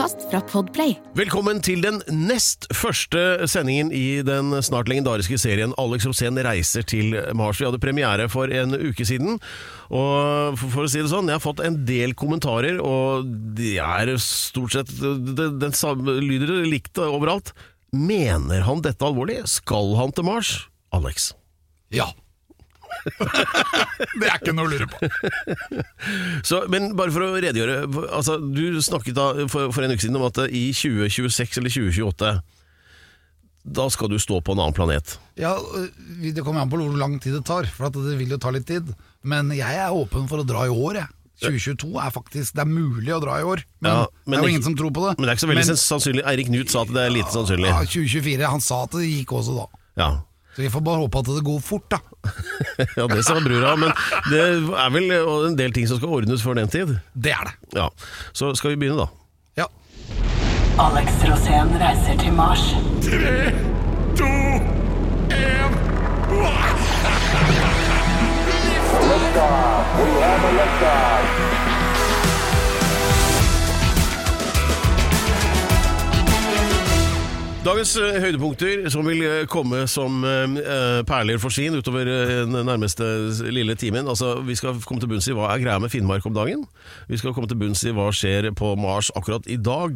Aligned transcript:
podkast 0.00 0.30
fra 0.30 0.40
Podplay. 0.48 0.94
Velkommen 1.18 1.58
til 1.60 1.82
den 1.84 1.98
nest 2.08 2.64
første 2.72 3.44
sendingen 3.50 3.90
i 3.92 4.22
den 4.24 4.54
snart 4.64 4.88
legendariske 4.88 5.36
serien 5.36 5.74
Alex 5.80 6.06
Rosén 6.08 6.40
reiser 6.40 6.86
til 6.88 7.18
Mars. 7.36 7.60
Vi 7.60 7.66
hadde 7.68 7.80
premiere 7.82 8.28
for 8.32 8.48
en 8.48 8.72
uke 8.80 9.04
siden, 9.04 9.36
og 9.92 10.56
for, 10.56 10.86
å 10.86 10.88
si 10.88 11.02
det 11.02 11.10
sånn, 11.12 11.28
jeg 11.28 11.36
har 11.36 11.44
fått 11.44 11.60
en 11.66 11.76
del 11.84 12.14
kommentarer, 12.16 12.80
og 12.80 13.28
de 13.58 13.74
er 13.76 14.14
stort 14.24 14.78
sett 14.78 14.94
den, 15.02 15.60
den 15.60 15.76
samme 15.76 16.16
lyder 16.24 16.64
likt 16.64 16.96
overalt. 17.04 17.52
Mener 17.92 18.64
han 18.64 18.80
dette 18.86 19.04
alvorlig? 19.04 19.42
Skal 19.52 19.98
han 20.00 20.16
til 20.16 20.30
Mars? 20.30 20.54
Alex. 20.96 21.34
Ja. 21.92 22.08
det 24.20 24.28
er 24.30 24.36
ikke 24.38 24.54
noe 24.56 24.66
å 24.66 24.70
lure 24.72 24.86
på. 24.90 25.10
Så, 26.48 26.62
men 26.72 26.92
bare 26.98 27.12
for 27.14 27.24
å 27.26 27.34
redegjøre 27.40 27.82
altså, 28.12 28.38
Du 28.40 28.80
snakket 28.84 29.16
da 29.18 29.26
for, 29.50 29.70
for 29.74 29.84
en 29.86 29.92
uke 29.94 30.02
siden 30.04 30.18
om 30.20 30.26
at 30.28 30.40
i 30.48 30.70
2026 30.76 31.60
eller 31.60 31.74
2028 31.74 32.32
Da 33.76 33.86
skal 33.92 34.10
du 34.12 34.18
stå 34.22 34.40
på 34.44 34.54
en 34.56 34.62
annen 34.64 34.76
planet. 34.76 35.18
Ja, 35.40 35.54
Det 36.20 36.44
kommer 36.44 36.62
an 36.64 36.70
på 36.72 36.80
hvor 36.80 36.96
lang 36.98 37.18
tid 37.20 37.36
det 37.36 37.44
tar, 37.48 37.68
for 37.68 37.90
at 37.90 37.96
det 37.98 38.16
vil 38.20 38.32
jo 38.36 38.40
ta 38.40 38.52
litt 38.54 38.66
tid. 38.68 38.88
Men 39.22 39.52
jeg 39.52 39.80
er 39.80 39.92
åpen 39.92 40.28
for 40.30 40.40
å 40.40 40.46
dra 40.48 40.64
i 40.68 40.72
år, 40.72 41.02
jeg. 41.02 41.10
2022 41.40 41.94
er 41.96 42.10
faktisk 42.12 42.52
Det 42.52 42.60
er 42.66 42.68
mulig 42.68 43.12
å 43.16 43.20
dra 43.22 43.38
i 43.40 43.44
år, 43.48 43.62
men, 43.80 43.90
Ja, 43.94 44.00
men 44.26 44.34
det 44.34 44.40
er 44.40 44.42
jo 44.44 44.52
ingen 44.52 44.64
som 44.66 44.74
tror 44.76 44.90
på 44.92 45.04
det. 45.06 45.12
Men 45.16 45.24
det 45.24 45.30
er 45.32 45.38
ikke 45.38 45.44
så 45.46 45.48
veldig 45.52 45.66
Men- 45.70 45.78
sannsynlig. 45.82 46.24
Eirik 46.28 46.48
Knut 46.50 46.72
sa 46.72 46.82
at 46.84 46.90
det 46.92 47.04
er 47.06 47.14
lite 47.14 47.32
sannsynlig. 47.32 47.70
Ja, 47.70 47.78
2024. 47.84 48.50
Han 48.56 48.60
sa 48.64 48.82
at 48.84 48.96
det 48.98 49.06
gikk 49.08 49.32
også 49.38 49.54
da. 49.56 49.66
Ja. 50.00 50.10
Så 50.56 50.62
vi 50.64 50.70
får 50.70 50.82
bare 50.86 51.02
håpe 51.04 51.18
at 51.22 51.30
det 51.30 51.44
går 51.46 51.60
fort, 51.62 51.86
da. 51.92 52.00
ja, 52.98 53.06
det 53.06 53.22
sa 53.24 53.38
brura, 53.40 53.76
men 53.78 53.92
det 54.30 54.40
er 54.42 54.90
vel 54.94 55.12
en 55.14 55.56
del 55.58 55.72
ting 55.76 55.86
som 55.88 56.00
skal 56.00 56.16
ordnes 56.20 56.42
før 56.42 56.58
den 56.58 56.68
tid. 56.72 56.96
Det 57.14 57.32
er 57.36 57.50
det. 57.50 57.56
Ja, 57.78 57.88
Så 58.32 58.52
skal 58.58 58.74
vi 58.74 58.82
begynne, 58.82 59.06
da. 59.06 59.08
Ja. 59.62 59.68
Alex 60.80 61.22
Rosén 61.28 61.74
reiser 61.80 62.18
til 62.20 62.32
Mars. 62.34 62.66
Dagens 77.60 77.90
eh, 78.00 78.14
høydepunkter 78.22 78.86
som 78.88 79.04
vil 79.04 79.18
eh, 79.20 79.42
komme 79.52 79.82
som 79.90 80.22
eh, 80.24 81.02
perler 81.04 81.36
for 81.42 81.52
skien 81.52 81.74
utover 81.76 82.08
den 82.08 82.56
nærmeste 82.64 83.04
lille 83.52 83.76
timen. 83.76 84.08
Altså, 84.08 84.38
Vi 84.48 84.56
skal 84.56 84.80
komme 84.80 85.02
til 85.02 85.10
bunns 85.10 85.28
i 85.28 85.36
hva 85.36 85.50
er 85.52 85.60
greia 85.60 85.76
med 85.76 85.92
Finnmark 85.92 86.24
om 86.24 86.32
dagen. 86.32 86.64
Vi 87.10 87.20
skal 87.20 87.36
komme 87.36 87.50
til 87.52 87.60
bunns 87.60 87.84
i 87.84 87.92
hva 87.92 88.08
skjer 88.16 88.48
på 88.56 88.72
Mars 88.80 89.12
akkurat 89.12 89.44
i 89.44 89.60
dag. 89.60 89.92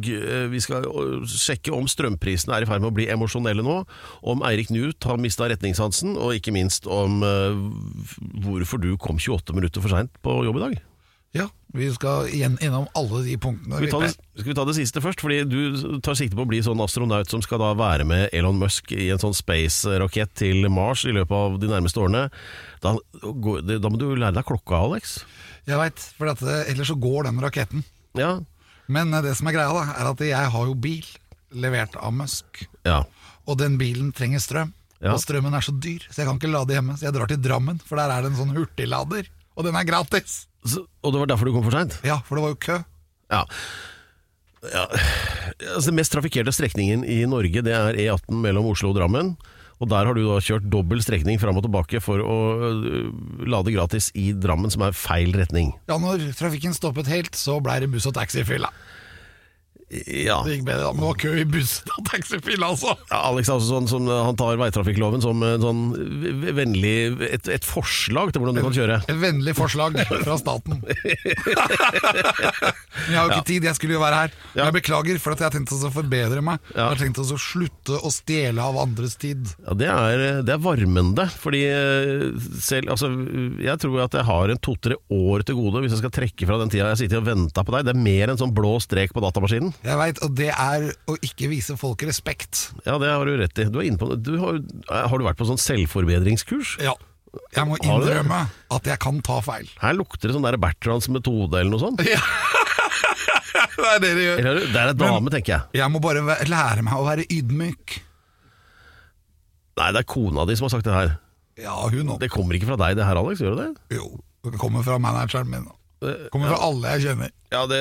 Vi 0.53 0.61
skal 0.61 0.85
sjekke 1.25 1.73
om 1.73 1.89
strømprisene 1.89 2.53
er 2.53 2.67
i 2.67 2.69
ferd 2.69 2.85
med 2.85 2.93
å 2.93 2.97
bli 3.01 3.09
emosjonelle 3.09 3.65
nå. 3.65 3.81
Om 4.21 4.45
Eirik 4.45 4.69
Knut 4.69 5.09
har 5.09 5.17
mista 5.17 5.49
retningssansen, 5.49 6.19
og 6.21 6.37
ikke 6.37 6.53
minst 6.53 6.85
om 6.85 7.25
hvorfor 8.45 8.77
du 8.77 8.93
kom 9.01 9.17
28 9.17 9.57
minutter 9.57 9.81
for 9.81 9.97
seint 9.97 10.13
på 10.21 10.43
jobb 10.45 10.61
i 10.61 10.69
dag. 10.69 10.83
Vi 11.75 11.89
skal 11.91 12.29
igjen 12.31 12.55
innom 12.63 12.85
alle 12.95 13.21
de 13.25 13.35
punktene. 13.41 13.77
Skal 13.77 14.01
vi, 14.01 14.07
det, 14.07 14.39
skal 14.39 14.49
vi 14.51 14.55
ta 14.57 14.65
det 14.69 14.75
siste 14.77 15.01
først? 15.03 15.23
Fordi 15.23 15.41
Du 15.49 15.99
tar 16.05 16.15
sikte 16.17 16.37
på 16.37 16.45
å 16.45 16.49
bli 16.49 16.61
sånn 16.63 16.81
astronaut 16.83 17.31
som 17.31 17.43
skal 17.43 17.59
da 17.61 17.73
være 17.77 18.07
med 18.07 18.29
Elon 18.35 18.59
Musk 18.61 18.93
i 18.95 19.09
en 19.13 19.21
sånn 19.21 19.35
space-rakett 19.35 20.31
til 20.39 20.69
Mars 20.71 21.03
i 21.05 21.13
løpet 21.15 21.35
av 21.35 21.57
de 21.59 21.71
nærmeste 21.71 21.99
årene. 22.01 22.29
Da, 22.85 22.95
da 22.95 23.91
må 23.91 23.99
du 23.99 24.07
lære 24.15 24.37
deg 24.37 24.47
klokka, 24.47 24.79
Alex. 24.87 25.17
Jeg 25.67 25.81
veit, 25.81 26.07
for 26.15 26.31
at, 26.31 26.41
eh, 26.45 26.71
ellers 26.71 26.91
så 26.93 26.97
går 27.01 27.27
den 27.27 27.43
raketten. 27.43 27.83
Ja. 28.15 28.37
Men 28.87 29.13
eh, 29.13 29.23
det 29.25 29.35
som 29.39 29.49
er 29.49 29.57
greia, 29.57 29.73
da, 29.73 29.85
er 29.97 30.11
at 30.13 30.25
jeg 30.25 30.53
har 30.55 30.71
jo 30.71 30.75
bil 30.77 31.05
levert 31.55 31.95
av 31.99 32.15
Musk. 32.15 32.65
ja. 32.87 33.03
Og 33.45 33.59
den 33.59 33.75
bilen 33.77 34.07
trenger 34.09 34.41
strøm. 34.41 34.71
Ja. 35.03 35.11
Og 35.13 35.19
strømmen 35.21 35.53
er 35.53 35.61
så 35.61 35.69
dyr, 35.77 36.01
så 36.09 36.23
jeg 36.23 36.25
kan 36.31 36.39
ikke 36.39 36.49
lade 36.49 36.73
hjemme. 36.73 36.95
Så 36.97 37.05
jeg 37.05 37.13
drar 37.13 37.29
til 37.29 37.37
Drammen, 37.43 37.77
for 37.85 37.99
der 37.99 38.09
er 38.09 38.23
det 38.25 38.31
en 38.31 38.39
sånn 38.39 38.55
hurtiglader. 38.55 39.27
Og 39.53 39.67
den 39.67 39.77
er 39.77 39.85
gratis! 39.85 40.47
Så, 40.65 40.85
og 41.05 41.13
det 41.13 41.21
var 41.21 41.29
derfor 41.29 41.49
du 41.49 41.55
kom 41.55 41.65
for 41.65 41.75
seint? 41.75 41.97
Ja, 42.05 42.19
for 42.25 42.37
det 42.37 42.45
var 42.45 42.53
jo 42.55 42.61
kø. 42.67 42.77
Ja. 43.33 43.43
ja. 44.73 44.85
Altså, 45.71 45.89
den 45.89 45.99
mest 45.99 46.13
trafikkerte 46.15 46.53
strekningen 46.55 47.05
i 47.05 47.21
Norge 47.29 47.61
det 47.65 47.75
er 47.75 47.99
E18 48.07 48.41
mellom 48.43 48.71
Oslo 48.73 48.91
og 48.93 48.99
Drammen. 48.99 49.35
Og 49.83 49.89
der 49.91 50.07
har 50.07 50.15
du 50.15 50.23
da 50.23 50.37
kjørt 50.39 50.69
dobbel 50.71 51.01
strekning 51.03 51.39
fram 51.41 51.57
og 51.59 51.65
tilbake 51.65 51.99
for 52.03 52.21
å 52.23 52.37
øh, 52.63 53.09
lade 53.43 53.73
gratis 53.75 54.07
i 54.15 54.29
Drammen, 54.31 54.71
som 54.71 54.85
er 54.87 54.95
feil 54.95 55.35
retning. 55.35 55.73
Ja, 55.91 55.97
når 55.99 56.29
trafikken 56.39 56.75
stoppet 56.75 57.11
helt, 57.11 57.35
så 57.35 57.57
blei 57.63 57.81
det 57.83 57.91
buss- 57.91 58.07
og 58.07 58.15
taxifylla. 58.15 58.71
Ja. 60.25 60.39
Det 60.45 60.57
gikk 60.57 60.65
bedre 60.67 60.87
da, 60.87 60.91
men 60.95 61.03
det 61.03 61.09
var 61.09 61.19
kø 61.21 61.33
i 61.41 61.45
bussen 61.49 61.93
og 61.95 62.05
taxifila, 62.09 62.71
altså. 62.73 62.95
Ja, 63.09 63.21
Alex 63.29 63.49
er 63.49 63.57
også 63.59 63.71
sånn 63.73 63.89
som 63.91 64.09
han 64.11 64.37
tar 64.39 64.59
veitrafikkloven 64.61 65.23
som 65.23 65.43
en 65.45 65.63
sånn 65.63 65.83
vennlig 66.55 66.95
et, 67.29 67.49
et 67.51 67.65
forslag 67.67 68.33
til 68.33 68.43
hvordan 68.43 68.59
du 68.59 68.63
kan 68.65 68.75
kjøre. 68.75 68.99
Et 69.11 69.19
vennlig 69.21 69.55
forslag 69.57 69.97
fra 70.25 70.37
staten. 70.41 70.81
Men 73.05 73.11
jeg 73.11 73.19
har 73.19 73.27
jo 73.27 73.35
ikke 73.35 73.47
tid, 73.49 73.67
jeg 73.67 73.77
skulle 73.77 73.97
jo 73.97 74.01
være 74.03 74.21
her. 74.23 74.35
Ja. 74.55 74.67
Jeg 74.67 74.75
beklager 74.79 75.19
for 75.21 75.35
at 75.35 75.41
jeg 75.43 75.49
har 75.49 75.55
tenkt 75.55 75.73
å 75.75 75.91
forbedre 75.93 76.41
meg. 76.45 76.61
Jeg 76.73 76.81
har 76.83 76.99
tenkt 76.99 77.19
å 77.21 77.25
slutte 77.39 77.99
å 77.99 78.11
stjele 78.13 78.63
av 78.63 78.79
andres 78.81 79.17
tid. 79.21 79.45
Ja, 79.65 79.75
det 79.77 79.89
er, 79.91 80.23
det 80.45 80.55
er 80.55 80.61
varmende, 80.63 81.27
fordi 81.41 81.63
eh, 81.69 82.27
selv 82.63 82.93
Altså, 82.95 83.07
jeg 83.59 83.79
tror 83.81 84.03
at 84.05 84.13
jeg 84.15 84.23
har 84.27 84.51
en 84.53 84.59
to-tre 84.63 84.95
år 85.11 85.43
til 85.47 85.57
gode 85.57 85.81
hvis 85.83 85.95
jeg 85.95 86.01
skal 86.03 86.13
trekke 86.13 86.47
fra 86.47 86.59
den 86.61 86.69
tida 86.71 86.91
jeg 86.93 87.01
sitter 87.05 87.19
og 87.19 87.27
venter 87.27 87.65
på 87.65 87.73
deg. 87.75 87.87
Det 87.87 87.93
er 87.95 88.03
mer 88.05 88.31
en 88.31 88.39
sånn 88.39 88.53
blå 88.55 88.75
strek 88.83 89.11
på 89.15 89.23
datamaskinen. 89.25 89.73
Jeg 89.85 89.97
veit, 89.99 90.19
og 90.25 90.31
det 90.37 90.49
er 90.49 90.87
å 91.11 91.15
ikke 91.21 91.49
vise 91.51 91.75
folk 91.77 92.01
respekt. 92.07 92.71
Ja, 92.87 92.97
det 93.01 93.11
har 93.11 93.27
du 93.27 93.35
rett 93.37 93.59
i. 93.61 93.67
Du 93.69 93.77
du 94.25 94.31
har, 94.41 94.57
har 94.89 95.21
du 95.21 95.25
vært 95.27 95.37
på 95.37 95.45
sånn 95.45 95.61
selvforbedringskurs? 95.61 96.79
Ja. 96.83 96.95
Jeg 97.55 97.67
må 97.67 97.77
innrømme 97.83 98.45
at 98.71 98.87
jeg 98.87 98.99
kan 99.03 99.19
ta 99.25 99.41
feil. 99.43 99.67
Her 99.81 99.95
lukter 99.97 100.29
det 100.29 100.35
sånn 100.37 100.45
der 100.47 100.57
Bertrands 100.61 101.09
metode 101.11 101.59
eller 101.59 101.73
noe 101.73 101.83
sånt. 101.83 102.01
Ja. 102.07 102.21
det 103.75 103.89
er 103.91 104.01
det 104.01 104.11
det 104.15 104.25
gjør. 104.25 104.41
Eller, 104.41 104.67
det 104.71 104.81
er 104.81 104.91
et 104.93 104.99
dame, 104.99 105.33
tenker 105.33 105.53
jeg. 105.57 105.81
Jeg 105.81 105.91
må 105.91 106.01
bare 106.03 106.23
lære 106.23 106.85
meg 106.85 106.95
å 106.95 107.05
være 107.05 107.27
ydmyk. 107.27 107.99
Nei, 109.75 109.91
det 109.91 110.01
er 110.01 110.07
kona 110.07 110.47
di 110.47 110.55
som 110.55 110.69
har 110.69 110.77
sagt 110.77 110.87
det 110.87 110.95
her. 110.95 111.17
Ja, 111.59 111.75
hun 111.83 112.07
også. 112.07 112.21
Det 112.23 112.31
kommer 112.31 112.57
ikke 112.57 112.71
fra 112.71 112.79
deg 112.79 112.97
det 112.99 113.07
her, 113.07 113.19
Alex? 113.19 113.43
Gjør 113.43 113.55
det 113.59 113.65
det? 113.67 113.99
Jo, 113.99 114.07
det 114.47 114.59
kommer 114.59 114.83
fra 114.87 114.97
manageren 115.01 115.51
min. 115.51 115.67
Det 115.67 115.84
kommer 116.33 116.47
fra 116.53 116.59
alle 116.67 116.85
jeg 116.95 117.01
kjenner. 117.09 117.29
Ja, 117.53 117.61
det, 117.69 117.79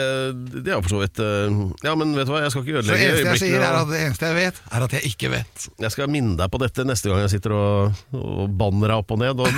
det 0.60 0.70
er 0.70 0.76
jo 0.76 0.82
for 0.84 0.92
så 0.92 0.98
vidt 1.00 1.18
eh, 1.24 1.54
Ja, 1.86 1.94
men 1.98 2.10
vet 2.14 2.28
du 2.28 2.32
hva, 2.34 2.42
jeg 2.44 2.52
skal 2.52 2.62
ikke 2.62 2.74
det 2.76 2.80
ødelegge 2.82 3.14
øyeblikkene, 3.16 3.70
at 3.80 3.88
det 3.90 4.00
eneste 4.04 4.28
jeg 4.28 4.36
vet, 4.36 4.56
er 4.70 4.80
at 4.86 4.92
jeg 4.94 5.02
ikke 5.10 5.28
vet. 5.32 5.54
Jeg 5.86 5.92
skal 5.94 6.12
minne 6.12 6.34
deg 6.38 6.48
på 6.52 6.58
dette 6.62 6.80
neste 6.86 7.06
gang 7.10 7.18
jeg 7.24 7.32
sitter 7.32 7.50
og, 7.56 7.72
og 8.14 8.52
banner 8.60 8.88
deg 8.92 8.98
opp 9.00 9.10
og 9.16 9.20
ned. 9.22 9.36
Og 9.40 9.48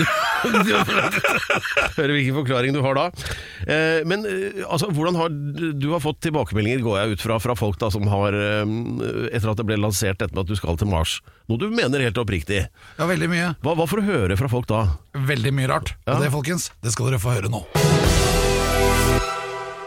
Hører 1.96 2.12
hvilken 2.14 2.36
forklaring 2.38 2.72
du 2.76 2.80
har 2.84 2.94
da. 2.98 3.06
Eh, 3.66 4.00
men 4.08 4.18
eh, 4.30 4.62
altså, 4.64 4.86
hvordan 4.94 5.14
har 5.18 5.28
du 5.76 5.88
har 5.92 6.00
fått 6.04 6.20
tilbakemeldinger, 6.28 6.80
går 6.86 6.96
jeg 7.00 7.06
ut 7.16 7.22
fra, 7.26 7.34
fra 7.42 7.54
folk 7.58 7.76
da 7.82 7.88
som 7.92 8.04
har 8.10 8.30
eh, 8.36 8.64
Etter 9.32 9.50
at 9.52 9.58
det 9.60 9.66
ble 9.68 9.76
lansert 9.80 10.20
dette 10.22 10.32
med 10.36 10.44
at 10.46 10.52
du 10.52 10.56
skal 10.58 10.78
til 10.80 10.90
Mars. 10.92 11.18
Noe 11.50 11.58
du 11.60 11.66
mener 11.72 12.04
helt 12.04 12.18
oppriktig. 12.22 12.60
Ja, 12.96 13.04
veldig 13.10 13.28
mye. 13.32 13.48
Hva, 13.64 13.72
hva 13.78 13.86
får 13.90 13.98
du 14.02 14.04
høre 14.12 14.38
fra 14.38 14.48
folk 14.52 14.66
da? 14.70 14.84
Veldig 15.16 15.52
mye 15.56 15.72
rart. 15.74 15.88
Ja. 16.06 16.16
Og 16.16 16.24
det, 16.24 16.32
folkens, 16.34 16.70
det 16.84 16.94
skal 16.94 17.10
dere 17.10 17.22
få 17.22 17.36
høre 17.36 17.52
nå. 17.52 17.64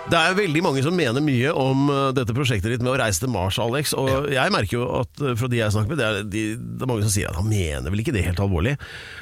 Det 0.09 0.17
er 0.17 0.33
veldig 0.33 0.61
mange 0.65 0.81
som 0.81 0.95
mener 0.97 1.21
mye 1.21 1.51
om 1.53 1.89
eh, 1.93 2.07
dette 2.17 2.33
prosjektet 2.33 2.71
ditt 2.73 2.81
med 2.81 2.95
å 2.95 2.97
reise 2.97 3.21
til 3.21 3.29
Mars, 3.29 3.59
Alex. 3.61 3.91
Og 3.93 4.31
jeg 4.33 4.53
merker 4.55 4.79
jo 4.79 4.87
at 5.03 5.21
eh, 5.21 5.35
fra 5.37 5.49
de 5.51 5.59
jeg 5.59 5.73
snakker 5.75 5.93
med, 5.93 5.99
det 6.01 6.07
er, 6.07 6.23
de, 6.25 6.41
det 6.57 6.85
er 6.85 6.89
mange 6.89 7.03
som 7.05 7.13
sier 7.13 7.29
at 7.29 7.37
han 7.37 7.45
mener 7.45 7.93
vel 7.93 8.01
ikke 8.01 8.15
det 8.15 8.23
helt 8.25 8.41
alvorlig. 8.41 8.73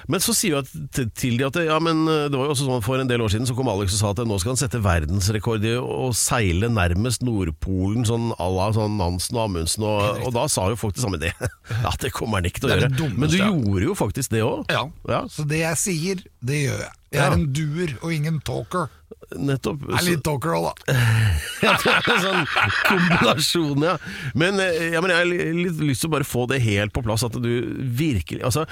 Men 0.08 0.24
så 0.24 0.32
sier 0.38 0.56
jo 0.56 0.86
til, 0.96 1.36
de 1.36 1.44
at 1.44 1.58
det, 1.60 1.66
ja, 1.68 1.80
men 1.84 2.06
eh, 2.08 2.30
det 2.32 2.40
var 2.40 2.48
jo 2.48 2.56
også 2.56 2.70
sånn 2.70 2.86
for 2.86 3.04
en 3.04 3.12
del 3.12 3.26
år 3.26 3.34
siden 3.34 3.50
så 3.50 3.58
kom 3.58 3.68
Alex 3.72 3.98
og 3.98 4.00
sa 4.00 4.14
at 4.16 4.24
nå 4.32 4.38
skal 4.40 4.54
han 4.54 4.62
sette 4.62 4.80
verdensrekord 4.86 5.68
i 5.68 5.74
å 5.76 6.08
seile 6.16 6.72
nærmest 6.72 7.26
Nordpolen, 7.28 8.08
sånn 8.08 8.32
à 8.40 8.48
la 8.48 8.70
sånn 8.78 8.96
Nansen 9.02 9.36
og 9.36 9.44
Amundsen. 9.50 9.84
Og, 9.90 10.24
og 10.30 10.32
da 10.40 10.46
sa 10.52 10.70
jo 10.72 10.80
folk 10.80 10.96
det 10.96 11.04
samme. 11.04 11.20
Det, 11.20 11.34
ja, 11.84 11.92
det 12.00 12.14
kommer 12.16 12.40
han 12.40 12.48
ikke 12.48 12.64
til 12.64 12.72
å 12.72 12.78
gjøre. 12.78 12.94
dummeste, 12.96 13.20
Men 13.26 13.36
du 13.36 13.42
gjorde 13.42 13.90
jo 13.90 13.98
faktisk 14.06 14.32
det 14.38 14.46
òg. 14.48 14.64
Ja. 14.72 14.88
Ja. 15.12 15.26
Så 15.36 15.44
det 15.52 15.66
jeg 15.66 15.84
sier, 15.84 16.24
det 16.48 16.64
gjør 16.64 16.86
jeg. 16.86 16.94
Jeg 17.12 17.24
er 17.24 17.36
en 17.38 17.46
doer 17.56 17.94
og 18.02 18.12
ingen 18.12 18.40
talker. 18.48 18.88
Nettopp. 19.36 19.82
Jeg 19.90 19.98
er 19.98 20.06
litt 20.08 20.24
talker 20.24 20.54
òg, 20.56 20.68
da. 20.70 20.94
Ja, 21.66 21.74
det 21.82 21.92
er 21.92 22.12
en 22.14 22.22
sånn 22.24 22.46
kombinasjon, 22.88 23.84
ja. 23.84 23.98
Men, 24.38 24.62
eh, 24.64 24.94
ja, 24.94 25.02
men 25.04 25.12
jeg 25.12 25.20
har 25.20 25.58
litt 25.58 25.82
lyst 25.84 26.06
til 26.06 26.12
å 26.12 26.16
bare 26.16 26.28
få 26.28 26.46
det 26.52 26.62
helt 26.64 26.94
på 26.96 27.04
plass, 27.06 27.26
at 27.28 27.36
du 27.42 27.52
virkelig 27.98 28.46
Altså, 28.48 28.68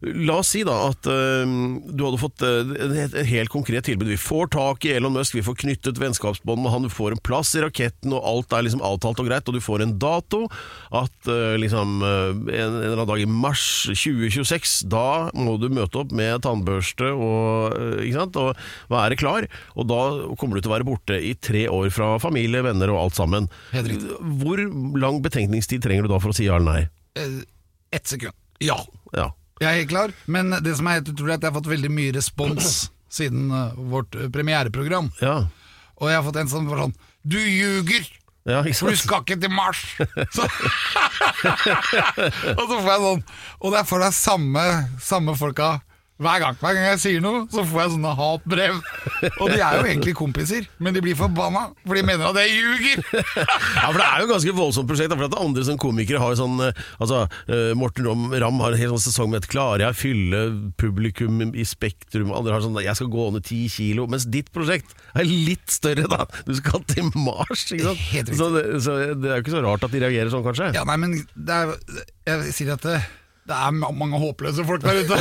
La 0.00 0.38
oss 0.40 0.48
si 0.54 0.62
da 0.64 0.74
at 0.88 1.04
uh, 1.12 1.44
du 1.44 2.04
hadde 2.06 2.20
fått 2.20 2.40
uh, 2.40 2.70
et, 2.88 3.16
helt 3.28 3.52
konkret 3.52 3.84
tilbud. 3.84 4.08
Vi 4.08 4.16
får 4.20 4.48
tak 4.54 4.86
i 4.88 4.94
Elon 4.96 5.12
Musk, 5.12 5.34
vi 5.36 5.44
får 5.44 5.58
knyttet 5.60 6.00
vennskapsbånd 6.00 6.62
med 6.64 6.72
han, 6.72 6.86
du 6.88 6.92
får 6.92 7.16
en 7.16 7.20
plass 7.20 7.52
i 7.58 7.60
raketten, 7.60 8.14
og 8.16 8.24
alt 8.24 8.54
er 8.56 8.64
liksom 8.64 8.80
avtalt 8.86 9.20
og 9.20 9.28
greit, 9.28 9.50
og 9.50 9.58
du 9.58 9.60
får 9.60 9.84
en 9.84 9.92
dato. 10.00 10.46
At 10.96 11.28
uh, 11.28 11.52
liksom 11.60 12.00
eh, 12.06 12.30
en, 12.32 12.46
en 12.48 12.76
eller 12.80 12.94
annen 12.94 13.10
dag 13.10 13.20
i 13.20 13.28
mars 13.28 13.64
2026, 13.92 14.76
da 14.90 15.28
må 15.36 15.58
du 15.60 15.68
møte 15.68 16.00
opp 16.00 16.14
med 16.16 16.40
tannbørste 16.46 17.10
og, 17.12 17.76
ikke 18.00 18.16
sant, 18.16 18.38
og 18.40 18.90
være 18.92 19.18
klar. 19.20 19.48
Og 19.76 19.88
da 19.90 20.00
kommer 20.40 20.56
du 20.56 20.64
til 20.64 20.72
å 20.72 20.76
være 20.78 20.88
borte 20.88 21.18
i 21.20 21.34
tre 21.36 21.66
år 21.68 21.92
fra 21.92 22.14
familie, 22.22 22.64
venner 22.64 22.94
og 22.94 23.02
alt 23.04 23.20
sammen. 23.20 23.50
Hvor 24.40 24.64
lang 25.00 25.20
betenkningstid 25.24 25.84
trenger 25.84 26.08
du 26.08 26.14
da 26.14 26.22
for 26.22 26.32
å 26.32 26.36
si 26.36 26.48
ja 26.48 26.56
eller 26.56 26.80
nei? 26.80 27.36
Ett 27.92 28.08
sekund. 28.08 28.36
Ja. 28.64 28.78
Ja. 29.16 29.30
Jeg 29.60 29.68
er 29.68 29.82
helt 29.82 29.90
klar, 29.92 30.12
men 30.24 30.54
det 30.64 30.72
som 30.78 30.86
er 30.88 30.98
helt 30.98 31.10
utrolig, 31.12 31.34
er 31.34 31.36
at 31.36 31.42
jeg 31.44 31.52
har 31.52 31.58
fått 31.58 31.68
veldig 31.68 31.90
mye 31.92 32.14
respons 32.16 32.68
siden 33.16 33.50
uh, 33.52 33.76
vårt 33.92 34.16
eh, 34.16 34.30
premiereprogram. 34.32 35.10
Ja. 35.20 35.42
Og 36.00 36.08
jeg 36.08 36.16
har 36.16 36.24
fått 36.24 36.38
en 36.40 36.48
som 36.48 36.70
var 36.70 36.86
sånn 36.86 36.96
Du 37.20 37.36
ljuger! 37.36 38.08
Ja, 38.48 38.62
For 38.72 38.88
du 38.88 38.96
skal 38.96 39.20
ikke 39.20 39.36
til 39.36 39.52
Mars! 39.52 39.82
Så, 40.36 40.46
og 42.56 42.62
så 42.64 42.78
får 42.78 42.88
jeg 42.88 43.02
sånn 43.04 43.20
Og 43.60 43.66
det 43.68 43.82
er 43.82 43.86
for 43.88 44.00
deg 44.00 44.16
samme, 44.16 44.64
samme 45.04 45.34
folka 45.36 45.74
hver 46.20 46.42
gang. 46.42 46.56
Hver 46.60 46.76
gang 46.76 46.86
jeg 46.90 47.00
sier 47.02 47.22
noe, 47.24 47.44
så 47.52 47.64
får 47.64 47.80
jeg 47.82 47.92
sånne 47.94 48.12
hatbrev. 48.18 48.78
Og 49.40 49.46
de 49.50 49.58
er 49.58 49.78
jo 49.78 49.86
egentlig 49.86 50.14
kompiser, 50.18 50.66
men 50.78 50.96
de 50.96 51.02
blir 51.04 51.16
forbanna, 51.18 51.66
for 51.86 51.96
de 51.96 52.04
mener 52.06 52.28
at 52.28 52.40
jeg 52.42 52.58
ljuger! 52.60 53.04
Ja, 53.80 53.88
for 53.88 53.96
Det 54.00 54.04
er 54.06 54.20
jo 54.20 54.26
et 54.26 54.32
ganske 54.34 54.54
voldsomt 54.56 54.88
prosjekt. 54.90 55.14
For 55.16 55.26
at 55.26 55.36
andre 55.40 55.64
som 55.66 55.78
komikere 55.80 56.20
har 56.20 56.34
sånn 56.38 56.58
eh, 56.64 56.80
Altså, 57.02 57.22
eh, 57.50 57.70
Morten 57.78 58.06
Ramm, 58.06 58.60
har 58.60 58.74
en 58.74 58.80
hel 58.80 58.92
sånn 58.92 59.04
sesong 59.08 59.30
med 59.32 59.42
et 59.42 59.48
'Klarer 59.50 59.84
jeg 59.86 59.94
å 59.94 59.98
fylle 59.98 60.40
publikum 60.80 61.40
i 61.50 61.64
Spektrum?' 61.66 62.32
Andre 62.36 62.54
har 62.56 62.64
sånn 62.64 62.76
'Jeg 62.80 62.98
skal 62.98 63.10
gå 63.12 63.28
ned 63.34 63.46
ti 63.48 63.62
kilo'. 63.72 64.08
Mens 64.10 64.26
ditt 64.28 64.50
prosjekt 64.54 64.92
er 65.14 65.24
litt 65.24 65.70
større, 65.72 66.06
da. 66.10 66.26
Du 66.46 66.52
skal 66.58 66.84
til 66.90 67.08
Mars. 67.14 67.64
ikke 67.70 67.94
sant? 67.94 68.34
Så 68.36 68.50
det, 68.54 68.64
så 68.84 68.98
det 69.16 69.30
er 69.30 69.40
jo 69.40 69.44
ikke 69.44 69.56
så 69.56 69.64
rart 69.64 69.86
at 69.86 69.94
de 69.94 70.02
reagerer 70.04 70.32
sånn, 70.32 70.44
kanskje. 70.46 70.72
Ja, 70.76 70.84
nei, 70.88 70.98
men 71.00 71.16
er, 71.48 71.74
jeg 72.28 72.54
sier 72.56 72.74
at 72.76 72.84
det, 72.86 73.00
det 73.50 73.58
er 73.58 73.74
mange 73.74 74.18
håpløse 74.22 74.64
folk 74.68 74.82
der 74.86 75.00
ute. 75.02 75.18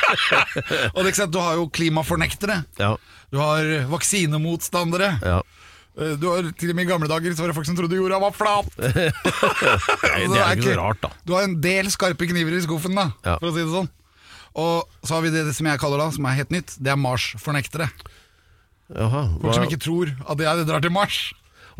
og 0.94 1.00
det 1.02 1.08
er 1.12 1.16
sant, 1.16 1.32
Du 1.34 1.40
har 1.40 1.56
jo 1.58 1.66
klimafornektere. 1.72 2.60
Ja, 2.80 2.94
Du 3.32 3.38
har 3.40 3.64
vaksinemotstandere. 3.92 5.14
ja. 5.24 5.40
Eh, 5.98 6.14
Du 6.20 6.28
har 6.30 6.46
til 6.56 6.70
og 6.72 6.76
med 6.78 6.86
I 6.86 6.90
gamle 6.92 7.08
dager 7.10 7.34
så 7.36 7.42
var 7.44 7.52
det 7.52 7.56
folk 7.58 7.66
som 7.68 7.76
trodde 7.76 7.96
jorda 7.98 8.20
var 8.22 8.32
flat. 8.36 8.68
Nei, 8.80 10.28
det 10.28 10.38
er 10.40 10.54
ikke 10.56 10.70
så 10.70 10.78
rart, 10.80 11.02
da. 11.02 11.10
Du 11.28 11.34
har 11.36 11.44
en 11.48 11.58
del 11.64 11.90
skarpe 11.92 12.28
kniver 12.30 12.56
i 12.56 12.62
skuffen, 12.64 12.94
da, 12.96 13.10
Ja. 13.26 13.36
for 13.40 13.50
å 13.50 13.52
si 13.56 13.60
det 13.64 13.72
sånn. 13.72 13.90
Og 14.52 14.88
så 15.04 15.14
har 15.16 15.22
vi 15.24 15.30
det 15.32 15.46
som 15.56 15.66
jeg 15.68 15.80
kaller 15.80 15.98
da, 16.02 16.10
som 16.12 16.26
er 16.28 16.36
helt 16.36 16.50
nytt, 16.52 16.74
det 16.76 16.92
er 16.92 16.98
Mars-fornektere. 17.00 17.88
Folk 18.92 19.54
som 19.56 19.64
ikke 19.64 19.80
tror 19.80 20.10
at 20.28 20.38
jeg 20.44 20.66
drar 20.68 20.82
til 20.84 20.92
Mars. 20.92 21.20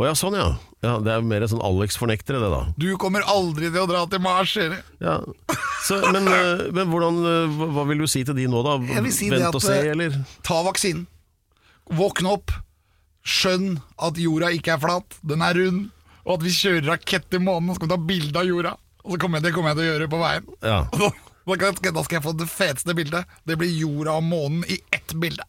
Å 0.00 0.06
ja, 0.08 0.14
sånn 0.16 0.36
ja. 0.38 0.46
Ja. 0.82 0.96
Det 1.02 1.12
er 1.14 1.24
mer 1.26 1.46
sånn 1.50 1.62
Alex-fornektere, 1.64 2.40
det, 2.42 2.50
da. 2.52 2.60
Du 2.80 2.88
kommer 3.00 3.24
aldri 3.30 3.70
til 3.70 3.82
å 3.84 3.88
dra 3.90 4.02
til 4.10 4.22
Mars, 4.24 4.52
sier 4.56 4.74
de. 4.74 4.80
Ja. 5.04 5.16
Så, 5.86 5.98
men, 6.14 6.26
eh, 6.28 6.66
men 6.74 6.90
hvordan 6.92 7.20
eh, 7.26 7.56
hva- 7.74 7.86
vil 7.88 8.02
du 8.04 8.08
si 8.10 8.24
til 8.26 8.36
de 8.38 8.48
nå, 8.50 8.60
da? 8.66 8.76
Jeg 8.92 9.06
vil 9.06 9.14
si 9.14 9.30
det 9.32 9.40
at, 9.48 9.54
og 9.58 9.64
se, 9.64 9.78
eh, 9.80 9.92
eller? 9.94 10.20
Ta 10.46 10.60
vaksinen. 10.66 11.06
Våkne 11.92 12.36
opp. 12.36 12.54
Skjønn 13.22 13.76
at 14.02 14.18
jorda 14.18 14.50
ikke 14.54 14.74
er 14.74 14.80
flat, 14.82 15.18
den 15.22 15.42
er 15.46 15.54
rund. 15.58 15.90
Og 16.26 16.36
at 16.38 16.44
vi 16.46 16.54
kjører 16.54 16.88
rakett 16.92 17.28
til 17.30 17.42
månen 17.42 17.70
og 17.72 17.78
skal 17.78 17.90
ta 17.90 17.98
bilde 17.98 18.38
av 18.38 18.46
jorda. 18.46 18.76
Og 19.02 19.14
så 19.14 19.18
kommer 19.22 19.38
jeg, 19.40 19.48
det 19.48 19.54
kommer 19.56 19.72
jeg 19.72 19.78
til 19.80 19.86
å 19.86 19.90
gjøre 19.92 20.10
på 20.10 20.20
veien. 20.22 20.48
Ja. 20.62 20.80
Da 20.94 21.10
da 21.42 22.02
skal 22.06 22.16
jeg 22.20 22.22
få 22.22 22.32
det 22.38 22.46
feteste 22.46 22.94
bildet. 22.94 23.26
Det 23.42 23.56
blir 23.58 23.72
jorda 23.74 24.14
og 24.20 24.22
månen 24.28 24.62
i 24.70 24.76
ett 24.94 25.14
bilde. 25.18 25.42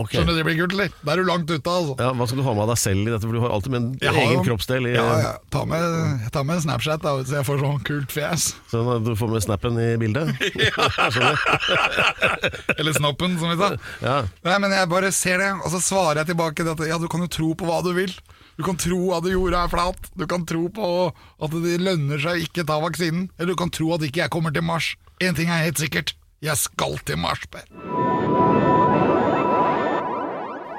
Ok. 0.00 0.14
Skjønner 0.14 0.32
du 0.36 0.40
det 0.40 0.46
blir 0.48 0.58
kult, 0.62 0.74
eller? 0.76 0.92
Da 1.04 1.12
er 1.14 1.20
du 1.22 1.28
langt 1.28 1.50
ute, 1.50 1.60
altså. 1.74 1.96
Ja, 2.00 2.10
Hva 2.16 2.28
skal 2.30 2.40
du 2.40 2.44
ha 2.46 2.54
med 2.56 2.70
deg 2.72 2.80
selv 2.80 3.02
i 3.04 3.12
dette? 3.12 3.26
For 3.26 3.36
du 3.36 3.42
har 3.44 3.54
alltid 3.56 3.74
med 3.74 3.80
en 3.82 3.90
Jeg 4.00 4.14
egen 4.14 4.36
har, 4.38 4.44
kroppsdel 4.48 4.88
i 4.90 4.94
Ja, 4.96 5.06
ja. 5.20 5.32
Ta 5.52 5.64
med, 5.68 6.26
tar 6.34 6.46
med 6.48 6.62
Snapchat, 6.64 7.04
da, 7.04 7.14
så 7.26 7.38
jeg 7.40 7.48
får 7.50 7.62
sånn 7.64 7.80
kult 7.86 8.14
fjes. 8.14 8.48
Sånn 8.72 8.90
at 8.96 9.04
du 9.06 9.12
får 9.18 9.32
med 9.34 9.46
snappen 9.46 9.80
i 9.80 9.90
bildet? 10.00 10.34
Ja 10.70 10.88
Eller 12.78 12.92
Snoppen, 12.96 13.38
som 13.38 13.52
vi 13.52 13.56
sa. 13.60 13.70
Ja. 14.02 14.16
Nei, 14.46 14.58
men 14.62 14.74
jeg 14.74 14.90
bare 14.90 15.12
ser 15.14 15.40
det, 15.42 15.50
og 15.60 15.70
så 15.74 15.80
svarer 15.84 16.22
jeg 16.22 16.32
tilbake 16.32 16.66
det 16.66 16.74
at 16.76 16.84
ja, 16.88 16.98
du 17.00 17.08
kan 17.10 17.24
jo 17.24 17.30
tro 17.30 17.52
på 17.58 17.68
hva 17.68 17.80
du 17.84 17.92
vil. 17.96 18.12
Du 18.60 18.64
kan 18.66 18.76
tro 18.76 19.14
at 19.16 19.24
jorda 19.24 19.64
er 19.64 19.72
flat. 19.72 20.10
Du 20.20 20.26
kan 20.28 20.44
tro 20.48 20.66
på 20.68 20.88
at 21.08 21.54
det 21.64 21.78
lønner 21.80 22.20
seg 22.20 22.44
ikke 22.44 22.66
ta 22.68 22.76
vaksinen. 22.82 23.30
Eller 23.38 23.54
du 23.54 23.60
kan 23.62 23.72
tro 23.72 23.94
at 23.96 24.04
ikke 24.04 24.24
jeg 24.26 24.34
kommer 24.34 24.52
til 24.52 24.66
Mars. 24.66 24.94
Én 25.20 25.36
ting 25.36 25.48
er 25.48 25.64
helt 25.64 25.80
sikkert. 25.80 26.14
Jeg 26.44 26.56
skal 26.60 27.00
til 27.08 27.20
Mars, 27.20 27.44
Per. 27.52 28.09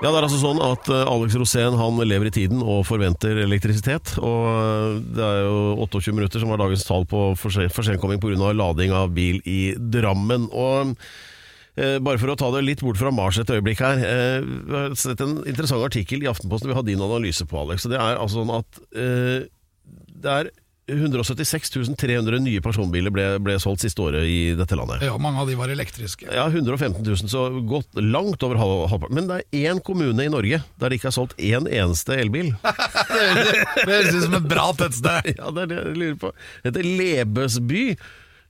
Ja, 0.02 0.10
det 0.10 0.18
er 0.18 0.26
altså 0.26 0.40
sånn 0.42 0.60
at 0.66 0.88
eh, 0.90 1.04
Alex 1.06 1.36
Rosén 1.38 1.76
han 1.78 2.00
lever 2.10 2.32
i 2.32 2.34
tiden 2.34 2.64
og 2.66 2.80
forventer 2.90 3.38
elektrisitet. 3.44 4.16
Og 4.18 4.48
eh, 4.50 4.96
det 5.14 5.22
er 5.28 5.44
jo 5.46 5.60
28 5.86 6.16
minutter 6.18 6.42
som 6.42 6.50
var 6.50 6.58
dagens 6.64 6.86
tall 6.88 7.06
på 7.10 7.20
forse- 7.38 7.68
forsenkomming 7.70 8.22
pga. 8.24 8.50
lading 8.58 8.96
av 8.98 9.12
bil 9.14 9.38
i 9.46 9.76
Drammen. 9.78 10.48
Og 10.50 10.96
eh, 11.78 12.00
bare 12.02 12.18
for 12.18 12.34
å 12.34 12.38
ta 12.42 12.50
det 12.56 12.64
litt 12.66 12.82
bort 12.82 12.98
fra 12.98 13.14
Mars 13.14 13.38
et 13.44 13.54
øyeblikk 13.54 13.84
her. 13.86 14.02
Vi 14.42 14.74
har 14.80 14.98
sett 14.98 15.22
en 15.22 15.38
interessant 15.46 15.86
artikkel 15.86 16.26
i 16.26 16.32
Aftenposten. 16.34 16.74
Vi 16.74 16.80
har 16.80 16.88
din 16.90 17.06
analyse 17.06 17.46
på, 17.46 17.62
Alex. 17.62 17.86
Og 17.86 17.94
det 17.94 18.02
er 18.02 18.18
altså 18.18 18.42
sånn 18.42 18.58
at 18.58 18.82
det 20.22 20.34
er 20.34 20.50
176 20.92 21.72
300 21.98 22.40
nye 22.44 22.62
personbiler 22.64 23.14
ble, 23.14 23.26
ble 23.44 23.56
solgt 23.62 23.84
siste 23.86 24.04
året 24.04 24.26
i 24.28 24.54
dette 24.60 24.78
landet. 24.78 25.04
Ja, 25.08 25.16
mange 25.22 25.42
av 25.42 25.50
de 25.50 25.56
var 25.60 25.72
elektriske. 25.72 26.28
Ja, 26.30 26.48
115 26.52 27.02
000, 27.06 27.32
så 27.32 27.46
godt 27.68 28.00
langt 28.02 28.44
over 28.44 28.60
halvparten. 28.62 29.16
Men 29.18 29.30
det 29.30 29.42
er 29.42 29.72
én 29.72 29.82
kommune 29.84 30.26
i 30.26 30.32
Norge 30.32 30.62
der 30.82 30.92
det 30.92 31.00
ikke 31.00 31.12
er 31.12 31.18
solgt 31.18 31.38
én 31.40 31.68
eneste 31.70 32.18
elbil. 32.20 32.52
Det 33.12 33.88
høres 33.88 34.16
ut 34.16 34.26
som 34.26 34.36
et 34.38 34.50
bra 34.50 34.66
tettsted. 34.78 35.32
Ja, 35.38 35.52
det 35.56 35.64
er 35.64 35.70
det 35.72 35.78
jeg 35.80 35.98
lurer 36.00 36.18
på. 36.22 36.32
Det 36.64 36.72
heter 36.72 36.88
Lebesby 37.00 37.84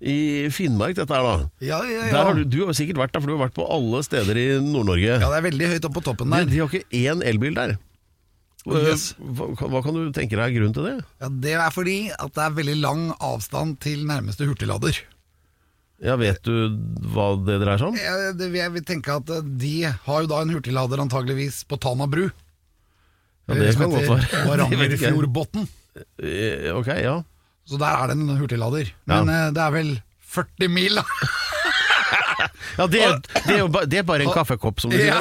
i 0.01 0.17
Finnmark, 0.53 0.95
dette 0.97 1.13
her 1.13 1.25
da. 1.27 1.33
Ja, 1.61 1.79
ja, 1.85 2.07
Der 2.09 2.15
ja. 2.17 2.23
har 2.25 2.37
du, 2.37 2.43
du 2.49 2.59
har 2.65 2.73
sikkert 2.77 2.97
vært 3.03 3.13
der, 3.15 3.21
for 3.23 3.29
du 3.31 3.35
har 3.37 3.43
vært 3.45 3.57
på 3.57 3.67
alle 3.69 4.01
steder 4.05 4.39
i 4.41 4.47
Nord-Norge. 4.65 5.19
Ja, 5.21 5.29
det 5.29 5.37
er 5.39 5.45
veldig 5.45 5.69
høyt 5.75 5.87
oppe 5.89 5.99
på 5.99 6.05
toppen 6.09 6.31
de, 6.33 6.39
der. 6.41 6.49
de 6.51 6.61
har 6.63 6.71
ikke 6.73 7.01
én 7.03 7.21
elbil 7.31 7.57
der. 7.57 7.75
Yes. 8.69 9.15
Hva, 9.17 9.47
hva 9.57 9.79
kan 9.81 9.95
du 9.97 10.11
tenke 10.13 10.37
deg 10.37 10.43
er 10.43 10.53
grunnen 10.53 10.75
til 10.75 10.85
det? 10.85 10.93
Ja, 11.23 11.29
Det 11.47 11.53
er 11.57 11.71
fordi 11.73 11.95
at 12.13 12.35
det 12.35 12.43
er 12.43 12.53
veldig 12.59 12.75
lang 12.83 13.07
avstand 13.17 13.79
til 13.81 14.03
nærmeste 14.05 14.45
hurtiglader. 14.45 14.99
Ja, 16.01 16.15
Vet 16.17 16.41
du 16.45 16.53
hva 17.13 17.31
det 17.41 17.59
dreier 17.61 17.81
seg 17.81 17.91
om? 17.91 17.97
Jeg, 17.97 18.35
det, 18.37 18.49
jeg 18.57 18.73
vil 18.75 18.85
tenke 18.85 19.17
at 19.17 19.33
eh, 19.33 19.49
de 19.63 19.73
har 19.89 20.23
jo 20.23 20.29
da 20.29 20.39
en 20.45 20.53
hurtiglader 20.53 21.01
antageligvis 21.03 21.63
på 21.69 21.77
Tana 21.81 22.07
bru. 22.09 22.27
Ja, 23.49 23.57
det 23.57 23.75
kan 23.77 23.91
godt 23.91 24.09
være. 24.09 24.41
Varangerfjordbotn. 24.49 25.67
Eh, 26.21 26.69
Ok, 26.73 26.89
ja. 27.01 27.19
Så 27.69 27.77
der 27.81 27.93
er 27.93 28.09
det 28.09 28.17
en 28.17 28.37
hurtiglader. 28.39 28.89
Men 29.09 29.29
ja. 29.29 29.49
det 29.53 29.61
er 29.61 29.73
vel 29.77 29.91
40 30.33 30.69
mil, 30.73 31.01
da. 31.01 31.05
ja 32.77 32.87
det, 32.87 33.01
er- 33.03 33.19
det, 33.35 33.53
er 33.55 33.59
jo 33.61 33.67
ba, 33.73 33.81
det 33.89 33.99
er 34.01 34.05
bare 34.07 34.25
en 34.27 34.33
kaffekopp, 34.35 34.79
som 34.83 34.91
du 34.93 34.97
sier. 34.97 35.11
Ja. 35.11 35.19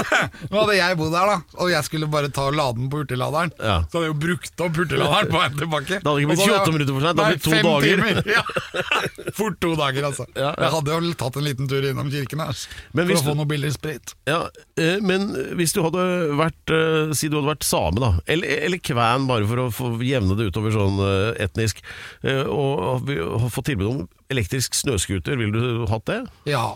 Nå 0.50 0.62
hadde 0.64 0.76
jeg 0.78 0.98
bodd 1.00 1.12
der, 1.14 1.30
da, 1.32 1.36
og 1.62 1.70
jeg 1.72 1.84
skulle 1.86 2.08
bare 2.10 2.30
ta 2.34 2.46
og 2.50 2.56
lade 2.58 2.78
den 2.80 2.88
på 2.92 3.02
hurtigladeren. 3.02 3.52
Ja. 3.58 3.78
Så 3.88 3.98
hadde 3.98 4.06
jeg 4.08 4.14
jo 4.14 4.18
brukt 4.26 4.64
opp 4.66 4.80
hurtigladeren 4.82 5.30
på 5.32 5.38
veien 5.42 5.58
tilbake. 5.62 5.98
Det 5.98 6.08
hadde 6.08 6.22
ikke 6.24 6.30
blitt 6.32 6.42
Og 6.42 6.48
så 6.48 6.58
28 6.58 6.76
minutter 6.78 6.98
for 6.98 7.06
sent, 7.06 7.18
det 7.18 7.24
hadde 7.24 7.24
Nei, 7.24 7.32
blitt 7.34 7.44
to 7.44 7.50
fem 7.50 7.68
dager. 7.68 7.96
timer. 7.98 8.22
Ja. 8.38 8.42
Fort 9.38 9.58
to 9.62 9.72
dager, 9.78 10.06
altså. 10.08 10.26
Ja, 10.34 10.48
ja. 10.50 10.54
Jeg 10.64 10.72
hadde 10.74 10.96
jo 10.98 11.12
tatt 11.22 11.36
en 11.40 11.46
liten 11.46 11.68
tur 11.70 11.84
innom 11.88 12.10
kirken 12.12 12.42
her, 12.42 12.54
Men 12.92 13.04
for 13.04 13.12
hvis 13.12 13.22
å 13.22 13.26
få 13.28 13.34
du- 13.36 13.40
noe 13.42 13.50
billig 13.50 13.72
sprit. 13.76 14.14
Ja, 14.28 14.40
eh, 14.80 14.98
men 15.04 15.28
hvis 15.58 15.72
du 15.76 15.82
hadde 15.84 16.04
vært 16.38 16.72
eh, 16.74 17.12
Si 17.18 17.28
du 17.30 17.38
hadde 17.38 17.50
vært 17.52 17.66
same, 17.66 18.00
da. 18.02 18.10
Eller, 18.30 18.64
eller 18.68 18.80
kven, 18.82 19.26
bare 19.30 19.46
for 19.48 19.62
å 19.62 19.68
få 19.74 19.90
jevne 20.04 20.36
det 20.38 20.48
utover 20.50 20.74
sånn 20.74 20.98
eh, 21.04 21.42
etnisk. 21.46 21.80
eh, 22.22 22.42
Og 22.48 23.04
vi 23.08 23.18
har 23.22 23.48
fått 23.54 23.70
tilbud 23.70 23.88
om 23.90 24.02
elektrisk 24.32 24.74
snøscooter. 24.76 25.38
Ville 25.40 25.52
du 25.54 25.86
hatt 25.90 26.04
det? 26.10 26.18
Ja, 26.50 26.66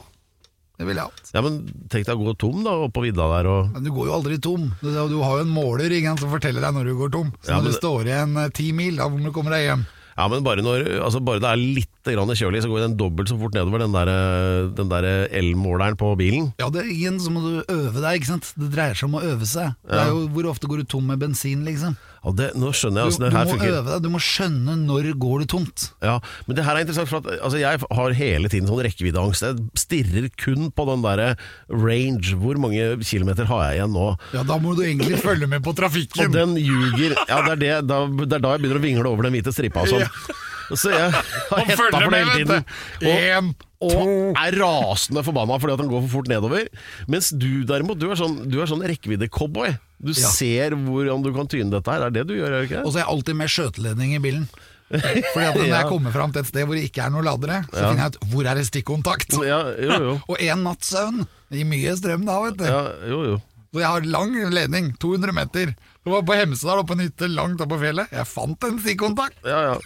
det 0.82 0.88
ville 0.90 1.04
jeg 1.06 1.14
hatt. 1.14 1.32
Ja, 1.36 1.44
men 1.46 1.60
tenk 1.92 2.08
deg 2.10 2.18
å 2.18 2.28
gå 2.28 2.36
tom 2.42 2.60
da, 2.66 2.74
oppå 2.90 3.06
vidda 3.06 3.30
der 3.36 3.48
og 3.54 3.72
Men 3.78 3.86
du 3.86 3.94
går 3.94 4.10
jo 4.10 4.18
aldri 4.18 4.38
tom. 4.42 4.68
Du, 4.82 4.90
du 4.92 5.18
har 5.22 5.38
jo 5.38 5.46
en 5.46 5.54
måler 5.54 5.94
ikke 5.94 6.18
som 6.20 6.34
forteller 6.34 6.64
deg 6.66 6.74
når 6.76 6.90
du 6.90 6.94
går 6.98 7.12
tom. 7.14 7.32
Så 7.40 7.54
Ja, 7.54 7.56
når 7.56 7.62
men 7.62 7.70
du 7.70 7.72
det- 7.72 7.80
står 7.80 8.06
igjen 8.10 8.36
eh, 8.42 8.48
ti 8.58 8.72
mil, 8.76 8.96
da 8.98 9.08
må 9.08 9.22
du 9.22 9.30
komme 9.34 9.54
deg 9.54 9.68
hjem. 9.70 9.86
Ja, 10.12 10.26
men 10.28 10.42
bare 10.44 10.60
når 10.60 10.82
altså 11.00 11.22
bare 11.24 11.40
det 11.40 11.48
er 11.48 11.56
litt 11.56 11.88
kjølig, 12.04 12.60
så 12.60 12.68
går 12.68 12.82
den 12.84 12.96
dobbelt 13.00 13.30
så 13.30 13.38
fort 13.40 13.54
nedover, 13.56 13.80
den 13.80 13.94
der, 13.96 14.08
eh, 14.12 14.66
den 14.76 14.90
der 14.90 15.06
elmåleren 15.32 15.96
på 15.96 16.10
bilen. 16.20 16.50
Ja, 16.60 16.68
det, 16.68 16.84
igjen 16.92 17.16
så 17.22 17.30
må 17.32 17.40
du 17.40 17.62
øve 17.72 18.02
deg, 18.02 18.20
ikke 18.20 18.28
sant. 18.34 18.52
Det 18.58 18.68
dreier 18.74 18.92
seg 18.98 19.08
om 19.08 19.16
å 19.16 19.22
øve 19.24 19.46
seg. 19.48 19.72
Det 19.88 20.00
er 20.02 20.10
jo, 20.12 20.26
hvor 20.34 20.50
ofte 20.52 20.68
går 20.68 20.82
du 20.82 20.84
tom 20.92 21.06
med 21.08 21.18
bensin, 21.22 21.64
liksom? 21.64 21.96
Ja, 22.22 22.32
det, 22.38 22.48
nå 22.54 22.68
skjønner 22.70 23.02
jeg 23.08 23.12
Du, 23.12 23.18
du 23.18 23.24
det 23.24 23.32
her 23.34 23.46
må 23.48 23.54
funker. 23.56 23.72
øve 23.72 23.88
deg, 23.88 24.02
du 24.04 24.10
må 24.12 24.20
skjønne 24.22 24.76
når 24.84 25.08
går 25.24 25.42
du 25.42 25.46
tomt. 25.50 25.86
Ja, 26.04 26.18
men 26.46 26.58
det 26.58 26.64
her 26.66 26.78
er 26.78 26.84
interessant, 26.84 27.10
for 27.10 27.18
at 27.18 27.40
altså, 27.42 27.58
jeg 27.58 27.80
har 27.98 28.14
hele 28.20 28.52
tiden 28.52 28.70
sånn 28.70 28.82
rekkeviddeangst. 28.86 29.46
Jeg 29.48 29.82
stirrer 29.82 30.28
kun 30.38 30.70
på 30.70 30.86
den 30.92 31.02
derre 31.02 31.32
range. 31.66 32.36
Hvor 32.38 32.60
mange 32.62 32.92
kilometer 33.02 33.50
har 33.50 33.64
jeg 33.68 33.80
igjen 33.80 33.96
nå? 33.96 34.06
Ja, 34.36 34.46
da 34.46 34.60
må 34.62 34.76
du 34.78 34.84
egentlig 34.86 35.18
følge 35.22 35.50
med 35.50 35.64
på 35.66 35.74
trafikken! 35.78 36.28
Og 36.28 36.36
den 36.36 36.54
ljuger. 36.62 37.16
Ja, 37.26 37.42
det 37.48 37.56
er, 37.56 37.60
det, 37.64 37.74
da, 37.90 38.04
det 38.06 38.38
er 38.38 38.46
da 38.46 38.54
jeg 38.54 38.64
begynner 38.64 38.78
å 38.82 38.86
vingle 38.86 39.10
over 39.10 39.26
den 39.26 39.34
hvite 39.38 39.54
stripa 39.54 39.82
og 39.82 39.90
sånn. 39.96 40.06
Så 40.78 40.90
jeg 40.92 41.10
har 41.12 41.64
hetta 41.68 41.88
for 41.92 42.10
det 42.10 42.20
hele 42.22 42.34
tiden. 42.40 42.64
En, 43.12 43.52
og 43.82 44.36
er 44.38 44.56
rasende 44.62 45.24
forbanna 45.26 45.56
fordi 45.60 45.74
at 45.74 45.80
han 45.82 45.90
går 45.90 46.04
for 46.06 46.12
fort 46.18 46.28
nedover. 46.30 46.68
Mens 47.10 47.30
du 47.34 47.64
derimot, 47.68 47.98
du 47.98 48.08
er 48.10 48.18
sånn, 48.20 48.36
du 48.50 48.60
er 48.62 48.70
sånn 48.70 48.84
rekkevidde-cowboy. 48.86 49.74
Du 50.02 50.10
Ja. 50.12 50.28
ser 50.34 50.74
hvordan 50.74 51.22
du 51.22 51.32
kan 51.34 51.46
tyne 51.50 51.70
dette 51.70 51.90
her. 51.90 52.08
Det 52.10 52.22
er 52.22 52.24
det 52.24 52.26
du 52.30 52.34
gjør, 52.40 52.50
er 52.52 52.60
det 52.62 52.70
ikke? 52.70 52.84
Og 52.86 52.92
så 52.92 52.98
er 53.00 53.04
jeg 53.04 53.12
alltid 53.16 53.36
med 53.42 53.48
skjøteledning 53.54 54.14
i 54.16 54.22
bilen. 54.22 54.48
Fordi 54.92 55.44
at 55.46 55.54
Når 55.60 55.66
Ja. 55.68 55.76
jeg 55.82 55.88
kommer 55.88 56.12
fram 56.12 56.32
til 56.32 56.42
et 56.42 56.48
sted 56.50 56.66
hvor 56.66 56.74
det 56.76 56.84
ikke 56.90 57.04
er 57.06 57.10
noen 57.14 57.24
ladere, 57.24 57.62
så 57.72 57.78
Ja. 57.80 57.88
finner 57.90 58.02
jeg 58.02 58.14
ut 58.16 58.18
hvor 58.32 58.46
er 58.50 58.54
det 58.58 58.66
stikkontakt. 58.66 59.38
Ja, 59.46 59.60
jo, 59.78 59.98
jo. 60.08 60.20
Og 60.30 60.36
én 60.38 60.62
natts 60.62 60.90
søvn 60.92 61.26
gir 61.52 61.64
mye 61.68 61.94
strøm 61.96 62.26
da, 62.26 62.40
vet 62.48 62.56
du. 62.58 62.64
Ja, 62.64 62.82
jo, 63.08 63.22
jo. 63.30 63.40
Så 63.72 63.80
jeg 63.80 63.88
har 63.88 64.04
lang 64.04 64.34
ledning, 64.52 64.90
200 65.00 65.32
meter. 65.32 65.70
Det 66.04 66.10
var 66.12 66.24
på 66.28 66.34
Hemsedal, 66.36 66.82
oppe 66.82 66.92
på 66.92 66.98
en 66.98 67.06
hytte 67.06 67.28
langt 67.32 67.62
oppe 67.64 67.72
på 67.72 67.80
fjellet. 67.86 68.10
Jeg 68.12 68.28
fant 68.28 68.66
en 68.68 68.80
stikkontakt, 68.82 69.38
Ja, 69.48 69.62
ja. 69.70 69.76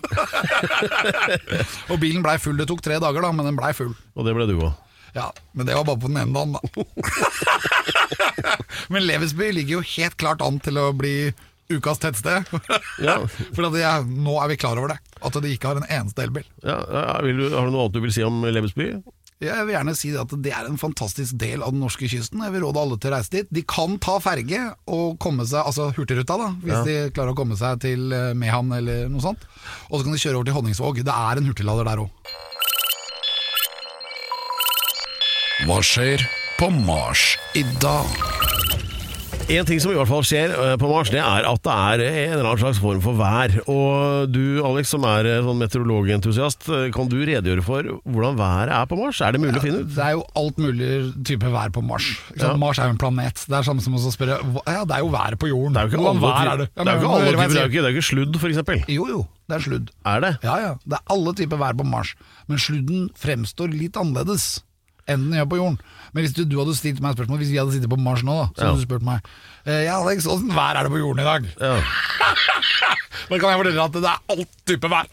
og 1.93 2.01
bilen 2.03 2.25
blei 2.25 2.35
full. 2.43 2.59
Det 2.59 2.67
tok 2.67 2.83
tre 2.83 2.99
dager, 3.03 3.23
da, 3.23 3.31
men 3.37 3.47
den 3.47 3.59
blei 3.59 3.71
full. 3.79 3.93
Og 4.19 4.27
det 4.27 4.35
ble 4.35 4.49
du 4.51 4.57
òg. 4.59 4.73
Ja, 5.17 5.31
Men 5.57 5.65
det 5.69 5.77
var 5.79 5.87
bare 5.89 6.01
på 6.03 6.11
den 6.11 6.19
ene 6.21 6.35
dagen, 6.35 6.57
da. 6.59 6.61
men 8.93 9.07
Levesby 9.07 9.53
ligger 9.55 9.79
jo 9.79 9.85
helt 9.95 10.17
klart 10.21 10.43
an 10.45 10.59
til 10.61 10.77
å 10.83 10.91
bli 10.93 11.31
ukas 11.73 12.03
tettsted. 12.03 12.51
Ja. 13.03 13.21
For 13.57 13.69
at 13.71 13.79
jeg, 13.81 14.09
nå 14.27 14.35
er 14.43 14.51
vi 14.51 14.59
klar 14.61 14.77
over 14.83 14.93
det. 14.93 14.99
At 15.25 15.39
de 15.41 15.55
ikke 15.55 15.71
har 15.71 15.81
en 15.81 15.89
eneste 15.89 16.27
elbil. 16.27 16.45
Ja, 16.67 16.81
ja, 16.91 17.07
vil 17.25 17.39
du, 17.41 17.47
har 17.55 17.65
du 17.65 17.73
noe 17.73 17.87
annet 17.87 17.97
du 17.97 18.03
vil 18.05 18.13
si 18.19 18.27
om 18.27 18.43
Lebesby? 18.45 18.91
Jeg 19.37 19.67
vil 19.69 19.75
gjerne 19.75 19.93
si 19.93 20.11
at 20.17 20.31
det 20.41 20.53
er 20.57 20.65
en 20.65 20.79
fantastisk 20.81 21.37
del 21.37 21.61
av 21.61 21.75
den 21.75 21.83
norske 21.85 22.09
kysten. 22.09 22.41
Jeg 22.41 22.55
vil 22.55 22.63
råde 22.65 22.81
alle 22.81 22.97
til 22.97 23.11
å 23.11 23.17
reise 23.19 23.35
dit. 23.35 23.51
De 23.53 23.61
kan 23.69 23.99
ta 24.01 24.15
ferge 24.25 24.63
og 24.89 25.19
komme 25.21 25.45
seg, 25.45 25.61
altså 25.61 25.91
Hurtigruta, 25.93 26.39
da, 26.41 26.49
hvis 26.63 26.73
Ja. 26.73 26.85
de 26.89 27.11
klarer 27.13 27.35
å 27.35 27.37
komme 27.37 27.57
seg 27.61 27.83
til 27.85 28.13
eh, 28.17 28.33
Mehamn 28.33 28.73
eller 28.73 29.11
noe 29.13 29.21
sånt. 29.21 29.45
Og 29.91 30.01
så 30.01 30.05
kan 30.09 30.17
de 30.17 30.23
kjøre 30.23 30.41
over 30.41 30.49
til 30.49 30.57
Honningsvåg. 30.57 31.03
Det 31.05 31.13
er 31.13 31.37
en 31.43 31.51
hurtiglader 31.51 31.85
der 31.85 32.01
òg. 32.07 32.11
Hva 35.67 35.79
skjer 35.85 36.25
på 36.57 36.71
Mars 36.87 37.37
i 37.57 37.63
dag? 37.81 38.09
En 39.47 39.63
ting 39.63 39.79
som 39.79 39.93
i 39.93 39.95
hvert 39.95 40.11
fall 40.11 40.25
skjer 40.27 40.51
eh, 40.51 40.73
på 40.75 40.89
Mars, 40.91 41.11
det 41.15 41.21
er 41.23 41.45
at 41.47 41.61
det 41.63 41.71
er 41.71 42.01
en 42.03 42.33
eller 42.35 42.49
annen 42.49 42.59
slags 42.65 42.81
form 42.83 42.99
for 43.05 43.15
vær. 43.15 43.53
Og 43.71 44.33
du, 44.35 44.59
Alex, 44.67 44.91
som 44.91 45.05
er 45.07 45.29
eh, 45.31 45.39
sånn 45.47 45.61
meteorologentusiast, 45.61 46.67
eh, 46.67 46.89
kan 46.95 47.07
du 47.07 47.21
redegjøre 47.21 47.63
for 47.63 47.87
hvordan 48.11 48.41
været 48.41 48.75
er 48.75 48.89
på 48.91 48.99
Mars? 48.99 49.21
Er 49.23 49.37
det 49.37 49.43
mulig 49.45 49.61
å 49.61 49.63
finne 49.63 49.85
ut? 49.85 49.93
Det 49.95 50.03
er 50.03 50.17
jo 50.17 50.25
alt 50.43 50.59
mulig 50.59 50.91
type 51.31 51.53
vær 51.55 51.71
på 51.77 51.85
Mars. 51.87 52.09
Ja. 52.35 52.57
Mars 52.59 52.83
er 52.83 52.91
jo 52.91 52.97
en 52.97 53.01
planet. 53.05 53.45
Det 53.47 53.55
er 53.61 53.71
samme 53.71 53.87
som 53.87 53.95
å 53.95 54.03
spørre 54.03 54.41
Ja, 54.67 54.83
det 54.83 54.99
er 54.99 55.07
jo 55.07 55.15
været 55.15 55.39
på 55.39 55.53
jorden. 55.53 55.79
Det 55.79 55.85
er 55.85 55.87
jo 55.87 55.95
ikke 55.95 56.03
Hvordan 56.03 56.23
vær 56.27 56.43
er 56.43 56.63
det? 56.65 56.69
Ja, 56.73 56.83
det 56.83 56.91
er 56.91 56.99
jo 56.99 56.99
men 56.99 57.07
ikke 57.07 57.15
alle 57.15 57.31
typer, 57.31 57.55
det 57.55 57.63
er 57.63 57.87
jo 57.87 57.95
ikke, 57.95 58.11
sludd, 58.11 58.43
eksempel. 58.51 58.85
Jo, 58.97 59.09
jo. 59.15 59.25
Det 59.47 59.61
er 59.61 59.63
sludd. 59.63 59.95
Er 60.11 60.27
det? 60.27 60.37
Ja, 60.43 60.59
ja. 60.59 60.75
Det 60.83 60.99
er 60.99 61.15
alle 61.15 61.39
typer 61.39 61.63
vær 61.63 61.79
på 61.79 61.87
Mars. 61.87 62.17
Men 62.51 62.59
sludden 62.67 63.11
fremstår 63.15 63.71
litt 63.71 63.95
annerledes 63.95 64.57
enn 65.11 65.29
den 65.29 65.39
gjør 65.41 65.51
på 65.53 65.61
jorden. 65.61 65.79
Men 66.13 66.25
hvis 66.25 66.35
du, 66.37 66.45
du 66.49 66.57
hadde 66.61 66.75
stilt 66.79 67.03
meg 67.05 67.17
spørsmål 67.17 67.41
Hvis 67.43 67.51
vi 67.53 67.59
hadde 67.61 67.75
sittet 67.75 67.91
på 67.93 67.99
Mars 68.01 68.23
nå, 68.25 68.33
da, 68.39 68.47
så 68.57 68.69
hadde 68.71 68.81
du 68.81 68.87
spurt 68.87 69.05
meg 69.05 69.27
eh, 69.67 69.83
Ja, 69.85 69.99
Alex, 69.99 70.25
åssen 70.31 70.55
vær 70.55 70.79
er 70.79 70.87
det 70.87 70.93
på 70.95 71.03
jorden 71.03 71.21
i 71.21 71.27
dag? 71.27 71.49
Ja. 71.61 71.77
Da 73.27 73.39
kan 73.43 73.51
jeg 73.51 73.61
fortelle 73.61 73.85
at 73.85 73.97
det 73.97 74.11
er 74.11 74.35
alt 74.37 74.59
type 74.71 74.89
vær. 74.93 75.09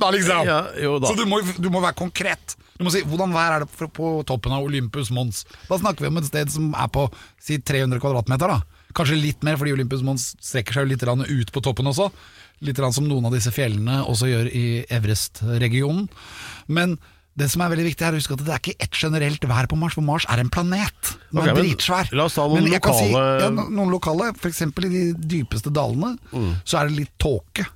Da 0.00 0.10
liksom. 0.14 0.46
Ja, 0.48 0.58
jo 0.80 0.94
da. 1.02 1.10
Så 1.10 1.18
du 1.18 1.26
må, 1.28 1.40
du 1.60 1.68
må 1.70 1.82
være 1.84 1.96
konkret. 1.98 2.54
Du 2.78 2.86
må 2.86 2.92
si 2.94 3.02
hvordan 3.06 3.34
vær 3.34 3.58
er 3.58 3.64
det 3.64 3.70
på, 3.70 3.88
på 3.94 4.12
toppen 4.26 4.54
av 4.56 4.64
Olympus 4.64 5.10
Mons. 5.14 5.44
Da 5.68 5.78
snakker 5.78 6.06
vi 6.06 6.10
om 6.10 6.22
et 6.22 6.28
sted 6.30 6.50
som 6.54 6.72
er 6.72 6.88
på 6.94 7.04
si 7.42 7.60
300 7.60 8.00
kvadratmeter. 8.02 8.54
da 8.54 8.94
Kanskje 8.94 9.18
litt 9.18 9.44
mer, 9.46 9.58
fordi 9.58 9.74
Olympus 9.74 10.02
Mons 10.06 10.32
strekker 10.42 10.80
seg 10.80 10.90
litt 10.90 11.04
ut 11.04 11.52
på 11.52 11.62
toppen 11.62 11.90
også. 11.90 12.08
Litt 12.64 12.78
som 12.94 13.06
noen 13.08 13.26
av 13.26 13.34
disse 13.34 13.50
fjellene 13.54 14.02
også 14.06 14.30
gjør 14.30 14.50
i 14.54 14.66
Everest-regionen. 14.88 16.08
Men 16.66 16.96
det 17.36 17.48
som 17.50 17.62
er 17.64 17.70
veldig 17.72 17.84
viktig 17.88 18.04
er 18.06 18.14
å 18.14 18.18
huske 18.20 18.36
at 18.36 18.42
det 18.46 18.52
er 18.54 18.60
ikke 18.62 18.76
ett 18.86 18.94
generelt 19.00 19.42
vær 19.50 19.66
på 19.66 19.76
Mars, 19.80 19.94
for 19.98 20.06
Mars 20.06 20.24
er 20.30 20.38
en 20.38 20.50
planet. 20.54 21.14
Den 21.32 21.40
okay, 21.40 21.50
er 21.50 21.54
men 21.54 21.64
dritsvær. 21.64 22.12
la 22.14 22.24
oss 22.28 22.36
ta 22.38 22.44
noen 22.46 22.62
Men 22.62 22.72
jeg 22.72 22.82
si- 22.84 23.08
lokale- 23.10 23.40
ja, 23.42 23.48
noen 23.50 23.90
lokale. 23.90 24.28
Eksempel 24.50 24.86
i 24.86 24.92
de 24.94 25.04
dypeste 25.34 25.72
dalene, 25.74 26.12
Mm. 26.32 26.52
så 26.64 26.78
er 26.80 26.88
det 26.88 26.96
litt 27.00 27.14
tåke. 27.18 27.66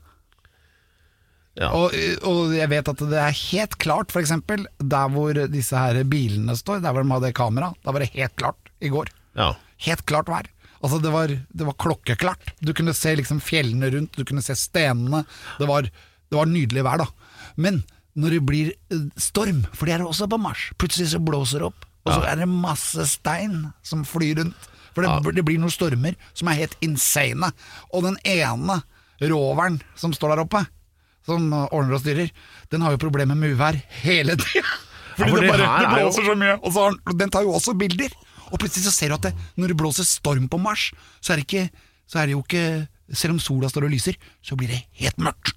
Ja. 1.59 1.73
Og, 1.75 1.91
og 2.29 2.53
jeg 2.55 2.71
vet 2.71 2.89
at 2.93 3.01
det 3.11 3.19
er 3.19 3.35
helt 3.35 3.75
klart, 3.83 4.15
eksempel, 4.21 4.63
der 4.79 5.09
hvor 5.11 5.35
disse 5.51 5.75
her 5.75 5.99
bilene 6.07 6.55
står, 6.55 6.79
der 6.85 6.95
hvor 6.95 7.03
de 7.03 7.11
hadde 7.17 7.33
kamera, 7.35 7.73
da 7.83 7.91
var 7.95 8.05
det 8.05 8.13
helt 8.15 8.37
klart 8.39 8.71
i 8.81 8.93
går. 8.95 9.11
ja. 9.39 9.55
Helt 9.87 10.01
klart 10.11 10.27
vær. 10.27 10.47
Altså 10.83 10.97
det 11.03 11.11
var, 11.15 11.29
det 11.31 11.67
var 11.67 11.75
klokkeklart. 11.79 12.49
Du 12.61 12.73
kunne 12.75 12.91
se 12.95 13.13
liksom 13.15 13.39
fjellene 13.43 13.87
rundt, 13.95 14.17
du 14.19 14.25
kunne 14.27 14.43
se 14.43 14.57
stenene. 14.59 15.21
Det 15.59 15.69
var, 15.71 15.83
det 15.87 16.35
var 16.35 16.47
nydelig 16.51 16.83
vær, 16.83 16.99
da. 16.99 17.07
Men 17.57 17.85
når 18.19 18.35
det 18.35 18.41
blir 18.49 18.73
eh, 18.91 19.05
storm, 19.21 19.63
for 19.73 19.87
det 19.87 19.95
er 19.97 20.03
det 20.03 20.09
også 20.11 20.27
på 20.31 20.39
Mars, 20.43 20.69
plutselig 20.81 21.13
så 21.13 21.21
blåser 21.23 21.63
det 21.63 21.69
opp, 21.71 21.87
og 22.09 22.13
så 22.17 22.25
er 22.31 22.41
det 22.41 22.49
masse 22.51 23.05
stein 23.11 23.69
som 23.85 24.03
flyr 24.09 24.41
rundt. 24.41 24.69
For 24.97 25.05
det, 25.05 25.35
det 25.37 25.45
blir 25.47 25.59
noen 25.61 25.71
stormer 25.71 26.17
som 26.35 26.49
er 26.51 26.57
helt 26.63 26.75
insane. 26.83 27.51
Og 27.93 28.03
den 28.07 28.17
ene 28.27 28.81
roveren 29.21 29.77
som 29.99 30.15
står 30.17 30.33
der 30.35 30.43
oppe, 30.43 30.63
som 31.29 31.51
ordner 31.53 31.99
og 31.99 32.01
styrer, 32.03 32.31
den 32.73 32.83
har 32.83 32.95
jo 32.97 33.01
problemer 33.03 33.37
med 33.39 33.53
uvær 33.55 33.77
hele 34.03 34.35
tida. 34.41 34.65
Fordi 35.19 35.35
for 35.35 35.43
det, 35.45 35.51
bare, 35.53 35.69
det 35.69 35.69
er 35.69 36.01
jo- 36.01 36.09
blåser 36.09 36.27
så 36.31 36.35
mye. 36.41 36.57
Og 36.63 36.73
så 36.75 36.87
har 36.89 37.19
den, 37.21 37.31
tar 37.35 37.45
jo 37.47 37.53
også 37.59 37.75
bilder. 37.79 38.17
Og 38.49 38.57
plutselig 38.63 38.87
så 38.89 38.95
ser 38.97 39.13
du 39.13 39.19
at 39.19 39.27
det, 39.29 39.35
når 39.61 39.75
det 39.75 39.77
blåser 39.83 40.07
storm 40.09 40.49
på 40.49 40.59
Mars, 40.63 40.89
så 41.21 41.35
er, 41.35 41.43
det 41.43 41.47
ikke, 41.49 41.65
så 42.09 42.23
er 42.23 42.31
det 42.31 42.39
jo 42.39 42.45
ikke 42.47 42.87
Selv 43.17 43.33
om 43.33 43.39
sola 43.41 43.71
står 43.73 43.87
og 43.87 43.93
lyser, 43.95 44.19
så 44.45 44.53
blir 44.59 44.69
det 44.69 44.83
helt 45.01 45.17
mørkt. 45.25 45.55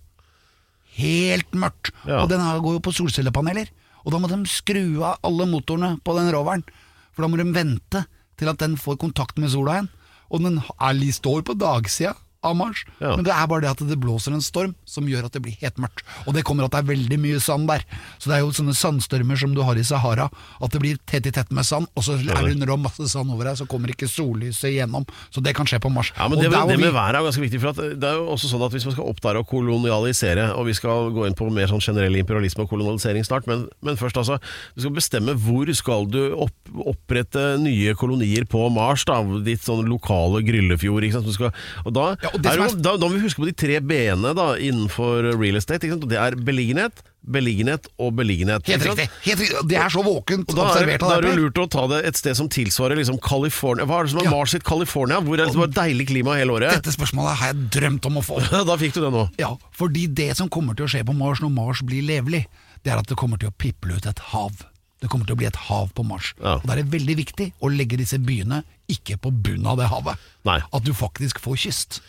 Helt 0.98 1.54
mørkt. 1.56 1.94
Ja. 2.06 2.24
Og 2.24 2.32
den 2.32 2.42
her 2.44 2.60
går 2.64 2.78
jo 2.78 2.84
på 2.84 2.96
solcellepaneler. 2.96 3.70
Og 4.02 4.14
da 4.14 4.20
må 4.20 4.30
de 4.32 4.40
skru 4.50 5.04
av 5.06 5.22
alle 5.26 5.48
motorene 5.50 5.96
på 6.04 6.16
den 6.18 6.32
roveren. 6.34 6.66
For 7.14 7.24
da 7.24 7.30
må 7.32 7.40
de 7.40 7.48
vente 7.54 8.06
til 8.40 8.50
at 8.50 8.60
den 8.62 8.78
får 8.80 9.00
kontakt 9.02 9.40
med 9.40 9.54
sola 9.54 9.78
igjen. 9.78 9.92
Og 10.32 10.44
den 10.44 10.60
er, 10.62 11.02
står 11.12 11.44
på 11.48 11.58
dagsida 11.60 12.16
av 12.44 12.56
Mars, 12.58 12.86
Ja. 13.00 13.16
men 13.16 13.24
det 13.26 13.34
er 13.36 13.48
bare 13.48 13.62
det 13.62 13.70
at 13.70 13.82
det 13.88 14.00
blåser 14.02 14.34
en 14.34 14.42
storm 14.42 14.74
som 14.86 15.06
gjør 15.06 15.26
at 15.28 15.34
det 15.36 15.42
blir 15.44 15.58
helt 15.62 15.78
mørkt. 15.78 16.02
Og 16.26 16.34
det 16.34 16.44
kommer 16.44 16.66
at 16.66 16.72
det 16.74 16.80
er 16.82 16.88
veldig 16.96 17.20
mye 17.22 17.40
sand 17.40 17.68
der. 17.70 17.84
Så 18.18 18.30
det 18.32 18.38
er 18.38 18.42
jo 18.42 18.50
sånne 18.52 18.74
sandstormer 18.74 19.38
som 19.38 19.54
du 19.54 19.62
har 19.62 19.76
i 19.78 19.84
Sahara, 19.86 20.26
at 20.62 20.72
det 20.74 20.82
blir 20.82 20.98
tett 21.06 21.28
i 21.30 21.32
tett 21.32 21.52
med 21.54 21.64
sand, 21.66 21.86
og 21.96 22.04
så 22.04 22.16
er 22.18 22.24
det 22.48 22.56
under 22.58 22.78
masse 22.82 23.06
sand 23.12 23.30
over 23.32 23.46
deg, 23.46 23.58
så 23.62 23.68
kommer 23.70 23.94
ikke 23.94 24.10
sollyset 24.10 24.72
igjennom. 24.74 25.06
Så 25.30 25.42
det 25.46 25.54
kan 25.56 25.66
skje 25.70 25.80
på 25.84 25.92
Mars. 25.94 26.12
Ja, 26.18 26.28
men 26.28 26.40
det, 26.42 26.50
der 26.52 26.66
det 26.68 26.80
med 26.82 26.94
været 26.94 27.16
er 27.16 27.22
jo 27.22 27.30
ganske 27.30 27.46
viktig. 27.46 27.62
For 27.62 27.70
at 27.76 28.00
det 28.02 28.10
er 28.10 28.18
jo 28.18 28.26
også 28.34 28.50
sånn 28.50 28.66
at 28.66 28.72
Hvis 28.74 28.86
man 28.90 28.94
skal 28.98 29.10
opp 29.12 29.22
der 29.22 29.38
og 29.38 29.48
kolonialisere, 29.48 30.48
og 30.58 30.66
vi 30.66 30.74
skal 30.78 31.12
gå 31.14 31.26
inn 31.28 31.36
på 31.38 31.50
mer 31.54 31.70
sånn 31.70 31.82
generell 31.84 32.16
imperialisme 32.20 32.66
og 32.66 32.72
kolonialisering 32.72 33.26
snart, 33.28 33.46
men, 33.50 33.68
men 33.86 33.98
først 34.00 34.18
altså 34.18 34.40
Du 34.76 34.82
skal 34.82 34.96
bestemme 34.98 35.36
hvor 35.38 35.70
skal 35.76 36.08
du 36.10 36.34
opp, 36.34 36.56
opprette 36.74 37.58
nye 37.62 37.94
kolonier 38.00 38.46
på 38.50 38.66
Mars, 38.74 39.06
da, 39.08 39.20
ditt 39.46 39.62
sånn 39.66 39.86
lokale 39.90 40.42
Gryllefjord. 40.48 41.06
Ikke 41.06 41.20
sant? 41.20 41.30
Du 41.30 41.36
skal, 41.36 41.54
og 41.86 41.94
da, 41.96 42.10
Ja, 42.24 42.31
det 42.40 42.52
er 42.52 42.76
da, 42.80 42.96
da 42.98 43.08
må 43.08 43.16
vi 43.18 43.24
huske 43.26 43.42
på 43.44 43.48
de 43.50 43.54
tre 43.58 43.80
b-ene 43.84 44.32
innenfor 44.62 45.34
real 45.36 45.60
estate. 45.60 45.90
Det 46.08 46.18
er 46.20 46.38
beliggenhet, 46.40 47.02
beliggenhet 47.22 47.90
og 48.02 48.16
beliggenhet. 48.18 48.66
Helt 48.70 48.86
riktig. 48.88 49.08
Helt 49.26 49.44
riktig. 49.44 49.64
Det 49.70 49.78
er 49.78 49.92
så 49.94 50.04
våkent 50.06 50.50
Og 50.50 50.58
da 50.58 50.64
er, 50.64 50.72
observert 50.72 51.04
da 51.06 51.12
er 51.18 51.28
det 51.28 51.34
lurt 51.38 51.62
å 51.62 51.68
ta 51.72 51.86
det 51.92 52.02
et 52.10 52.18
sted 52.22 52.38
som 52.40 52.50
tilsvarer 52.52 52.98
liksom 53.02 53.20
California. 53.22 53.86
Hva 53.90 54.00
er 54.02 54.10
det 54.10 54.14
som 54.16 54.24
er 54.24 54.30
Ja. 54.30 54.34
Mars 54.38 54.56
sitt 54.56 54.66
California? 54.68 55.20
Hvor 55.22 55.38
er 55.38 55.46
det 55.46 55.54
som 55.54 55.66
er 55.68 55.76
deilig 55.76 56.08
klima 56.14 56.38
hele 56.40 56.56
året? 56.58 56.74
Dette 56.80 56.96
spørsmålet 56.96 57.38
har 57.42 57.54
jeg 57.54 57.70
drømt 57.78 58.10
om 58.10 58.22
å 58.22 58.26
få. 58.26 58.42
Da 58.72 58.78
fikk 58.80 58.96
du 58.98 59.02
det 59.04 59.12
nå. 59.14 59.28
Ja, 59.42 59.54
fordi 59.76 60.08
det 60.08 60.32
som 60.40 60.50
kommer 60.50 60.78
til 60.78 60.88
å 60.88 60.92
skje 60.92 61.04
på 61.08 61.16
Mars 61.18 61.42
når 61.44 61.54
Mars 61.54 61.84
blir 61.86 62.06
levelig, 62.06 62.46
det 62.86 62.94
er 62.94 63.02
at 63.02 63.10
det 63.12 63.18
kommer 63.20 63.38
til 63.42 63.52
å 63.52 63.56
piple 63.58 64.00
ut 64.00 64.08
et 64.10 64.22
hav. 64.32 64.64
Det 65.02 65.10
kommer 65.10 65.26
til 65.26 65.34
å 65.34 65.40
bli 65.40 65.48
et 65.50 65.58
hav 65.68 65.90
på 65.98 66.06
Mars. 66.06 66.34
Ja. 66.38 66.60
Og 66.60 66.68
Da 66.68 66.76
er 66.76 66.84
det 66.84 66.92
veldig 66.94 67.16
viktig 67.18 67.48
å 67.60 67.72
legge 67.74 67.98
disse 67.98 68.20
byene 68.22 68.62
ikke 68.92 69.18
på 69.22 69.32
bunnen 69.34 69.66
av 69.72 69.80
det 69.80 69.88
havet. 69.90 70.20
Nei. 70.46 70.60
At 70.62 70.86
du 70.86 70.92
faktisk 70.94 71.40
får 71.42 71.58
kyst. 71.64 72.02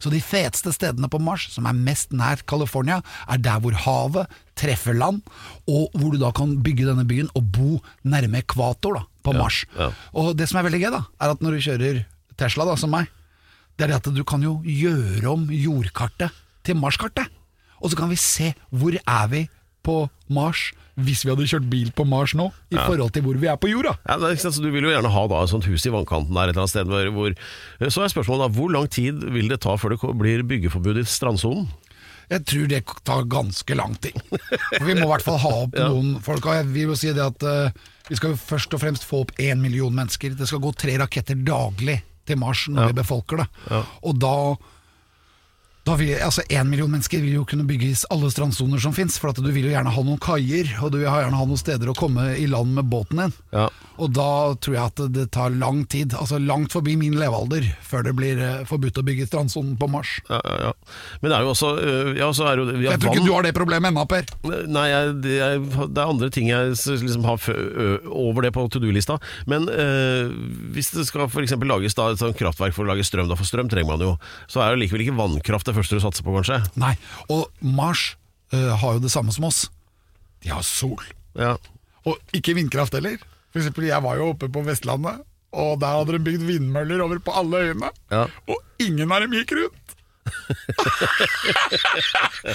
Så 0.00 0.10
de 0.10 0.18
feteste 0.24 0.72
stedene 0.72 1.10
på 1.12 1.20
Mars, 1.20 1.44
som 1.52 1.66
er 1.68 1.76
mest 1.76 2.14
nær 2.16 2.40
California, 2.48 3.02
er 3.28 3.38
der 3.44 3.60
hvor 3.60 3.76
havet 3.76 4.32
treffer 4.58 4.96
land, 4.96 5.20
og 5.68 5.92
hvor 5.94 6.14
du 6.14 6.18
da 6.20 6.32
kan 6.36 6.56
bygge 6.64 6.88
denne 6.88 7.04
byen 7.08 7.28
og 7.36 7.50
bo 7.52 7.80
nærme 8.08 8.40
ekvator 8.40 8.96
da, 8.96 9.04
på 9.22 9.36
Mars. 9.36 9.62
ja. 9.76 9.90
Og 10.16 10.32
det 10.36 10.48
som 10.48 10.58
er 10.58 10.66
veldig 10.70 10.80
gøy, 10.82 10.90
da, 10.96 11.02
er 11.20 11.34
at 11.34 11.44
når 11.44 11.56
du 11.56 11.64
kjører 11.68 12.02
Tesla, 12.40 12.64
da, 12.64 12.78
som 12.80 12.90
meg, 12.96 13.12
det 13.76 13.86
er 13.86 13.92
det 13.92 14.00
at 14.00 14.10
du 14.16 14.24
kan 14.24 14.42
jo 14.44 14.58
gjøre 14.64 15.28
om 15.28 15.46
jordkartet 15.52 16.34
til 16.64 16.80
Mars-kartet. 16.80 17.28
Og 17.80 17.92
så 17.92 17.96
kan 17.96 18.10
vi 18.10 18.18
se 18.20 18.50
hvor 18.72 18.96
er 18.96 19.30
vi 19.32 19.46
på 19.86 20.04
Mars 20.32 20.70
hvis 21.00 21.22
vi 21.24 21.30
hadde 21.32 21.48
kjørt 21.48 21.68
bil 21.70 21.90
på 21.96 22.04
Mars 22.08 22.34
nå, 22.36 22.50
i 22.72 22.76
forhold 22.76 23.12
til 23.14 23.24
hvor 23.24 23.38
vi 23.40 23.48
er 23.48 23.58
på 23.60 23.70
jorda. 23.70 23.94
Ja, 24.04 24.18
det 24.20 24.32
er 24.36 24.56
Du 24.60 24.70
vil 24.70 24.84
jo 24.84 24.92
gjerne 24.92 25.12
ha 25.12 25.22
da 25.30 25.42
et 25.42 25.52
sånt 25.52 25.68
hus 25.70 25.86
i 25.86 25.92
vannkanten 25.94 26.34
der 26.36 26.50
et 26.50 26.52
eller 26.52 26.66
annet 26.66 26.74
sted. 26.74 26.90
Hvor, 26.90 27.12
hvor, 27.16 27.36
så 27.88 28.04
er 28.04 28.12
spørsmålet 28.12 28.44
da, 28.44 28.56
hvor 28.58 28.74
lang 28.74 28.90
tid 28.92 29.22
vil 29.32 29.48
det 29.48 29.62
ta 29.64 29.76
før 29.80 29.94
det 29.94 30.16
blir 30.20 30.44
byggeforbud 30.44 31.00
i 31.00 31.06
strandsonen? 31.08 31.70
Jeg 32.30 32.44
tror 32.46 32.66
det 32.70 32.82
tar 33.06 33.24
ganske 33.26 33.74
lang 33.74 33.96
tid. 33.98 34.18
For 34.30 34.84
Vi 34.86 34.94
må 34.94 35.08
i 35.08 35.10
hvert 35.10 35.24
fall 35.26 35.40
ha 35.42 35.54
opp 35.64 35.74
noen 35.90 36.12
folk. 36.22 36.46
Og 36.46 36.60
jeg 36.60 36.68
vil 36.70 36.92
jo 36.92 36.98
si 36.98 37.14
det 37.16 37.24
at 37.24 37.46
uh, 37.46 37.88
vi 38.06 38.18
skal 38.18 38.34
jo 38.34 38.38
først 38.38 38.76
og 38.76 38.82
fremst 38.84 39.06
få 39.08 39.24
opp 39.24 39.32
én 39.42 39.58
million 39.62 39.94
mennesker. 39.94 40.36
Det 40.38 40.46
skal 40.46 40.62
gå 40.62 40.70
tre 40.78 40.94
raketter 41.00 41.40
daglig 41.46 41.98
til 42.28 42.38
Mars 42.38 42.68
når 42.70 42.92
vi 42.92 43.00
befolker 43.00 43.42
det. 43.42 43.48
Og 44.06 44.20
da, 44.22 44.34
Da 45.90 45.96
vil, 45.98 46.12
altså 46.22 46.44
En 46.54 46.68
million 46.70 46.90
mennesker 46.90 47.18
vil 47.18 47.40
jo 47.40 47.44
kunne 47.48 47.64
bygge 47.66 47.88
i 47.90 47.94
alle 48.14 48.28
strandsoner 48.30 48.78
som 48.82 48.94
fins, 48.94 49.16
for 49.18 49.32
at 49.32 49.40
du 49.42 49.48
vil 49.50 49.66
jo 49.66 49.72
gjerne 49.72 49.90
ha 49.90 50.02
noen 50.06 50.20
kaier, 50.22 50.68
og 50.78 50.92
du 50.92 51.00
vil 51.00 51.08
gjerne 51.08 51.34
ha 51.34 51.46
noen 51.48 51.58
steder 51.58 51.90
å 51.90 51.94
komme 51.98 52.28
i 52.38 52.46
land 52.50 52.76
med 52.76 52.86
båten 52.92 53.24
din. 53.24 53.32
Ja. 53.50 53.66
Og 54.00 54.12
da 54.14 54.54
tror 54.62 54.76
jeg 54.76 54.92
at 54.92 55.02
det 55.12 55.26
tar 55.34 55.50
lang 55.52 55.82
tid, 55.90 56.14
altså 56.16 56.38
langt 56.40 56.70
forbi 56.76 56.94
min 57.00 57.18
levealder, 57.18 57.66
før 57.82 58.06
det 58.06 58.14
blir 58.16 58.38
eh, 58.38 58.62
forbudt 58.68 59.00
å 59.02 59.04
bygge 59.06 59.26
strandsonen 59.28 59.74
på 59.80 59.88
Mars. 59.90 60.12
Ja, 60.30 60.38
ja, 60.38 60.68
ja. 60.68 60.70
Men 61.24 61.32
det 61.32 61.40
er 61.40 61.46
jo 61.46 61.50
også 61.52 61.72
øh, 61.80 62.12
Ja, 62.20 62.30
så 62.36 62.46
er 62.48 62.60
jo 62.60 62.68
Jeg 62.70 63.00
tror 63.00 63.10
ikke 63.10 63.18
vann. 63.18 63.26
du 63.26 63.34
har 63.34 63.46
det 63.48 63.52
problemet 63.56 63.90
ennå, 63.90 64.06
Per. 64.10 64.30
Nei, 64.70 64.86
jeg, 64.92 65.16
det, 65.26 65.36
er, 65.42 65.58
det 65.90 66.04
er 66.04 66.06
andre 66.14 66.30
ting 66.32 66.52
jeg 66.52 66.76
liksom 66.78 67.26
har 67.26 67.50
over 68.06 68.46
det 68.46 68.54
på 68.54 68.64
to 68.70 68.82
do-lista. 68.82 69.18
Men 69.50 69.66
øh, 69.68 70.30
hvis 70.70 70.92
det 70.94 71.08
skal 71.10 71.26
for 71.30 71.42
lages 71.42 71.98
da, 71.98 72.12
et 72.14 72.38
kraftverk 72.38 72.78
for 72.78 72.86
å 72.86 72.92
lage 72.92 73.04
strøm, 73.06 73.28
da 73.30 73.38
for 73.38 73.48
strøm 73.48 73.68
trenger 73.72 73.90
man 73.90 74.06
jo, 74.06 74.14
så 74.50 74.62
er 74.64 74.74
jo 74.74 74.82
likevel 74.84 75.04
ikke 75.08 75.18
vannkraft 75.18 75.68
det 75.68 75.76
første 75.80 75.98
du 75.98 76.04
satser 76.04 76.26
på, 76.26 76.34
kanskje. 76.36 76.60
Nei, 76.80 76.94
og 77.32 77.48
Mars 77.60 78.14
uh, 78.54 78.72
har 78.80 78.96
jo 78.96 79.04
det 79.04 79.12
samme 79.12 79.34
som 79.34 79.48
oss. 79.48 79.64
De 80.44 80.52
har 80.52 80.64
sol. 80.66 81.02
Ja. 81.38 81.56
Og 82.08 82.36
ikke 82.36 82.56
vindkraft 82.56 82.96
heller. 82.96 83.20
For 83.50 83.60
eksempel, 83.60 83.88
jeg 83.90 84.04
var 84.04 84.20
jo 84.20 84.30
oppe 84.32 84.48
på 84.52 84.62
Vestlandet, 84.66 85.24
og 85.50 85.80
der 85.82 85.96
hadde 85.98 86.14
de 86.14 86.22
bygd 86.28 86.44
vindmøller 86.46 87.02
over 87.04 87.18
på 87.24 87.34
alle 87.34 87.64
øyene. 87.66 87.90
Ja. 88.12 88.26
Og 88.46 88.82
ingen 88.82 89.10
av 89.10 89.24
dem 89.24 89.34
gikk 89.40 89.56
rundt. 89.58 89.96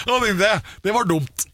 Da 0.06 0.16
tenkte 0.22 0.48
jeg, 0.48 0.62
det 0.86 0.94
var 0.96 1.08
dumt. 1.10 1.46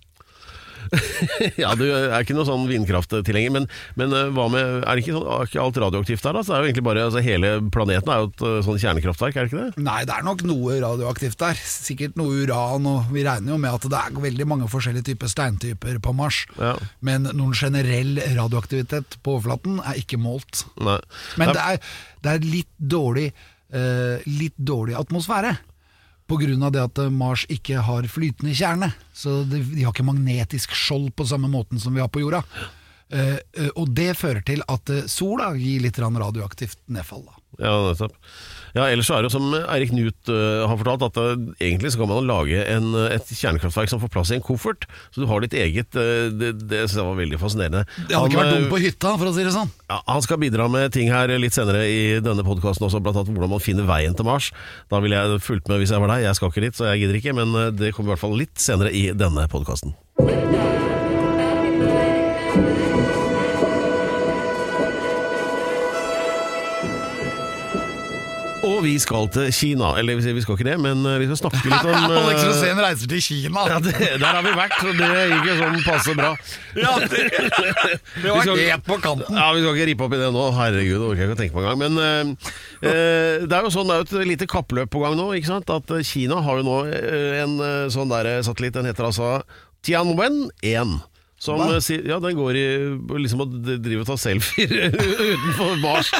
ja, 1.61 1.71
du 1.79 1.85
er 1.87 2.17
ikke 2.19 2.35
noe 2.35 2.47
sånn 2.47 2.65
vindkrafttilhenger, 2.67 3.53
men, 3.55 3.67
men 3.99 4.15
øh, 4.15 4.31
hva 4.35 4.47
med 4.51 4.81
Er 4.81 4.97
det 4.97 5.05
ikke, 5.05 5.15
sånn, 5.15 5.27
er 5.31 5.47
ikke 5.47 5.61
alt 5.63 5.79
radioaktivt 5.79 6.25
der, 6.25 6.35
da? 6.35 6.43
Så 6.43 6.55
er 6.55 6.63
jo 6.63 6.69
egentlig 6.69 6.85
bare 6.87 7.05
altså, 7.07 7.23
Hele 7.23 7.53
planeten 7.71 8.11
er 8.11 8.23
jo 8.23 8.29
et 8.31 8.43
øh, 8.49 8.57
sånn 8.65 8.81
kjernekraftverk, 8.81 9.37
er 9.37 9.47
det 9.47 9.51
ikke 9.51 9.61
det? 9.61 9.85
Nei, 9.85 10.01
det 10.09 10.17
er 10.17 10.27
nok 10.27 10.43
noe 10.49 10.79
radioaktivt 10.83 11.39
der. 11.41 11.61
Sikkert 11.71 12.19
noe 12.19 12.43
uran, 12.43 12.89
og 12.91 13.13
vi 13.15 13.23
regner 13.27 13.55
jo 13.55 13.61
med 13.61 13.77
at 13.77 13.87
det 13.93 14.01
er 14.01 14.19
veldig 14.27 14.49
mange 14.51 14.69
forskjellige 14.71 15.11
typer 15.13 15.31
steintyper 15.31 16.01
på 16.03 16.15
Mars. 16.17 16.43
Ja. 16.59 16.75
Men 17.05 17.29
noen 17.29 17.55
generell 17.55 18.19
radioaktivitet 18.35 19.19
på 19.23 19.37
overflaten 19.37 19.79
er 19.85 20.01
ikke 20.01 20.19
målt. 20.21 20.65
Nei. 20.81 20.99
Men 21.39 21.55
det 21.55 21.63
er, 21.63 21.95
det 22.25 22.35
er 22.35 22.51
litt, 22.51 22.71
dårlig, 22.77 23.31
Uh, 23.71 24.19
litt 24.27 24.57
dårlig 24.59 24.97
atmosfære. 24.99 25.53
Av 26.31 26.71
det 26.71 26.83
at 26.83 26.99
eh, 27.03 27.11
Mars 27.11 27.43
ikke 27.51 27.81
har 27.83 28.05
flytende 28.07 28.53
kjerne. 28.55 28.91
Så 29.11 29.41
de, 29.43 29.59
de 29.73 29.83
har 29.83 29.91
ikke 29.91 30.07
magnetisk 30.07 30.71
skjold 30.71 31.09
på 31.15 31.27
samme 31.27 31.49
måten 31.51 31.81
som 31.81 31.91
vi 31.95 31.99
har 31.99 32.07
på 32.11 32.23
jorda. 32.23 32.39
Eh, 33.11 33.37
eh, 33.59 33.69
og 33.75 33.91
det 33.95 34.13
fører 34.19 34.43
til 34.47 34.63
at 34.71 34.89
eh, 34.93 35.05
sola 35.11 35.51
gir 35.59 35.83
litt 35.83 35.99
radioaktivt 35.99 36.79
nedfall. 36.91 37.25
Da. 37.27 37.37
Ja, 37.59 37.73
nettopp. 37.83 38.15
Ja, 38.71 38.85
ellers 38.87 39.09
så 39.09 39.17
er 39.17 39.25
det 39.25 39.27
jo 39.27 39.33
som 39.33 39.51
Eirik 39.59 39.89
Knut 39.91 40.29
uh, 40.31 40.63
har 40.63 40.77
fortalt, 40.79 41.03
at 41.03 41.17
uh, 41.19 41.33
egentlig 41.59 41.89
så 41.91 41.99
kan 41.99 42.07
man 42.07 42.23
lage 42.23 42.61
en, 42.71 42.93
et 43.11 43.27
kjernekraftverk 43.27 43.91
som 43.91 43.99
får 43.99 44.11
plass 44.13 44.31
i 44.31 44.37
en 44.37 44.45
koffert. 44.45 44.87
Så 45.11 45.19
du 45.19 45.27
har 45.27 45.43
ditt 45.43 45.57
eget 45.59 45.91
Uh, 45.91 46.31
Det, 46.31 46.53
det 46.71 46.85
synes 46.85 47.01
jeg 47.01 47.07
var 47.09 47.17
veldig 47.19 47.39
fascinerende. 47.41 47.81
Det 48.07 48.15
hadde 48.15 48.31
ikke 48.31 48.39
vært 48.39 48.53
dumt 48.55 48.71
på 48.71 48.79
hytta, 48.85 49.11
for 49.19 49.27
å 49.27 49.33
si 49.35 49.43
det 49.43 49.51
sånn. 49.51 49.73
Ja, 49.91 49.97
han 50.07 50.23
skal 50.23 50.39
bidra 50.39 50.69
med 50.71 50.93
ting 50.95 51.11
her 51.11 51.33
litt 51.35 51.57
senere 51.57 51.83
i 51.91 52.21
denne 52.23 52.45
podkasten 52.47 52.87
også, 52.87 53.01
blant 53.03 53.19
annet 53.19 53.35
hvordan 53.35 53.51
man 53.51 53.63
finner 53.63 53.89
veien 53.89 54.15
til 54.15 54.29
Mars. 54.29 54.53
Da 54.93 55.01
ville 55.03 55.19
jeg 55.19 55.43
fulgt 55.43 55.67
med 55.67 55.83
hvis 55.83 55.91
jeg 55.91 56.03
var 56.05 56.15
deg. 56.15 56.29
Jeg 56.29 56.39
skal 56.39 56.53
ikke 56.53 56.63
dit, 56.69 56.79
så 56.79 56.87
jeg 56.93 57.03
gidder 57.03 57.19
ikke, 57.19 57.35
men 57.41 57.75
det 57.75 57.91
kommer 57.97 58.13
i 58.13 58.15
hvert 58.15 58.23
fall 58.23 58.39
litt 58.39 58.55
senere 58.63 58.95
i 58.95 59.09
denne 59.11 59.49
podkasten. 59.51 59.97
Vi 68.91 68.99
skal 68.99 69.29
til 69.31 69.47
Kina. 69.55 69.93
Eller 69.99 70.19
vi 70.19 70.43
skal 70.43 70.57
ikke 70.57 70.67
det, 70.67 70.77
men 70.81 71.05
øh, 71.05 71.17
vi 71.21 71.27
skal 71.29 71.39
snakke 71.45 71.61
litt 71.65 71.87
om 71.91 72.15
Alex 72.19 72.43
Rosén 72.47 72.81
reiser 72.83 73.11
til 73.11 73.23
Kina! 73.23 73.65
ja, 73.71 73.79
det, 73.83 73.93
Der 74.21 74.27
har 74.27 74.43
vi 74.45 74.53
vært, 74.57 74.77
og 74.83 74.99
det 74.99 75.09
gikk 75.31 75.47
jo 75.47 75.57
sånn 75.61 75.77
passe 75.85 76.15
bra. 76.17 76.31
Ja, 76.79 76.93
det, 77.01 77.23
det 78.23 78.33
var 78.35 78.51
helt 78.51 78.87
på 78.87 78.97
kanten. 79.03 79.37
Ja, 79.37 79.49
Vi 79.55 79.63
skal 79.63 79.77
ikke 79.77 79.89
rippe 79.91 80.07
opp 80.07 80.15
i 80.17 80.21
det 80.21 80.31
nå, 80.35 80.47
herregud, 80.57 80.97
det 80.97 81.09
orker 81.11 81.23
jeg 81.23 81.29
ikke 81.29 81.37
å 81.37 81.41
tenke 81.43 81.57
på 81.57 81.63
engang. 81.63 81.81
Men 81.81 82.01
eh, 82.01 82.51
eh, 82.91 83.45
det 83.45 83.57
er 83.59 83.67
jo 83.67 83.73
sånn, 83.73 83.91
det 83.91 83.97
er 83.97 84.03
jo 84.03 84.21
et 84.23 84.31
lite 84.33 84.49
kappløp 84.51 84.91
på 84.91 85.03
gang 85.05 85.17
nå. 85.19 85.29
ikke 85.37 85.51
sant? 85.53 85.71
At 85.71 85.95
eh, 85.95 86.03
Kina 86.07 86.41
har 86.43 86.61
jo 86.61 86.67
nå 86.67 86.79
eh, 86.91 87.39
en 87.43 87.57
eh, 87.61 87.85
sånn 87.93 88.11
der 88.11 88.33
satellitt, 88.45 88.75
den 88.77 88.89
heter 88.91 89.07
altså 89.11 89.37
Tianwen 89.85 90.49
1. 90.65 90.99
Som 91.41 91.57
Hva? 91.57 91.71
eh, 91.73 91.79
sier- 91.81 92.03
Ja, 92.05 92.19
den 92.21 92.35
går 92.37 92.53
i 92.59 92.65
liksom 93.17 93.39
og 93.41 93.53
driver 93.65 94.03
og 94.03 94.09
tar 94.11 94.19
selfier 94.21 94.69
utenfor 95.33 95.79
Mars. 95.81 96.11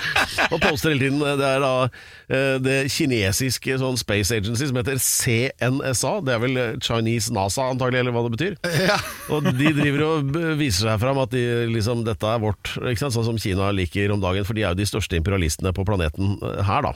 Og 0.50 0.56
poster 0.64 0.96
hele 0.96 1.04
tiden. 1.04 1.20
Det 1.22 1.46
er 1.46 1.60
da 1.62 1.74
eh, 1.86 2.56
det 2.66 2.78
kinesiske 2.90 3.76
sånn 3.78 4.00
space 4.02 4.34
agency 4.40 4.66
som 4.72 4.80
heter 4.80 4.98
CNSA. 4.98 6.14
Det 6.26 6.34
er 6.34 6.42
vel 6.42 6.58
eh, 6.58 6.72
Chinese 6.82 7.30
NASA, 7.38 7.68
antagelig, 7.70 8.02
eller 8.02 8.16
hva 8.16 8.24
det 8.26 8.34
betyr. 8.34 8.56
Ja. 8.92 8.96
Og 9.30 9.46
de 9.46 9.70
driver 9.78 10.02
og 10.08 10.32
viser 10.58 10.90
seg 10.90 11.04
fram 11.04 11.20
at 11.22 11.30
de, 11.36 11.44
liksom, 11.70 12.02
dette 12.08 12.26
er 12.34 12.42
vårt, 12.42 12.72
sånn 12.98 13.14
som 13.14 13.38
Kina 13.40 13.70
liker 13.78 14.10
om 14.16 14.24
dagen, 14.24 14.44
for 14.48 14.58
de 14.58 14.64
er 14.66 14.74
jo 14.74 14.80
de 14.82 14.88
største 14.90 15.20
imperialistene 15.20 15.70
på 15.78 15.86
planeten 15.86 16.34
her 16.66 16.82
da, 16.88 16.96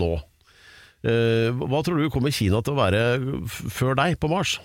nå. 0.00 0.14
Hva 1.04 1.82
tror 1.86 2.00
du 2.00 2.08
kommer 2.10 2.32
Kina 2.34 2.62
til 2.64 2.72
å 2.74 2.80
være 2.80 3.02
før 3.70 3.94
deg 4.00 4.16
på 4.22 4.32
Mars? 4.32 4.56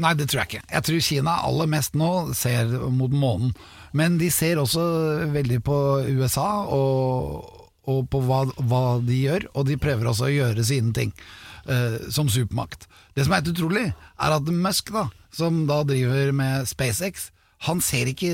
Nei, 0.00 0.14
det 0.16 0.28
tror 0.30 0.42
jeg 0.42 0.48
ikke. 0.50 0.66
Jeg 0.72 0.86
tror 0.86 1.04
Kina 1.04 1.36
aller 1.46 1.68
mest 1.70 1.96
nå 1.98 2.10
ser 2.36 2.70
mot 2.92 3.12
månen. 3.12 3.52
Men 3.96 4.16
de 4.20 4.30
ser 4.32 4.60
også 4.60 4.82
veldig 5.34 5.60
på 5.66 5.76
USA 6.16 6.64
og, 6.72 7.44
og 7.84 8.06
på 8.12 8.22
hva, 8.24 8.46
hva 8.56 8.82
de 9.04 9.18
gjør, 9.26 9.50
og 9.52 9.68
de 9.68 9.76
prøver 9.80 10.08
også 10.08 10.30
å 10.30 10.32
gjøre 10.32 10.64
sine 10.64 10.94
ting 10.96 11.12
uh, 11.68 11.98
som 12.08 12.30
supermakt. 12.32 12.88
Det 13.12 13.26
som 13.26 13.34
er 13.34 13.42
helt 13.42 13.52
utrolig, 13.52 13.86
er 13.92 14.36
at 14.38 14.48
Musk, 14.48 14.94
da, 14.96 15.10
som 15.36 15.64
da 15.68 15.82
driver 15.88 16.32
med 16.36 16.68
SpaceX, 16.70 17.28
han 17.68 17.84
ser 17.84 18.08
ikke 18.10 18.32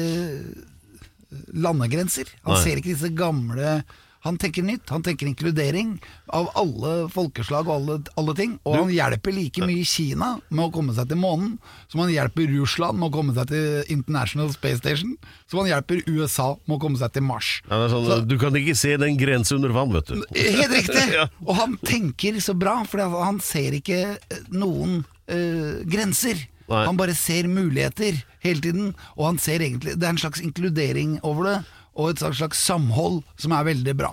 landegrenser. 1.52 2.30
Han 2.46 2.54
Nei. 2.54 2.62
ser 2.62 2.78
ikke 2.80 2.94
disse 2.94 3.10
gamle 3.16 3.80
han 4.28 4.38
tenker 4.40 4.64
nytt, 4.66 4.88
han 4.92 5.02
tenker 5.06 5.28
inkludering 5.30 5.96
av 6.36 6.50
alle 6.58 6.92
folkeslag 7.12 7.68
og 7.68 7.74
alle, 7.78 7.96
alle 8.20 8.34
ting. 8.38 8.56
Og 8.68 8.76
han 8.76 8.92
hjelper 8.92 9.34
like 9.34 9.64
mye 9.66 9.86
Kina 9.88 10.34
med 10.48 10.66
å 10.66 10.72
komme 10.74 10.94
seg 10.96 11.08
til 11.10 11.20
månen, 11.20 11.56
som 11.88 12.02
han 12.04 12.12
hjelper 12.12 12.50
Russland 12.52 13.00
med 13.00 13.08
å 13.10 13.14
komme 13.18 13.34
seg 13.36 13.50
til 13.52 13.94
International 13.96 14.52
Space 14.54 14.82
Station, 14.82 15.16
som 15.48 15.62
han 15.62 15.70
hjelper 15.72 16.04
USA 16.06 16.50
med 16.66 16.76
å 16.76 16.80
komme 16.82 17.00
seg 17.00 17.14
til 17.16 17.24
Mars. 17.26 17.50
Ja, 17.70 17.80
det 17.82 17.90
sånn, 17.94 18.06
Så- 18.06 18.20
du 18.28 18.36
kan 18.38 18.52
ikke 18.60 18.76
se 18.76 18.96
den 19.00 19.16
grense 19.18 19.56
under 19.56 19.72
vann, 19.74 19.92
vet 19.92 20.06
du. 20.12 20.22
Helt 20.36 20.72
riktig! 20.76 21.04
Ja. 21.18 21.24
Og 21.46 21.54
han 21.56 21.78
tenker 21.82 22.36
så 22.44 22.52
bra, 22.54 22.82
for 22.84 23.00
han 23.00 23.40
ser 23.40 23.72
ikke 23.78 24.18
eh, 24.18 24.42
noen 24.52 25.00
øh, 25.32 25.80
grenser. 25.88 26.36
Nei. 26.68 26.82
Han 26.84 26.98
bare 27.00 27.14
ser 27.16 27.48
muligheter 27.48 28.18
hele 28.44 28.60
tiden, 28.60 28.90
og 29.16 29.24
han 29.24 29.38
ser 29.40 29.62
egentlig 29.64 29.94
Det 29.96 30.04
er 30.04 30.12
en 30.12 30.20
slags 30.20 30.42
inkludering 30.44 31.16
over 31.24 31.48
det, 31.48 31.56
og 31.98 32.12
et 32.12 32.20
slags, 32.22 32.38
slags 32.38 32.60
samhold 32.62 33.20
som 33.42 33.52
er 33.58 33.64
veldig 33.66 33.94
bra. 33.98 34.12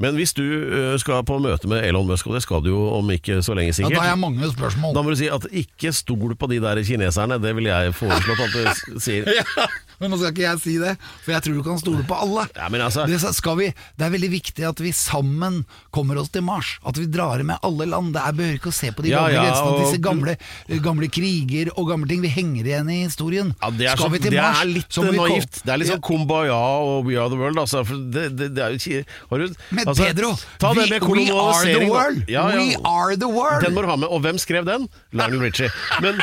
Men 0.00 0.16
hvis 0.16 0.32
du 0.36 0.42
eh, 0.42 0.94
skal 1.02 1.20
på 1.28 1.36
møte 1.44 1.68
med 1.68 1.84
Elon 1.84 2.08
Musk, 2.08 2.26
og 2.30 2.38
det 2.38 2.42
skal 2.46 2.62
du 2.64 2.70
jo 2.72 2.82
om 2.96 3.10
ikke 3.12 3.38
så 3.44 3.54
lenge 3.58 3.74
sikkert 3.76 3.92
Ja, 3.92 3.98
da 4.00 4.04
har 4.06 4.14
jeg 4.14 4.22
mange 4.24 4.48
spørsmål. 4.54 4.94
da 4.96 5.02
må 5.04 5.12
du 5.12 5.20
si 5.20 5.28
at 5.28 5.44
ikke 5.52 5.92
stol 5.92 6.32
på 6.40 6.48
de 6.50 6.62
der 6.64 6.80
kineserne, 6.88 7.36
det 7.42 7.52
ville 7.58 7.68
jeg 7.74 7.94
foreslått 8.00 8.40
at 8.48 8.56
du 8.56 9.00
sier. 9.06 9.28
Ja, 9.36 9.68
men 10.00 10.10
nå 10.12 10.18
skal 10.20 10.32
ikke 10.34 10.44
jeg 10.46 10.60
si 10.62 10.74
det, 10.82 10.94
for 11.24 11.32
jeg 11.34 11.42
tror 11.46 11.54
du 11.58 11.62
kan 11.66 11.78
stole 11.80 12.02
på 12.08 12.16
alle. 12.26 12.46
Ja, 12.56 12.68
men 12.72 12.80
altså- 12.84 13.06
det, 13.08 13.20
skal 13.36 13.56
vi, 13.60 13.70
det 13.96 14.06
er 14.06 14.12
veldig 14.12 14.30
viktig 14.32 14.66
at 14.68 14.80
vi 14.82 14.92
sammen 14.92 15.64
kommer 15.94 16.18
oss 16.20 16.28
til 16.34 16.42
Mars. 16.46 16.76
At 16.86 16.98
vi 17.00 17.06
drar 17.06 17.42
med 17.46 17.58
alle 17.66 17.86
land. 17.88 18.12
Det 18.16 18.22
er 18.22 18.32
behøver 18.36 18.58
ikke 18.60 18.72
å 18.72 18.76
se 18.76 18.90
på 18.92 19.02
de 19.06 19.10
Ja, 19.10 19.22
gamle 19.24 19.34
ja, 19.34 19.42
grensene, 19.46 19.70
og- 19.72 19.80
disse 19.84 20.00
gamle, 20.04 20.36
gamle 20.84 21.08
kriger 21.08 21.70
og 21.76 21.88
gamle 21.90 22.08
ting. 22.10 22.20
Vi 22.22 22.28
henger 22.32 22.64
igjen 22.66 22.90
i 22.92 22.98
historien. 23.04 23.54
Ja, 23.62 23.70
det 23.70 23.86
er, 23.86 23.96
skal 23.96 24.10
så, 24.10 24.12
vi 24.12 24.18
til 24.24 24.30
det 24.36 24.42
Mars, 24.42 24.60
er 24.60 24.66
litt 24.72 24.92
vi 24.96 25.16
naivt. 25.16 25.62
Det 25.64 25.72
er 25.72 25.78
litt 25.80 25.90
sånn 25.92 26.02
Kumbaya 26.06 26.56
og 26.56 27.06
We 27.06 27.16
Are 27.16 27.30
The 27.32 27.38
World. 27.40 27.58
Altså, 27.64 27.82
det, 27.86 28.36
det, 28.36 28.50
det 28.56 28.62
er 28.64 28.68
jo 28.74 28.80
ikke 28.82 29.04
har 29.30 29.38
du, 29.38 29.54
Men 29.70 29.84
altså, 29.88 30.02
Pedro, 30.04 30.30
ta 30.58 30.72
det 30.74 30.84
we, 30.84 30.90
med 30.90 31.02
we 31.06 31.26
are 31.32 31.64
the 31.64 31.86
world! 31.88 32.22
Ja, 32.28 32.48
ja. 32.50 32.56
We 32.60 32.76
are 32.84 33.16
the 33.16 33.28
world! 33.30 33.64
Den 33.64 33.74
må 33.74 33.82
du 33.82 33.88
ha 33.90 33.96
med. 33.96 34.08
Og 34.12 34.20
hvem 34.24 34.38
skrev 34.38 34.64
den? 34.68 34.88
Lionel 35.12 35.40
Richie. 35.40 35.70
Men 36.04 36.14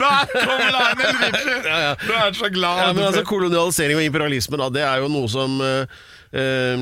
Der 0.00 0.26
kommer 0.32 0.70
Lionel 0.74 1.12
Richie! 1.22 1.43
Du 1.44 2.12
er 2.14 2.34
så 2.36 2.50
glad. 2.52 2.82
Ja, 2.84 2.90
men 2.96 3.06
altså 3.10 3.24
Kolonialisering 3.28 4.00
og 4.00 4.04
imperialisme 4.08 4.60
da, 4.60 4.70
det 4.72 4.84
er 4.86 5.02
jo 5.04 5.10
noe 5.12 5.30
som 5.30 5.56
eh, 5.64 5.86
eh, 6.34 6.76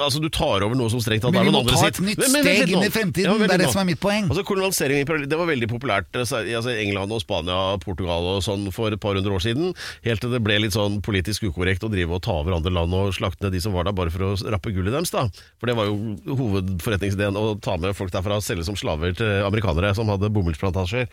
Altså 0.00 0.20
Du 0.22 0.28
tar 0.32 0.64
over 0.64 0.76
noe 0.78 0.90
som 0.92 1.02
strengt 1.02 1.24
tatt 1.24 1.34
Men 1.34 1.42
er 1.42 1.48
vi 1.48 1.52
noen 1.54 1.66
må 1.66 1.74
andre 1.74 1.80
sitt. 1.82 2.00
et 2.00 2.06
nytt 2.06 2.20
ta 2.20 2.26
et 2.26 2.34
nytt 2.34 2.46
steg 2.46 2.74
inn 2.74 2.86
i 2.86 2.92
fremtiden, 2.92 3.42
det 3.44 3.56
er 3.56 3.62
det 3.64 3.70
som 3.72 3.82
er 3.82 3.88
mitt 3.90 4.00
poeng. 4.02 4.28
Altså 4.30 4.44
Kolonialisering 4.48 5.00
og 5.00 5.04
imperialisme 5.04 5.32
Det 5.34 5.40
var 5.42 5.50
veldig 5.50 5.68
populært 5.72 6.20
eh, 6.20 6.34
i 6.50 6.56
altså, 6.58 6.74
England 6.74 7.16
og 7.16 7.22
Spania 7.24 7.58
og 7.74 7.84
Portugal 7.84 8.30
og 8.34 8.40
sånn 8.46 8.68
for 8.74 8.92
et 8.94 9.02
par 9.02 9.18
hundre 9.18 9.36
år 9.36 9.44
siden. 9.44 9.74
Helt 10.06 10.24
til 10.24 10.32
det 10.34 10.42
ble 10.44 10.60
litt 10.64 10.76
sånn 10.76 11.00
politisk 11.04 11.48
ukorrekt 11.50 11.84
å 11.86 11.92
drive 11.92 12.16
og 12.16 12.24
ta 12.26 12.38
over 12.40 12.56
andre 12.56 12.72
land 12.74 12.96
og 12.96 13.12
slakte 13.16 13.46
ned 13.46 13.56
de 13.56 13.64
som 13.64 13.76
var 13.76 13.88
der, 13.88 13.96
bare 13.96 14.12
for 14.14 14.30
å 14.30 14.32
rappe 14.54 14.72
gullet 14.74 14.94
deres. 14.94 15.12
da 15.14 15.26
For 15.60 15.70
det 15.70 15.76
var 15.78 15.90
jo 15.90 16.16
hovedforretningsideen 16.40 17.38
å 17.38 17.54
ta 17.62 17.76
med 17.80 17.96
folk 17.98 18.14
derfra 18.14 18.40
og 18.40 18.46
selge 18.46 18.66
som 18.68 18.78
slaver 18.78 19.14
til 19.18 19.44
amerikanere 19.46 19.92
som 19.96 20.08
hadde 20.12 20.32
bomullsplantasjer. 20.32 21.10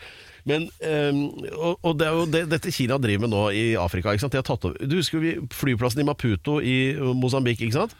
Men, 0.48 0.64
um, 0.80 1.20
og, 1.52 1.74
og 1.84 1.98
det 2.00 2.06
er 2.08 2.16
jo 2.16 2.24
det, 2.32 2.42
dette 2.54 2.72
Kina 2.74 2.96
driver 3.02 3.26
med 3.26 3.32
nå 3.34 3.42
i 3.52 3.66
Afrika. 3.80 4.14
Du 4.16 4.96
husker 4.96 5.20
vi- 5.20 5.36
flyplassen 5.52 6.00
i 6.00 6.06
Maputo 6.08 6.58
i 6.64 6.76
Mosambik, 7.18 7.60
ikke 7.60 7.76
sant? 7.76 7.94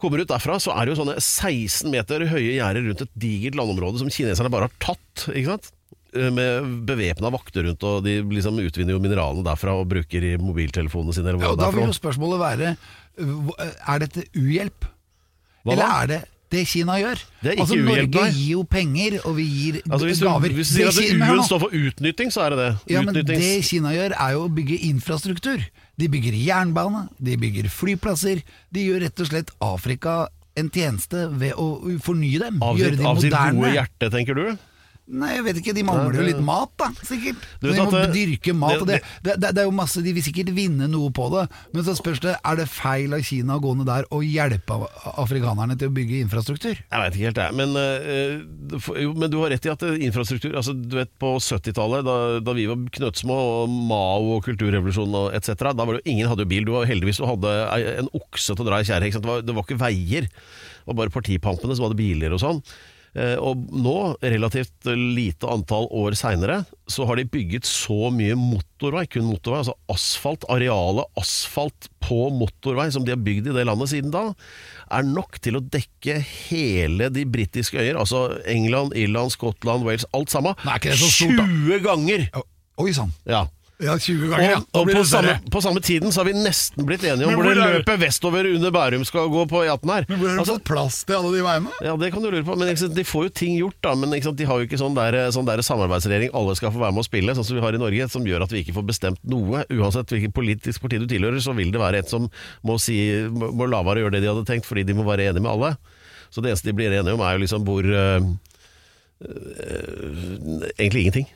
Kommer 0.00 0.20
ut 0.24 0.28
derfra, 0.28 0.56
så 0.60 0.72
er 0.74 0.84
det 0.88 0.94
jo 0.94 1.00
sånne 1.04 1.16
16 1.20 1.90
meter 1.92 2.24
høye 2.28 2.56
gjerder 2.58 2.84
rundt 2.88 3.04
et 3.06 3.12
digert 3.16 3.56
landområde 3.56 4.00
som 4.02 4.10
kineserne 4.12 4.50
bare 4.52 4.68
har 4.68 4.74
tatt. 4.82 5.28
ikke 5.30 5.52
sant? 5.54 5.70
Eh, 6.14 6.30
Med 6.34 6.66
bevæpna 6.86 7.30
vakter 7.34 7.64
rundt, 7.66 7.82
og 7.84 8.04
de 8.04 8.18
liksom 8.22 8.58
utvinner 8.62 8.94
jo 8.96 9.00
mineralene 9.02 9.44
derfra 9.46 9.74
og 9.80 9.88
bruker 9.90 10.22
i 10.22 10.36
mobiltelefonene 10.38 11.14
sine. 11.14 11.32
Ja, 11.40 11.50
og 11.54 11.58
da 11.58 11.70
vil 11.74 11.86
jo 11.88 11.96
spørsmålet 11.96 12.42
være 12.42 12.76
Er 13.88 13.98
dette 14.02 14.24
uhjelp? 14.34 14.86
Eller 15.64 15.84
er 16.02 16.06
det 16.10 16.20
det 16.52 16.66
Kina 16.68 16.98
gjør? 17.00 17.20
Det 17.42 17.54
altså. 17.58 17.76
Norge 17.76 18.26
gir 18.32 18.50
jo 18.52 18.62
penger, 18.62 19.16
og 19.24 19.36
vi 19.36 19.44
gir 19.48 19.78
Altså 19.90 20.06
Hvis 20.06 20.18
du, 20.20 20.26
gaver. 20.28 20.52
hvis 20.54 20.68
du 20.68 20.90
sier 20.92 21.22
at 21.22 21.36
nå. 21.36 21.42
står 21.48 21.58
for 21.64 21.74
utnytting, 21.74 22.30
så 22.32 22.44
er 22.44 22.50
det 22.54 22.58
det. 22.58 22.70
Ja, 22.94 23.02
men 23.02 23.14
Det 23.14 23.64
Kina 23.64 23.90
gjør, 23.94 24.14
er 24.20 24.32
jo 24.36 24.44
å 24.44 24.52
bygge 24.54 24.78
infrastruktur. 24.90 25.64
De 25.98 26.08
bygger 26.08 26.34
jernbane, 26.34 27.08
de 27.22 27.36
bygger 27.36 27.68
flyplasser. 27.70 28.42
De 28.74 28.86
gjør 28.86 29.00
rett 29.06 29.20
og 29.20 29.26
slett 29.32 29.50
Afrika 29.60 30.28
en 30.56 30.70
tjeneste 30.70 31.28
ved 31.34 31.54
å 31.58 31.98
fornye 32.02 32.38
dem. 32.38 32.62
Av 32.62 32.78
gjøre 32.78 32.94
sitt, 32.94 33.02
moderne. 33.02 33.10
av 33.10 33.20
sitt 33.24 33.58
gode 33.58 33.72
hjerte, 33.74 34.10
tenker 34.14 34.34
du? 34.38 34.46
Nei, 35.04 35.34
jeg 35.34 35.44
vet 35.44 35.58
ikke, 35.60 35.72
de 35.76 35.82
mangler 35.84 36.14
jo 36.16 36.22
litt 36.24 36.38
mat, 36.40 36.70
da, 36.80 36.86
sikkert. 37.04 37.42
Du 37.60 37.66
de 37.68 37.74
må 37.76 37.90
det- 37.92 38.14
dyrke 38.14 38.54
mat, 38.56 38.80
det- 38.88 39.02
det, 39.22 39.34
det, 39.42 39.50
er 39.60 39.66
jo 39.68 39.70
masse 39.76 40.00
De 40.02 40.12
vil 40.16 40.22
sikkert 40.24 40.48
vinne 40.56 40.88
noe 40.88 41.10
på 41.12 41.26
det, 41.34 41.42
men 41.74 41.84
så 41.84 41.92
spørs 41.92 42.20
det 42.24 42.32
Er 42.40 42.56
det 42.56 42.68
feil 42.72 43.12
av 43.12 43.20
Kina 43.20 43.58
å 43.58 43.60
gå 43.60 43.74
ned 43.76 43.84
der 43.84 44.06
og 44.10 44.22
hjelpe 44.24 44.78
afrikanerne 45.20 45.76
til 45.78 45.90
å 45.90 45.94
bygge 45.94 46.22
infrastruktur. 46.24 46.72
Jeg 46.80 47.02
veit 47.02 47.12
ikke 47.18 47.28
helt, 47.28 47.36
jeg. 47.36 47.54
Men, 47.54 47.76
øh, 47.76 49.02
jo, 49.02 49.12
men 49.12 49.28
du 49.30 49.36
har 49.42 49.50
rett 49.52 49.66
i 49.68 49.72
at 49.74 49.82
eh, 49.82 50.00
infrastruktur 50.08 50.56
altså, 50.56 50.72
du 50.72 50.96
vet 50.96 51.10
På 51.20 51.34
70-tallet, 51.36 52.02
da, 52.08 52.16
da 52.40 52.52
vi 52.56 52.64
var 52.66 52.76
knøttsmå, 52.96 53.36
og 53.64 53.68
Mao 53.68 54.38
og 54.38 54.44
kulturrevolusjonen 54.48 55.14
og 55.20 55.34
etc., 55.36 55.52
da 55.76 55.84
var 55.84 55.98
det 55.98 56.02
jo 56.04 56.12
ingen 56.14 56.28
hadde 56.32 56.46
jo 56.46 56.50
bil. 56.54 56.64
Du 56.64 56.72
var 56.78 56.88
heldigvis 56.88 57.20
du 57.20 57.26
hadde 57.28 57.52
en 58.00 58.08
okse 58.16 58.56
til 58.56 58.64
å 58.64 58.68
dra 58.72 58.80
i 58.80 58.88
kjerre. 58.88 59.12
Det, 59.12 59.22
var- 59.28 59.44
det 59.44 59.54
var 59.54 59.68
ikke 59.68 59.78
veier. 59.84 60.22
Det 60.32 60.88
var 60.88 60.94
bare 61.04 61.12
partipampene 61.12 61.76
som 61.76 61.84
hadde 61.90 62.00
biler 62.00 62.32
og 62.32 62.40
sånn. 62.40 62.64
Eh, 63.14 63.36
Og 63.38 63.68
nå, 63.70 64.16
relativt 64.22 64.88
lite 64.90 65.46
antall 65.46 65.86
år 65.94 66.16
seinere, 66.18 66.64
så 66.90 67.06
har 67.06 67.16
de 67.20 67.24
bygget 67.30 67.64
så 67.68 68.10
mye 68.10 68.34
motorvei, 68.34 69.04
kun 69.06 69.28
motorvei, 69.28 69.60
altså 69.62 69.76
asfalt, 69.94 70.44
arealet 70.50 71.06
asfalt 71.20 71.88
på 72.02 72.26
motorvei 72.34 72.88
som 72.92 73.06
de 73.06 73.14
har 73.14 73.22
bygd 73.22 73.48
i 73.52 73.54
det 73.54 73.64
landet 73.68 73.92
siden 73.92 74.10
da, 74.12 74.24
er 74.90 75.06
nok 75.06 75.38
til 75.40 75.56
å 75.60 75.62
dekke 75.62 76.18
hele 76.50 77.08
de 77.14 77.24
britiske 77.24 77.78
øyer, 77.78 77.96
altså 78.02 78.26
England, 78.50 78.92
Irland, 78.98 79.30
Skottland, 79.32 79.86
Wales, 79.86 80.04
alt 80.12 80.34
sammen. 80.34 80.58
Nei, 80.66 80.74
er 80.74 80.82
ikke 80.82 80.92
det 80.96 81.00
så 81.00 81.12
stort, 81.14 81.38
da? 81.38 81.46
20 81.46 81.80
ganger! 81.86 82.26
Oi 82.82 82.90
sann. 82.90 83.14
Ja. 83.30 83.44
Ja, 83.82 83.96
20 83.98 84.28
ganger, 84.30 84.50
ja. 84.50 84.58
Og, 84.78 84.86
på, 84.86 85.00
samme, 85.04 85.32
på 85.50 85.60
samme 85.60 85.80
tiden 85.82 86.12
så 86.14 86.20
har 86.22 86.28
vi 86.28 86.34
nesten 86.38 86.86
blitt 86.86 87.02
enige 87.02 87.26
om 87.26 87.34
hvor 87.34 87.48
det 87.48 87.56
løpet 87.58 87.98
vestover 88.04 88.46
under 88.52 88.70
Bærum 88.70 89.02
skal 89.06 89.26
gå 89.32 89.42
på 89.50 89.64
E18 89.66 89.90
her. 89.90 90.06
Men 90.08 90.20
hvor 90.20 90.30
har 90.30 90.36
de 90.36 90.42
Altså, 90.44 90.54
fått 90.60 90.68
plass 90.68 90.98
til 91.08 91.16
alle 91.18 91.32
de 91.34 91.42
veiene? 91.42 91.72
ja, 91.82 91.96
det 91.98 92.12
kan 92.14 92.22
du 92.22 92.28
lure 92.30 92.44
på, 92.46 92.54
men 92.60 92.70
sant, 92.78 92.94
de 92.94 93.04
får 93.08 93.26
jo 93.26 93.32
ting 93.40 93.56
gjort, 93.58 93.78
da. 93.82 93.96
Men 93.98 94.14
sant, 94.22 94.38
de 94.38 94.46
har 94.46 94.62
jo 94.62 94.68
ikke 94.68 94.78
sånn 94.78 94.94
der, 94.94 95.18
sånn 95.34 95.48
der 95.48 95.64
samarbeidsregjering 95.66 96.30
alle 96.38 96.54
skal 96.54 96.70
få 96.70 96.84
være 96.84 96.94
med 96.94 97.02
å 97.02 97.08
spille, 97.08 97.34
sånn 97.34 97.48
som 97.50 97.58
vi 97.58 97.64
har 97.66 97.74
i 97.74 97.82
Norge, 97.82 98.08
som 98.14 98.30
gjør 98.30 98.46
at 98.46 98.54
vi 98.54 98.62
ikke 98.62 98.76
får 98.78 98.86
bestemt 98.92 99.20
noe. 99.34 99.66
Uansett 99.74 100.14
hvilket 100.14 100.36
politisk 100.38 100.84
parti 100.84 101.02
du 101.02 101.08
tilhører, 101.10 101.42
så 101.42 101.56
vil 101.58 101.74
det 101.74 101.82
være 101.82 102.04
et 102.04 102.14
som 102.14 102.30
må, 102.62 102.78
si, 102.78 103.00
må 103.34 103.50
må 103.58 103.66
la 103.70 103.82
være 103.82 104.04
å 104.04 104.06
gjøre 104.06 104.18
det 104.18 104.22
de 104.22 104.32
hadde 104.32 104.46
tenkt, 104.48 104.70
fordi 104.70 104.86
de 104.86 104.94
må 104.94 105.06
være 105.08 105.32
enige 105.32 105.42
med 105.42 105.50
alle. 105.50 105.74
Så 106.30 106.42
det 106.44 106.54
eneste 106.54 106.70
de 106.70 106.78
blir 106.78 106.94
enige 106.94 107.14
om, 107.14 107.26
er 107.26 107.34
jo 107.34 107.42
liksom 107.42 107.66
hvor 107.66 107.86
øh, 107.86 108.32
øh, 109.26 110.70
Egentlig 110.78 111.08
ingenting. 111.08 111.30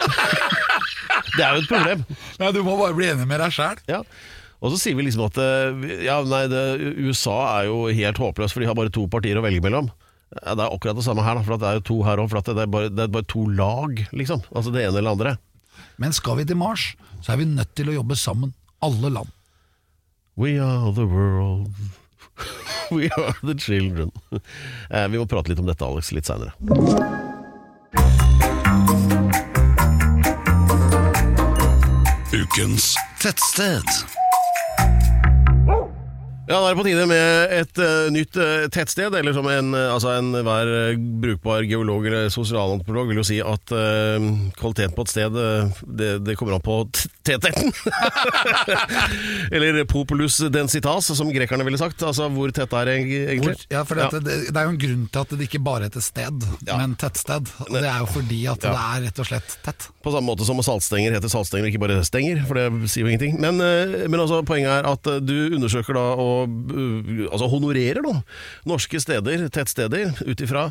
det 1.40 1.46
er 1.46 1.56
jo 1.56 1.64
et 1.64 1.70
problem. 1.70 2.04
Nei, 2.40 2.52
Du 2.54 2.60
må 2.66 2.76
bare 2.80 2.96
bli 2.96 3.08
enig 3.14 3.26
med 3.28 3.40
deg 3.42 3.56
sjæl. 3.56 3.80
Ja. 3.90 4.02
Og 4.60 4.74
så 4.74 4.80
sier 4.82 4.96
vi 4.98 5.06
liksom 5.06 5.24
at 5.24 5.38
eh, 5.40 6.04
ja, 6.04 6.18
nei, 6.28 6.44
det, 6.52 6.62
USA 7.00 7.38
er 7.56 7.70
jo 7.70 7.86
helt 7.96 8.20
håpløst, 8.20 8.52
for 8.52 8.60
de 8.60 8.68
har 8.68 8.76
bare 8.76 8.92
to 8.92 9.06
partier 9.10 9.40
å 9.40 9.44
velge 9.44 9.62
mellom. 9.64 9.88
Ja, 10.36 10.54
det 10.54 10.62
er 10.62 10.74
akkurat 10.74 10.98
det 10.98 11.06
samme 11.06 11.24
her, 11.26 11.40
da, 11.40 11.44
for 11.46 11.58
det 11.58 11.70
er 11.70 11.78
jo 11.80 11.86
to 11.88 11.96
her 12.06 12.20
òg. 12.22 12.34
Det 12.46 12.54
det 12.54 13.06
er 13.06 13.14
bare 13.14 13.26
to 13.30 13.46
lag, 13.48 14.04
liksom. 14.12 14.44
Altså 14.52 14.74
det 14.74 14.84
ene 14.84 15.00
eller 15.00 15.08
det 15.08 15.16
andre. 15.16 15.36
Men 16.00 16.14
skal 16.16 16.38
vi 16.38 16.46
til 16.48 16.60
Mars, 16.60 16.92
så 17.24 17.34
er 17.34 17.40
vi 17.40 17.48
nødt 17.48 17.72
til 17.76 17.90
å 17.90 17.96
jobbe 17.96 18.16
sammen. 18.20 18.52
Alle 18.84 19.10
land. 19.16 19.32
We 20.36 20.58
are 20.60 20.92
the 20.96 21.08
world. 21.08 21.72
We 22.90 23.10
are 23.16 23.34
the 23.42 23.54
children. 23.58 24.12
Eh, 24.90 25.08
vi 25.08 25.20
må 25.20 25.26
prate 25.28 25.52
litt 25.52 25.60
om 25.60 25.68
dette, 25.68 25.84
Alex, 25.84 26.12
litt 26.16 26.30
seinere. 26.30 27.29
Ukens 32.50 32.96
Tettsted. 33.18 34.19
Ja, 36.50 36.56
da 36.58 36.66
er 36.66 36.74
det 36.74 36.80
på 36.80 36.84
tide 36.88 37.04
med 37.06 37.52
et 37.54 37.78
eh, 37.78 38.08
nytt 38.10 38.34
eh, 38.42 38.64
tettsted, 38.74 39.14
eller 39.14 39.34
som 39.36 39.46
en, 39.46 39.68
uh, 39.76 39.92
altså 39.94 40.16
enhver 40.18 40.70
uh, 40.90 40.96
brukbar 41.22 41.62
geolog 41.62 42.08
eller 42.10 42.26
sosialantropolog 42.34 43.06
vil 43.12 43.20
jo 43.20 43.24
si 43.28 43.36
at 43.38 43.70
uh, 43.70 44.16
kvaliteten 44.58 44.96
på 44.96 45.04
et 45.06 45.12
sted, 45.12 45.38
eh, 45.38 45.78
det, 45.86 46.08
det 46.26 46.34
kommer 46.40 46.56
an 46.58 46.64
på 46.66 46.80
t- 46.90 47.06
tettheten. 47.28 47.70
eller 49.54 49.84
populus 49.84 50.38
densitas, 50.50 51.12
som 51.16 51.30
grekerne 51.32 51.64
ville 51.68 51.78
sagt. 51.78 52.02
Altså 52.02 52.26
hvor 52.34 52.50
tett 52.56 52.74
er 52.80 52.90
det 52.90 52.96
egentlig? 52.98 53.44
Hvor, 53.44 53.62
ja, 53.70 53.84
for 53.86 54.00
det, 54.02 54.08
det, 54.26 54.40
det 54.50 54.56
er 54.58 54.66
jo 54.66 54.74
en 54.74 54.80
grunn 54.86 55.06
til 55.14 55.22
at 55.22 55.36
det 55.36 55.46
ikke 55.46 55.62
bare 55.70 55.86
heter 55.86 56.02
sted, 56.04 56.48
Ja. 56.66 56.80
men 56.82 56.96
tettsted. 57.00 57.46
Og 57.68 57.72
det 57.78 57.84
er 57.86 58.02
jo 58.02 58.10
fordi 58.10 58.40
at 58.50 58.66
Ja. 58.66 58.74
det 58.74 58.82
er 58.88 59.06
rett 59.06 59.22
og 59.22 59.30
slett 59.30 59.56
tett. 59.68 59.86
På 60.02 60.10
samme 60.14 60.26
måte 60.32 60.46
som 60.48 60.58
saltstenger 60.64 61.14
heter 61.14 61.30
saltstenger, 61.30 61.70
ikke 61.70 61.82
bare 61.86 62.02
stenger, 62.06 62.42
for 62.48 62.58
det 62.58 62.66
sier 62.90 63.06
jo 63.06 63.12
ingenting. 63.14 63.38
Men, 63.38 63.62
eh, 63.62 64.08
men 64.10 64.18
altså, 64.26 64.42
poenget 64.42 64.72
er 64.80 64.90
at 64.90 65.06
eh, 65.14 65.20
du 65.22 65.36
undersøker 65.60 65.94
da 65.94 66.06
og 66.18 66.36
eh, 66.39 66.39
altså 66.44 67.48
honorerer 67.50 68.02
da, 68.06 68.16
norske 68.68 69.00
steder, 69.02 69.48
tettsteder, 69.52 70.14
ut 70.26 70.44
ifra 70.44 70.68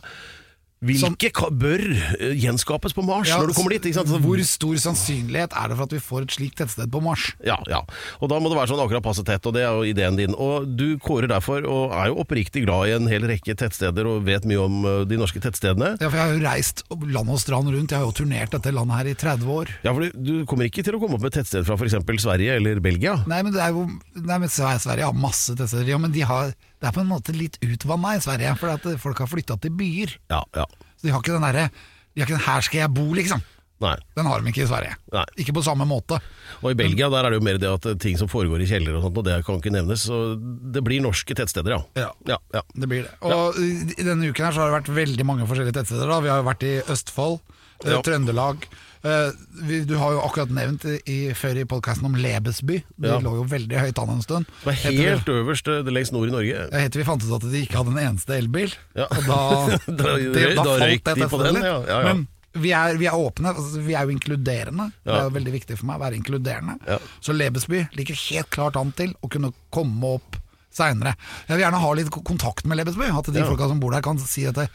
hvilke 0.80 1.50
bør 1.60 1.82
eh, 2.20 2.36
gjenskapes 2.40 2.96
på 2.96 3.04
Mars 3.04 3.32
når 3.34 3.52
du 3.52 3.56
kommer 3.58 3.76
dit. 3.76 3.90
Altså, 4.00 4.20
Hvor 4.24 4.42
stor 4.48 4.78
sannsynlighet 4.86 5.56
er 5.58 5.72
det 5.72 5.78
for 5.80 5.90
at 5.90 5.96
vi 5.96 6.02
får 6.04 6.28
et 6.28 6.36
slikt 6.38 6.60
tettsted 6.62 6.92
på 6.92 7.02
Mars? 7.04 7.26
Ja, 7.46 7.58
ja. 7.68 7.82
Og 8.24 8.32
da 8.32 8.40
må 8.40 8.52
det 8.52 8.60
være 8.60 8.72
sånn 8.72 8.84
akkurat 8.84 9.04
passe 9.04 9.26
tett, 9.28 9.44
og 9.50 9.56
det 9.58 9.66
er 9.66 9.76
jo 9.76 9.88
ideen 9.90 10.20
din. 10.20 10.36
Og 10.40 10.70
du 10.80 10.98
kårer 11.04 11.30
derfor, 11.32 11.66
og 11.68 11.96
er 11.96 12.12
jo 12.12 12.20
oppriktig 12.24 12.64
glad 12.66 12.90
i 12.90 12.96
en 12.96 13.10
hel 13.12 13.28
rekke 13.30 13.56
tettsteder 13.60 14.08
og 14.08 14.24
vet 14.28 14.48
mye 14.50 14.62
om 14.64 14.80
eh, 14.86 15.02
de 15.10 15.20
norske 15.20 15.42
tettstedene. 15.44 15.96
Ja, 16.00 16.08
for 16.08 16.20
Jeg 16.20 16.26
har 16.26 16.36
jo 16.38 16.46
reist 16.46 16.86
land 16.90 17.34
og 17.36 17.42
strand 17.44 17.72
rundt, 17.74 17.92
jeg 17.92 18.00
har 18.00 18.08
jo 18.08 18.16
turnert 18.16 18.56
dette 18.56 18.74
landet 18.76 19.02
her 19.02 19.12
i 19.12 19.18
30 19.20 19.54
år. 19.60 19.74
Ja, 19.84 19.94
for 19.96 20.08
du 20.16 20.34
kommer 20.50 20.70
ikke 20.70 20.86
til 20.86 20.96
å 20.96 21.02
komme 21.04 21.20
opp 21.20 21.28
med 21.28 21.36
tettsted 21.36 21.68
fra 21.68 21.76
f.eks. 21.80 22.00
Sverige 22.20 22.56
eller 22.60 22.82
Belgia. 22.84 23.18
Nei, 23.30 23.42
men 23.46 23.56
det 23.56 23.62
er 23.64 23.76
jo 23.76 23.86
nei, 24.16 24.40
men 24.40 24.52
Sverige 24.52 24.84
Sverige 24.84 25.08
har 25.08 25.16
masse 25.28 25.56
tettsteder, 25.56 25.92
ja, 25.92 26.00
men 26.02 26.14
de 26.16 26.24
har, 26.28 26.52
det 26.80 26.88
er 26.88 26.96
på 26.96 27.04
en 27.04 27.12
måte 27.12 27.36
litt 27.36 27.58
utvanna 27.66 28.16
i 28.16 28.24
Sverige, 28.24 28.56
for 28.60 28.98
folk 28.98 29.24
har 29.24 29.28
flytta 29.28 29.60
til 29.60 29.72
byer. 29.76 30.18
Ja, 30.32 30.44
ja. 30.56 30.66
Så 30.96 31.08
de 31.08 31.14
har 31.16 31.24
ikke 31.24 31.36
den 31.36 31.48
derre 31.48 31.70
de 32.16 32.22
har 32.22 32.28
ikke 32.28 32.38
den 32.38 32.48
'her 32.48 32.62
skal 32.62 32.80
jeg 32.80 32.94
bo', 32.94 33.14
liksom. 33.16 33.42
Nei. 33.80 33.96
Den 34.18 34.28
har 34.28 34.42
de 34.42 34.52
ikke 34.52 34.66
i 34.66 34.68
Sverige. 34.68 34.96
Nei. 35.14 35.24
Ikke 35.40 35.54
på 35.56 35.64
samme 35.64 35.86
måte. 35.88 36.18
Og 36.60 36.72
i 36.72 36.76
Belgia 36.76 37.08
der 37.10 37.24
er 37.24 37.32
det 37.32 37.40
jo 37.40 37.46
mer 37.48 37.60
det 37.62 37.70
at 37.72 38.00
ting 38.04 38.18
som 38.20 38.28
foregår 38.28 38.60
i 38.60 38.68
kjeller 38.68 38.98
og 38.98 39.06
sånt, 39.06 39.18
og 39.22 39.24
det 39.24 39.38
kan 39.48 39.56
ikke 39.62 39.72
nevnes. 39.72 40.04
Så 40.10 40.36
det 40.36 40.84
blir 40.84 41.00
norske 41.00 41.32
tettsteder, 41.38 41.78
ja. 41.78 41.80
Ja. 41.96 42.10
ja, 42.28 42.38
ja. 42.54 42.62
Det 42.76 42.90
blir 42.92 43.08
det. 43.08 43.14
Og 43.24 43.56
i 43.56 44.04
denne 44.04 44.28
uken 44.28 44.46
her 44.46 44.52
så 44.52 44.66
har 44.66 44.68
det 44.68 44.82
vært 44.82 44.96
veldig 44.98 45.26
mange 45.26 45.48
forskjellige 45.48 45.78
tettsteder. 45.80 46.12
da 46.12 46.20
Vi 46.20 46.28
har 46.28 46.44
jo 46.44 46.50
vært 46.50 46.68
i 46.68 46.74
Østfold, 46.92 47.40
eh, 47.86 47.92
Ja. 47.92 48.02
Trøndelag. 48.02 48.68
Eh, 49.04 49.30
vi, 49.64 49.78
du 49.88 49.94
har 49.96 50.12
jo 50.18 50.22
akkurat 50.26 50.50
nevnt 50.52 50.84
i, 51.08 51.30
før 51.38 51.62
i 51.62 51.66
podkasten 51.70 52.06
om 52.10 52.16
Lebesby. 52.20 52.82
Det 53.00 53.08
Ja. 53.14 53.20
lå 53.24 53.36
jo 53.38 53.46
veldig 53.48 53.78
høyt 53.80 54.02
an 54.02 54.10
en 54.18 54.22
stund. 54.26 54.46
Det 54.60 54.66
var 54.66 54.74
helt 54.74 55.26
øverst, 55.32 55.68
eh, 55.72 55.84
det 55.88 55.94
lengst 55.96 56.12
nord 56.12 56.28
i 56.28 56.32
Norge. 56.32 56.58
Jeg 56.72 56.82
heter 56.84 57.00
vi 57.00 57.06
fant 57.08 57.24
ut 57.24 57.32
at 57.38 57.48
de 57.52 57.62
ikke 57.66 57.78
hadde 57.80 57.94
en 57.96 58.02
eneste 58.10 58.36
elbil. 58.36 58.74
Ja. 58.96 59.08
Og 59.08 59.24
da, 59.24 59.40
Da- 59.88 60.18
det, 60.18 60.56
da 60.58 60.64
da 60.64 60.76
falt 60.84 61.04
det 61.06 61.16
de 61.16 61.30
på 61.32 61.40
den, 61.46 61.62
ja, 61.64 61.78
ja, 61.88 62.02
ja. 62.02 62.14
Men 62.14 62.28
vi 62.60 62.72
er, 62.76 62.98
vi 62.98 63.06
er 63.08 63.16
åpne, 63.16 63.54
altså, 63.56 63.80
vi 63.86 63.94
er 63.96 64.04
jo 64.04 64.16
inkluderende. 64.18 64.92
Det 65.06 65.14
er 65.16 65.24
jo 65.30 65.36
veldig 65.38 65.52
viktig 65.54 65.78
for 65.80 65.86
meg 65.86 66.00
å 66.00 66.04
være 66.04 66.18
inkluderende. 66.20 66.76
Ja. 66.90 66.98
Så 67.22 67.32
Lebesby 67.38 67.86
ligger 67.96 68.16
helt 68.30 68.50
klart 68.50 68.76
an 68.76 68.92
til 68.98 69.14
å 69.24 69.30
kunne 69.32 69.54
komme 69.72 70.16
opp 70.18 70.36
seinere. 70.74 71.16
Jeg 71.48 71.58
vil 71.58 71.64
gjerne 71.66 71.80
ha 71.82 71.92
litt 71.98 72.10
kontakt 72.14 72.66
med 72.70 72.78
Lebesby. 72.78 73.08
At 73.10 73.26
de 73.32 73.40
Ja. 73.40 73.46
folka 73.48 73.68
som 73.68 73.80
bor 73.80 73.92
der 73.92 74.02
kan 74.06 74.18
si 74.20 74.46
at 74.46 74.56
det, 74.56 74.68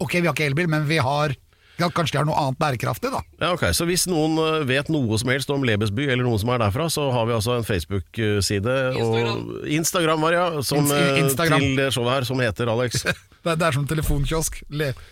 Ok, 0.00 0.12
vi 0.20 0.26
har 0.26 0.34
ikke 0.34 0.46
elbil, 0.50 0.68
men 0.68 0.86
vi 0.86 0.96
har 0.98 1.34
ja, 1.80 1.88
Kanskje 1.90 2.12
de 2.14 2.18
har 2.22 2.26
noe 2.28 2.38
annet 2.38 2.58
bærekraftig, 2.60 3.10
da. 3.14 3.20
Ja, 3.40 3.52
ok, 3.56 3.64
Så 3.74 3.86
hvis 3.88 4.06
noen 4.10 4.38
eh, 4.38 4.64
vet 4.68 4.88
noe 4.92 5.18
som 5.18 5.30
helst 5.32 5.50
om 5.50 5.64
Lebesby, 5.66 6.06
eller 6.08 6.24
noen 6.26 6.38
som 6.42 6.52
er 6.54 6.62
derfra, 6.62 6.86
så 6.92 7.08
har 7.14 7.26
vi 7.26 7.34
altså 7.36 7.56
en 7.58 7.66
Facebook-side 7.66 8.76
og 9.02 9.66
Instagram 9.66 10.20
var 10.24 10.36
det, 10.36 10.40
ja, 10.42 10.62
som, 10.62 10.90
eh, 10.92 11.20
Instagram. 11.24 11.60
til 11.60 11.90
showet 11.90 12.12
her, 12.14 12.28
som 12.30 12.38
heter 12.44 12.70
Alex. 12.70 13.04
Det 13.44 13.60
er, 13.60 13.72
som 13.76 13.84
telefonkiosk. 13.84 14.62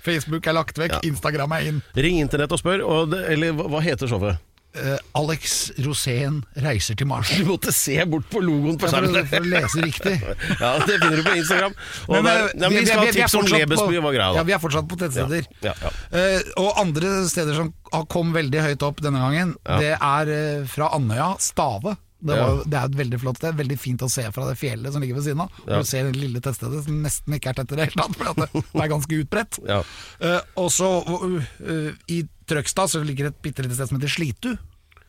Facebook 0.00 0.46
er 0.48 0.54
lagt 0.56 0.78
vekk, 0.80 0.94
Ja. 0.94 1.00
Instagram 1.04 1.52
er 1.52 1.66
inn. 1.68 1.82
Ring 1.94 2.16
internett 2.22 2.54
og 2.56 2.62
spør, 2.62 2.80
og 2.80 3.10
det, 3.12 3.26
eller 3.28 3.52
hva 3.52 3.82
heter 3.84 4.08
showet? 4.08 4.38
Eh, 4.72 4.96
Alex 5.20 5.70
Rosén 5.84 6.38
reiser 6.56 6.96
til 6.96 7.06
Mars. 7.10 7.28
Du 7.38 7.44
måtte 7.50 7.72
se 7.76 7.98
bort 8.08 8.24
på 8.32 8.40
logoen 8.40 8.78
på 8.80 8.88
Ja, 8.88 9.02
for, 9.02 9.26
for 9.28 9.44
å 9.44 9.50
lese 9.52 9.82
riktig. 9.84 10.14
Ja, 10.62 10.70
det 10.80 10.96
finner 10.96 11.18
du 11.20 11.24
på 11.26 11.34
Instagram. 11.36 11.74
Men, 12.08 12.24
der, 12.24 12.38
eh, 12.46 12.54
ja, 12.56 12.70
men 12.70 12.78
vi 12.78 12.86
skal 12.86 13.02
ha 13.02 13.12
tips 13.18 13.36
om 13.36 13.50
Lebesby, 13.52 13.98
på- 13.98 14.04
var 14.06 14.16
greia 14.16 14.38
Ja, 14.38 14.44
vi 14.48 14.54
er 14.56 14.62
fortsatt 14.62 14.88
på 14.88 14.96
tettsteder. 15.02 15.48
Ja, 15.64 15.74
ja, 15.82 15.92
Eh, 16.12 16.40
og 16.60 16.80
andre 16.80 17.12
steder 17.28 17.56
som 17.56 17.72
har 17.92 18.06
kom 18.08 18.32
veldig 18.32 18.62
høyt 18.64 18.82
opp 18.86 19.00
denne 19.04 19.20
gangen, 19.20 19.52
det 19.80 19.92
er 19.98 20.30
uh, 20.32 20.66
fra 20.68 20.88
Andøya, 20.96 21.34
Stave. 21.40 21.96
Det, 22.22 22.36
Ja. 22.38 22.46
var, 22.46 22.64
det 22.70 22.78
er 22.78 22.84
et 22.86 22.98
veldig 23.02 23.18
flott 23.18 23.40
sted. 23.40 23.56
Veldig 23.58 23.78
fint 23.82 24.02
å 24.06 24.08
se 24.12 24.22
fra 24.30 24.44
det 24.46 24.56
fjellet 24.60 24.94
som 24.94 25.02
ligger 25.02 25.18
ved 25.18 25.24
siden 25.26 25.40
av. 25.42 25.50
Ja. 25.66 25.80
Du 25.82 25.88
ser 25.90 26.06
det 26.06 26.16
lille 26.22 26.38
tettstedet 26.44 26.84
som 26.86 27.00
nesten 27.02 27.34
ikke 27.34 27.50
er 27.50 27.58
tett 27.58 27.72
i 27.74 27.78
det 27.80 27.88
hele 27.88 28.02
tatt, 28.04 28.14
for 28.18 28.30
det, 28.38 28.48
det 28.74 28.82
er 28.84 28.92
ganske 28.94 29.18
utbredt. 29.24 29.58
Ja. 29.66 29.80
Uh, 30.22 30.40
og 30.62 30.68
så 30.70 30.90
uh, 31.02 31.88
i 32.06 32.20
Trøgstad 32.46 32.92
så 32.92 33.02
ligger 33.02 33.26
det 33.30 33.34
et 33.36 33.42
bitte 33.48 33.64
lite 33.66 33.74
sted 33.78 33.90
som 33.90 33.98
heter 33.98 34.12
Slitu, 34.14 34.52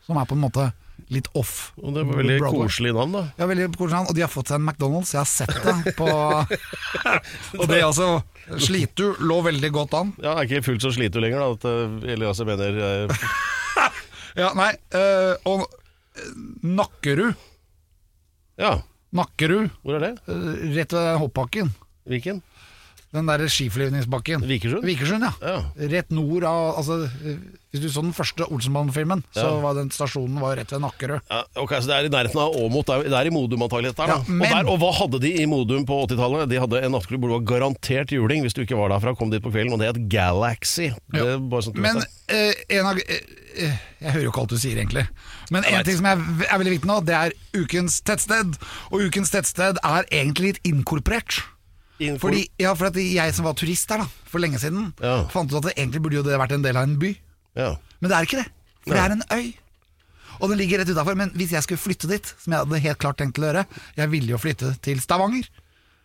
som 0.07 0.17
er 0.17 0.25
på 0.29 0.33
en 0.37 0.41
måte 0.47 0.71
litt 1.13 1.27
off. 1.37 1.73
Og 1.81 1.93
det 1.95 2.03
var 2.07 2.17
veldig 2.21 2.35
Broadway. 2.39 2.67
koselig 2.69 2.91
navn, 2.95 3.13
da. 3.17 3.21
Ja, 3.37 3.47
veldig 3.49 3.65
koselig 3.75 3.97
navn, 3.97 4.09
og 4.09 4.15
de 4.17 4.21
har 4.23 4.31
fått 4.31 4.49
seg 4.49 4.59
en 4.61 4.65
McDonald's. 4.69 5.11
Jeg 5.13 5.21
har 5.21 5.29
sett 5.29 5.53
det 5.65 5.93
på 5.97 6.07
Og 7.59 7.65
det 7.69 7.79
altså 7.83 8.07
Slitu 8.61 9.05
lå 9.23 9.37
veldig 9.45 9.71
godt 9.73 9.93
an. 9.99 10.13
Ja, 10.23 10.35
Er 10.37 10.47
ikke 10.47 10.63
fullt 10.65 10.83
så 10.85 10.91
slitu 10.95 11.19
lenger, 11.23 11.43
da. 11.43 11.53
At 11.57 11.67
eh, 11.69 12.13
Elias 12.15 12.41
mener 12.47 12.79
eh, 12.87 13.27
Ja, 14.43 14.49
nei, 14.57 14.71
øh, 14.97 15.33
og 15.49 15.67
Nakkerud 16.63 17.33
Ja, 18.59 18.81
Nakkerud, 19.13 19.69
hvor 19.83 19.95
er 19.97 19.99
det? 19.99 20.11
eh, 20.27 20.75
rett 20.75 20.93
ved 20.93 21.17
hoppbakken. 21.21 21.69
Viken? 22.09 22.41
Den 23.13 23.27
der 23.29 23.43
skiflyvningsbakken. 23.45 24.41
Vikersund? 24.49 24.85
Vikersund, 24.87 25.21
ja. 25.21 25.33
Ja. 25.45 25.57
Rett 25.91 26.09
nord 26.09 26.43
av 26.49 26.79
altså, 26.79 27.03
Hvis 27.73 27.81
du 27.81 27.87
så 27.89 28.01
den 28.01 28.13
første 28.13 28.45
Olsenbanen-filmen, 28.53 29.23
så 29.33 29.45
Ja. 29.47 29.59
var 29.61 29.73
den 29.73 29.89
stasjonen 29.89 30.39
var 30.41 30.55
rett 30.57 30.69
ved 30.71 30.81
Nakkerød. 30.81 31.21
Ja, 31.29 31.43
ok, 31.57 31.71
så 31.81 31.87
Det 31.87 31.95
er 31.95 32.05
i 32.05 32.09
nærheten 32.09 32.37
av 32.41 32.53
Åmot. 32.55 32.85
Det 32.85 33.11
er- 33.13 33.25
i 33.25 33.29
Modum 33.29 33.61
antagelig. 33.61 33.95
Ja, 33.97 34.23
men- 34.27 34.41
og, 34.41 34.65
der, 34.65 34.71
og 34.71 34.79
hva 34.79 34.91
hadde 34.93 35.19
de 35.21 35.41
i 35.41 35.45
Modum 35.45 35.85
på 35.85 36.07
80-tallet? 36.07 36.49
De 36.49 36.59
hadde 36.59 36.83
en 36.83 36.91
nattklubb 36.91 37.21
hvor 37.21 37.29
det 37.33 37.47
var 37.47 37.59
garantert 37.59 38.09
juling 38.11 38.43
hvis 38.43 38.53
du 38.53 38.61
ikke 38.65 38.77
var 38.77 38.89
derfra. 38.89 39.15
Kom 39.17 39.29
dit 39.31 39.41
på 39.41 39.51
kvelden, 39.51 39.73
og 39.73 39.79
det 39.79 39.87
het 39.95 40.09
Galaxy. 40.09 40.91
Det 41.11 41.21
sånn 41.21 41.75
Men 41.75 42.03
eh, 42.29 42.53
en 42.69 42.85
av 42.85 42.97
eh, 42.97 43.19
eh, 43.57 43.77
Jeg 44.01 44.11
hører 44.11 44.23
jo 44.23 44.31
ikke 44.31 44.41
alt 44.41 44.49
du 44.49 44.57
sier, 44.57 44.77
egentlig. 44.77 45.07
Men 45.49 45.63
en 45.63 45.83
ting 45.83 45.95
som 45.97 46.05
er, 46.05 46.17
er 46.17 46.57
veldig 46.59 46.79
viktig 46.79 46.85
nå, 46.89 47.05
det 47.05 47.15
er 47.15 47.31
ukens 47.53 48.01
tettsted. 48.01 48.57
Og 48.91 49.01
ukens 49.01 49.31
tettsted 49.31 49.77
er 49.83 50.03
egentlig 50.11 50.53
litt 50.53 50.63
inkorporert. 50.63 51.41
Innenfor- 52.03 52.29
Fordi, 52.29 52.43
ja, 52.59 52.73
for 52.75 52.89
at 52.91 52.95
jeg 52.99 53.33
som 53.37 53.45
var 53.45 53.53
turist 53.59 53.87
der 53.89 54.03
da, 54.03 54.07
for 54.29 54.39
lenge 54.43 54.59
siden, 54.59 54.93
Ja. 55.01 55.23
fant 55.33 55.51
ut 55.51 55.57
at 55.61 55.69
det 55.69 55.75
egentlig 55.77 56.01
burde 56.03 56.19
jo 56.19 56.23
det 56.23 56.37
vært 56.39 56.51
en 56.57 56.61
del 56.65 56.77
av 56.77 56.83
en 56.87 56.97
by. 56.99 57.11
ja. 57.55 57.75
Men 58.01 58.09
det 58.11 58.17
er 58.17 58.25
ikke 58.27 58.41
det. 58.43 58.49
For 58.83 58.93
det 58.93 58.99
er 58.99 59.11
en 59.15 59.23
øy. 59.31 59.53
Og 60.41 60.49
den 60.49 60.57
ligger 60.57 60.79
rett 60.81 60.89
utafor. 60.89 61.15
Men 61.15 61.29
hvis 61.37 61.51
jeg 61.55 61.63
skulle 61.63 61.79
flytte 61.79 62.07
dit, 62.09 62.33
som 62.41 62.51
jeg 62.51 62.59
hadde 62.65 62.79
helt 62.83 62.97
klart 62.99 63.17
tenkt 63.17 63.35
til 63.35 63.43
å 63.45 63.47
gjøre 63.53 63.65
Jeg 63.95 64.09
ville 64.11 64.27
jo 64.33 64.37
flytte 64.37 64.73
til 64.81 64.99
Stavanger. 64.99 65.47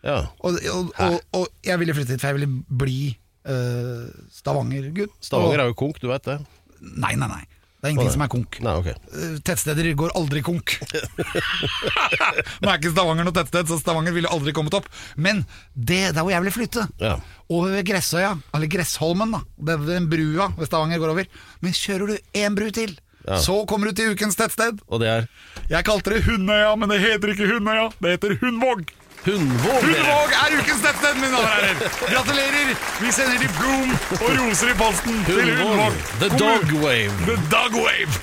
ja. 0.03 0.27
Og, 0.39 0.55
og, 0.71 0.93
og, 0.99 1.19
og 1.33 1.47
jeg 1.65 1.77
ville 1.79 1.93
flytte 1.93 2.13
dit, 2.15 2.21
for 2.21 2.27
jeg 2.31 2.37
ville 2.39 2.63
bli 2.69 3.17
øh, 3.49 4.07
Stavanger-gutt. 4.31 5.11
Stavanger 5.19 5.59
er 5.59 5.67
jo 5.73 5.73
konk, 5.73 5.99
du 5.99 6.07
vet 6.07 6.23
det. 6.23 6.37
Nei, 6.79 7.15
nei, 7.15 7.27
nei. 7.27 7.43
Det 7.79 7.87
er 7.87 7.93
ingenting 7.93 8.11
som 8.11 8.23
er 8.25 8.27
konk. 8.31 8.57
Nei, 8.59 8.73
ok. 8.75 8.87
Eh, 8.91 9.35
Tettsteder 9.47 9.87
går 9.95 10.11
aldri 10.19 10.41
konk. 10.43 10.73
Nå 12.59 12.67
er 12.67 12.75
ikke 12.79 12.91
Stavanger 12.91 13.23
noe 13.27 13.35
tettsted, 13.35 13.69
så 13.71 13.77
Stavanger 13.79 14.15
ville 14.15 14.31
aldri 14.31 14.51
kommet 14.55 14.75
opp. 14.75 14.89
Men 15.15 15.45
det 15.73 16.01
der 16.15 16.19
hvor 16.25 16.33
jeg 16.33 16.43
ville 16.43 16.55
flytte, 16.55 16.83
Ja. 16.99 17.13
over 17.49 17.71
ved 17.77 17.87
Gressøya, 17.87 18.33
eller 18.53 18.67
Gressholmen, 18.67 19.31
da. 19.31 19.41
Det 19.57 19.77
den 19.87 20.09
brua 20.11 20.49
ved 20.57 20.67
Stavanger 20.67 20.99
går 20.99 21.13
over. 21.15 21.29
Men 21.63 21.71
kjører 21.79 22.07
du 22.11 22.17
én 22.43 22.55
bru 22.59 22.67
til, 22.75 22.97
Ja. 23.27 23.37
så 23.39 23.65
kommer 23.67 23.87
du 23.87 23.93
til 23.93 24.11
ukens 24.15 24.35
tettsted. 24.35 24.79
Og 24.89 24.99
det 24.99 25.07
er 25.07 25.27
Jeg 25.69 25.85
kalte 25.85 26.09
det 26.11 26.23
Hundøya, 26.25 26.75
men 26.75 26.89
det 26.89 26.99
heter 26.99 27.31
ikke 27.33 27.47
Hundøya, 27.47 27.91
det 28.01 28.09
heter 28.17 28.35
Hundvåg. 28.43 28.89
Hundvåg. 29.25 29.81
Hundvåg 29.83 30.31
er 30.31 30.53
ukens 30.59 30.81
tettsted, 30.83 31.17
mine 31.19 31.31
damer 31.33 31.43
og 31.43 31.49
herrer! 31.51 31.75
Gratulerer! 32.07 32.69
Vi 33.01 33.11
sender 33.11 33.41
diplom 33.41 33.91
og 34.15 34.29
roser 34.39 34.71
i 34.71 34.75
posten 34.79 35.17
til 35.27 35.41
Hundvåg. 35.41 35.67
Hundvåg. 35.67 35.93
The 36.21 36.29
Dog 36.39 36.71
Wave. 36.83 37.11
The 37.27 37.35
Dog 37.51 37.75
Wave. 37.83 38.13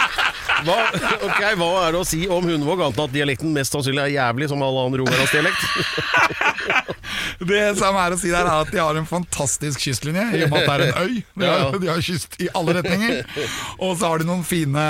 Hva, 0.64 0.76
ok, 1.26 1.40
hva 1.58 1.68
er 1.84 1.96
det 1.96 1.98
å 2.00 2.04
si 2.08 2.20
om 2.30 2.44
Hundvåg, 2.46 2.80
annet 2.84 3.00
enn 3.00 3.08
at 3.08 3.14
dialekten 3.16 3.50
mest 3.56 3.74
sannsynlig 3.74 4.04
er 4.04 4.12
jævlig 4.14 4.46
som 4.52 4.62
all 4.64 4.76
annen 4.84 5.00
rogalandsdialekt? 5.02 5.60
Det 7.44 7.62
som 7.78 7.96
er 8.00 8.14
å 8.14 8.18
si 8.20 8.30
der 8.32 8.46
er 8.46 8.64
at 8.64 8.70
de 8.72 8.80
har 8.80 8.98
en 8.98 9.08
fantastisk 9.08 9.82
kystlinje, 9.84 10.24
i 10.38 10.44
og 10.46 10.52
med 10.52 10.62
at 10.62 10.68
det 10.68 10.74
er 10.74 10.84
en 10.86 11.08
øy. 11.08 11.16
De 11.44 11.48
har, 11.50 11.76
de 11.82 11.90
har 11.90 12.02
kyst 12.04 12.36
i 12.42 12.48
alle 12.56 12.76
retninger. 12.78 13.22
Og 13.82 13.96
så 13.98 14.10
har 14.10 14.22
de 14.22 14.28
noen 14.28 14.44
fine 14.46 14.84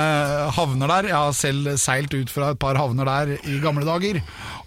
havner 0.55 0.91
der. 0.91 1.09
Jeg 1.11 1.17
har 1.17 1.35
selv 1.37 1.71
seilt 1.81 2.13
ut 2.15 2.31
fra 2.31 2.51
et 2.53 2.61
par 2.61 2.77
havner 2.79 3.09
der 3.09 3.33
i 3.49 3.57
gamle 3.63 3.85
dager. 3.87 4.21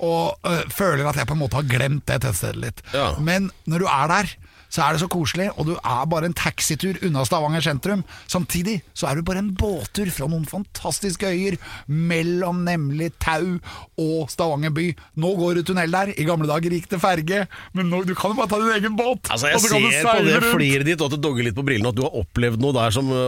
Og 0.04 0.36
øh, 0.48 0.64
føler 0.74 1.06
at 1.08 1.18
jeg 1.18 1.28
på 1.28 1.36
en 1.36 1.42
måte 1.42 1.58
har 1.60 1.68
glemt 1.70 2.06
det 2.10 2.20
tettstedet 2.24 2.62
litt. 2.62 2.82
Ja. 2.94 3.12
Men 3.22 3.50
når 3.70 3.84
du 3.84 3.88
er 3.90 4.12
der, 4.12 4.34
så 4.68 4.84
er 4.84 4.94
det 4.96 5.00
så 5.02 5.08
koselig, 5.10 5.48
og 5.56 5.68
du 5.70 5.74
er 5.76 6.08
bare 6.12 6.28
en 6.28 6.36
taxitur 6.36 6.98
unna 7.06 7.24
Stavanger 7.24 7.64
sentrum. 7.64 8.02
Samtidig 8.28 8.78
så 8.96 9.08
er 9.08 9.18
du 9.18 9.24
bare 9.26 9.40
en 9.42 9.50
båttur 9.56 10.10
fra 10.12 10.28
noen 10.28 10.44
fantastiske 10.48 11.28
øyer 11.28 11.56
mellom 11.88 12.60
nemlig 12.66 13.10
Tau 13.22 13.56
og 13.98 14.28
Stavanger 14.32 14.72
by. 14.76 14.86
Nå 15.22 15.32
går 15.38 15.58
det 15.60 15.66
tunnel 15.70 15.92
der. 15.94 16.12
I 16.20 16.26
gamle 16.28 16.48
dager 16.50 16.74
gikk 16.76 16.88
det 16.92 17.00
ferge, 17.02 17.44
men 17.76 17.88
nå, 17.92 18.02
du 18.08 18.14
kan 18.18 18.34
jo 18.34 18.38
bare 18.40 18.50
ta 18.52 18.60
din 18.60 18.74
egen 18.76 18.98
båt. 18.98 19.30
Altså, 19.32 19.50
jeg 19.52 19.62
ser 19.64 20.04
på 20.08 20.26
det 20.26 20.38
fliret 20.50 20.86
ditt 20.88 21.00
og 21.00 21.08
at 21.10 21.16
det 21.16 21.22
dogger 21.24 21.48
litt 21.48 21.56
på 21.56 21.64
brillene, 21.66 21.92
at 21.92 21.98
du 21.98 22.04
har 22.04 22.18
opplevd 22.20 22.62
noe 22.62 22.76
der 22.76 22.94
som 22.94 23.08
ø, 23.12 23.22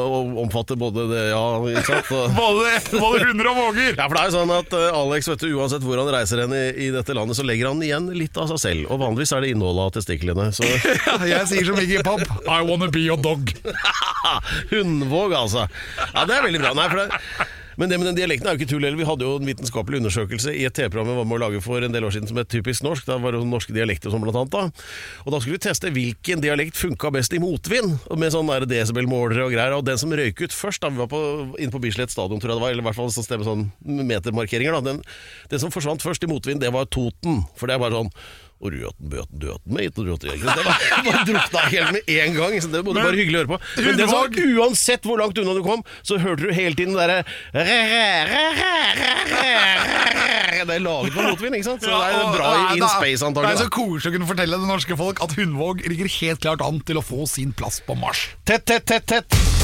omfatter 0.45 0.79
både 0.81 1.07
det 1.11 1.25
Ja, 1.31 1.43
ikke 1.73 1.87
sant? 1.89 2.13
Både, 2.41 2.71
både 2.95 3.25
hunder 3.29 3.49
og 3.51 3.59
våger. 3.59 3.95
Ja, 3.99 4.07
for 4.09 4.17
det 4.17 4.21
er 4.23 4.31
jo 4.31 4.35
sånn 4.37 4.53
at 4.55 4.75
ø, 4.77 4.83
Alex, 4.97 5.29
vet 5.31 5.43
du, 5.45 5.49
uansett 5.61 5.85
hvor 5.85 6.01
han 6.01 6.09
reiser 6.13 6.43
hen 6.45 6.55
i, 6.57 6.63
i 6.87 6.91
dette 6.95 7.15
landet, 7.17 7.39
så 7.39 7.45
legger 7.47 7.71
han 7.71 7.83
igjen 7.85 8.09
litt 8.17 8.37
av 8.41 8.49
seg 8.53 8.61
selv. 8.63 8.87
Og 8.91 9.01
vanligvis 9.03 9.33
er 9.37 9.45
det 9.45 9.53
innholdet 9.55 9.87
av 9.89 9.93
testiklene. 9.99 10.49
Så 10.57 10.67
Jeg 11.31 11.49
sier 11.51 11.71
som 11.71 11.81
Iggy 11.81 12.03
Pop, 12.07 12.23
I 12.47 12.61
wanna 12.67 12.91
be 12.93 13.05
your 13.07 13.21
dog. 13.21 13.53
Hundvåg, 14.75 15.35
altså. 15.35 15.67
Ja, 16.13 16.27
det 16.27 16.37
er 16.37 16.47
veldig 16.49 16.63
bra. 16.63 16.75
Nei, 16.77 16.91
for 16.93 17.03
det 17.05 17.49
men 17.81 17.89
det 17.89 17.97
med 17.97 18.11
den 18.11 18.17
dialekten 18.19 18.45
er 18.45 18.53
jo 18.53 18.61
ikke 18.61 18.69
tull 18.75 18.85
heller. 18.85 18.99
Vi 19.01 19.07
hadde 19.09 19.25
jo 19.25 19.39
en 19.41 19.47
vitenskapelig 19.49 20.03
undersøkelse 20.03 20.53
i 20.53 20.67
et 20.69 20.75
TV-program 20.77 21.15
vi 21.15 21.15
var 21.17 21.29
med 21.31 21.39
å 21.39 21.41
lage 21.47 21.63
for 21.65 21.81
en 21.81 21.95
del 21.95 22.05
år 22.05 22.13
siden 22.13 22.29
som 22.29 22.37
het 22.37 22.51
Typisk 22.53 22.85
norsk. 22.85 23.07
Da 23.09 23.17
var 23.23 23.33
det 23.33 23.41
norske 23.49 23.73
dialekter 23.73 24.11
og 24.11 24.17
sånn 24.17 24.27
blant 24.27 24.37
annet. 24.37 24.53
Da. 24.53 24.85
Og 25.25 25.33
da 25.33 25.41
skulle 25.41 25.57
vi 25.57 25.63
teste 25.65 25.93
hvilken 25.95 26.43
dialekt 26.45 26.77
funka 26.77 27.09
best 27.15 27.33
i 27.33 27.41
motvind, 27.41 27.97
med 28.21 28.35
sånne 28.35 28.59
der 28.61 28.69
desibelmålere 28.75 29.47
og 29.47 29.55
greier. 29.55 29.79
Og 29.79 29.87
den 29.89 29.97
som 30.03 30.13
røyk 30.13 30.45
ut 30.45 30.57
først, 30.57 30.85
da 30.85 30.93
vi 30.93 31.01
var 31.01 31.57
inne 31.57 31.73
på 31.73 31.81
Bislett 31.81 32.13
stadion, 32.13 32.43
tror 32.43 32.53
jeg 32.53 32.61
det 32.61 32.67
var, 32.67 32.75
eller 32.75 32.85
i 32.85 32.89
hvert 32.91 33.01
fall 33.01 33.15
sånn 33.17 33.49
sånn 33.49 33.67
metermarkeringer, 34.13 34.77
da. 34.77 34.85
Den, 34.91 35.01
den 35.49 35.65
som 35.65 35.73
forsvant 35.73 36.05
først 36.05 36.29
i 36.29 36.29
motvind, 36.29 36.61
det 36.61 36.75
var 36.77 36.91
Toten. 36.93 37.47
For 37.57 37.71
det 37.71 37.79
er 37.79 37.85
bare 37.87 38.03
sånn 38.03 38.13
og 38.61 38.75
røten, 38.75 39.09
bøten, 39.09 39.39
døten, 39.41 39.73
mate, 39.73 40.03
og 40.03 40.09
røten? 40.11 40.29
Det 40.37 40.65
var 40.67 40.81
bare 41.07 41.23
drukna 41.29 41.61
helt 41.73 41.93
med 41.97 42.11
en 42.13 42.35
gang. 42.37 42.57
Så 42.61 42.69
det 42.73 42.83
var 42.85 42.99
bare 42.99 43.17
hyggelig 43.17 43.39
å 43.39 43.41
høre 43.41 43.53
på. 43.55 43.59
Men 43.87 43.97
det 44.01 44.09
var, 44.11 44.29
uansett 44.61 45.09
hvor 45.09 45.21
langt 45.23 45.41
unna 45.41 45.55
du 45.57 45.63
kom, 45.65 45.85
så 46.05 46.19
hørte 46.21 46.45
du 46.45 46.53
hele 46.53 46.77
tiden 46.77 46.93
det 46.97 47.07
derre 47.09 47.25
Det 50.61 50.75
er 50.77 50.83
laget 50.85 51.15
på 51.17 51.25
motvind, 51.25 51.57
ikke 51.57 51.69
sant? 51.71 51.87
Så 51.87 51.89
det 51.89 52.11
er 52.21 52.35
bra 52.37 52.51
i 52.59 52.77
in 52.77 52.85
space, 52.85 53.17
Det 53.17 53.25
er 53.25 53.31
antagelig. 53.31 53.63
så 53.63 53.71
koselig 53.73 54.13
å 54.13 54.17
kunne 54.19 54.29
fortelle 54.29 54.61
det 54.61 54.69
norske 54.69 54.99
folk 55.01 55.25
at 55.25 55.35
Hundvåg 55.39 55.87
ligger 55.89 56.13
helt 56.21 56.45
klart 56.45 56.65
an 56.67 56.83
til 56.85 57.01
å 57.01 57.05
få 57.05 57.25
sin 57.31 57.57
plass 57.57 57.81
på 57.87 57.97
Mars. 57.99 58.29
Tett, 58.45 58.67
tett, 58.69 58.85
tett, 58.85 59.09
tett. 59.09 59.60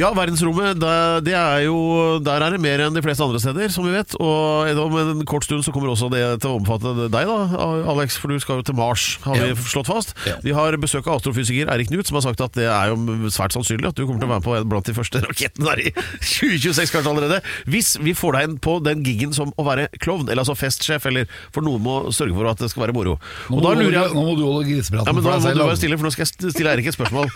Ja, 0.00 0.08
verdensrommet, 0.16 0.78
det, 0.80 0.92
det 1.26 1.34
er 1.36 1.66
jo, 1.66 1.76
der 2.24 2.40
er 2.40 2.54
det 2.54 2.60
mer 2.62 2.80
enn 2.80 2.94
de 2.96 3.02
fleste 3.04 3.24
andre 3.24 3.40
steder, 3.42 3.68
som 3.72 3.84
vi 3.84 3.92
vet. 3.92 4.14
Og 4.16 4.80
om 4.80 4.94
en 4.96 5.24
kort 5.28 5.44
stund 5.44 5.60
så 5.66 5.74
kommer 5.74 5.92
også 5.92 6.08
det 6.12 6.22
til 6.40 6.54
å 6.54 6.56
omfatte 6.56 6.94
deg, 7.12 7.28
da, 7.28 7.66
Alex, 7.92 8.16
for 8.20 8.32
du 8.32 8.40
skal 8.40 8.62
jo 8.62 8.64
til 8.70 8.78
Mars, 8.78 9.18
har 9.26 9.36
vi 9.36 9.50
slått 9.60 9.90
fast. 9.90 10.14
Vi 10.46 10.54
har 10.56 10.76
besøk 10.80 11.04
av 11.10 11.18
astrofysiker 11.18 11.68
Eirik 11.74 11.90
Knut, 11.90 12.08
som 12.08 12.16
har 12.16 12.24
sagt 12.30 12.40
at 12.44 12.56
det 12.56 12.64
er 12.70 12.94
jo 12.94 13.28
svært 13.34 13.52
sannsynlig 13.52 13.90
at 13.90 13.98
du 13.98 14.06
kommer 14.06 14.22
til 14.22 14.30
å 14.30 14.32
være 14.32 14.40
med 14.40 14.46
på 14.46 14.56
en 14.56 14.70
blant 14.72 14.88
de 14.88 14.96
første 14.96 15.20
rakettene 15.26 15.68
der 15.68 15.84
i 15.84 15.92
2026 15.92 16.94
kanskje 16.94 17.12
allerede. 17.12 17.42
Hvis 17.68 17.92
vi 18.00 18.16
får 18.16 18.38
deg 18.38 18.48
inn 18.48 18.56
på 18.64 18.78
den 18.86 19.04
gigen 19.04 19.36
som 19.36 19.52
å 19.60 19.68
være 19.68 19.90
klovn, 20.00 20.30
eller 20.30 20.46
altså 20.46 20.56
festsjef, 20.56 21.10
eller 21.10 21.28
for 21.52 21.66
noen 21.66 21.84
må 21.84 21.98
sørge 22.16 22.38
for 22.38 22.48
at 22.48 22.64
det 22.64 22.70
skal 22.72 22.86
være 22.86 22.96
moro. 22.96 23.18
Og 23.52 23.60
da 23.66 23.74
lurer 23.76 23.98
jeg 23.98 24.16
nå 24.16 24.24
må 24.30 24.38
du 24.38 24.46
holde 24.46 24.64
grisepraten 24.70 25.10
ja, 25.10 25.16
men 25.16 25.28
da 25.28 25.36
må 25.36 25.52
du 25.52 25.62
være 25.66 25.80
stille, 25.82 26.00
for 26.00 26.08
nå 26.08 26.14
skal 26.16 26.24
jeg 26.24 26.56
stille 26.56 26.72
Eirik 26.72 26.88
et 26.88 26.96
spørsmål. 26.96 27.28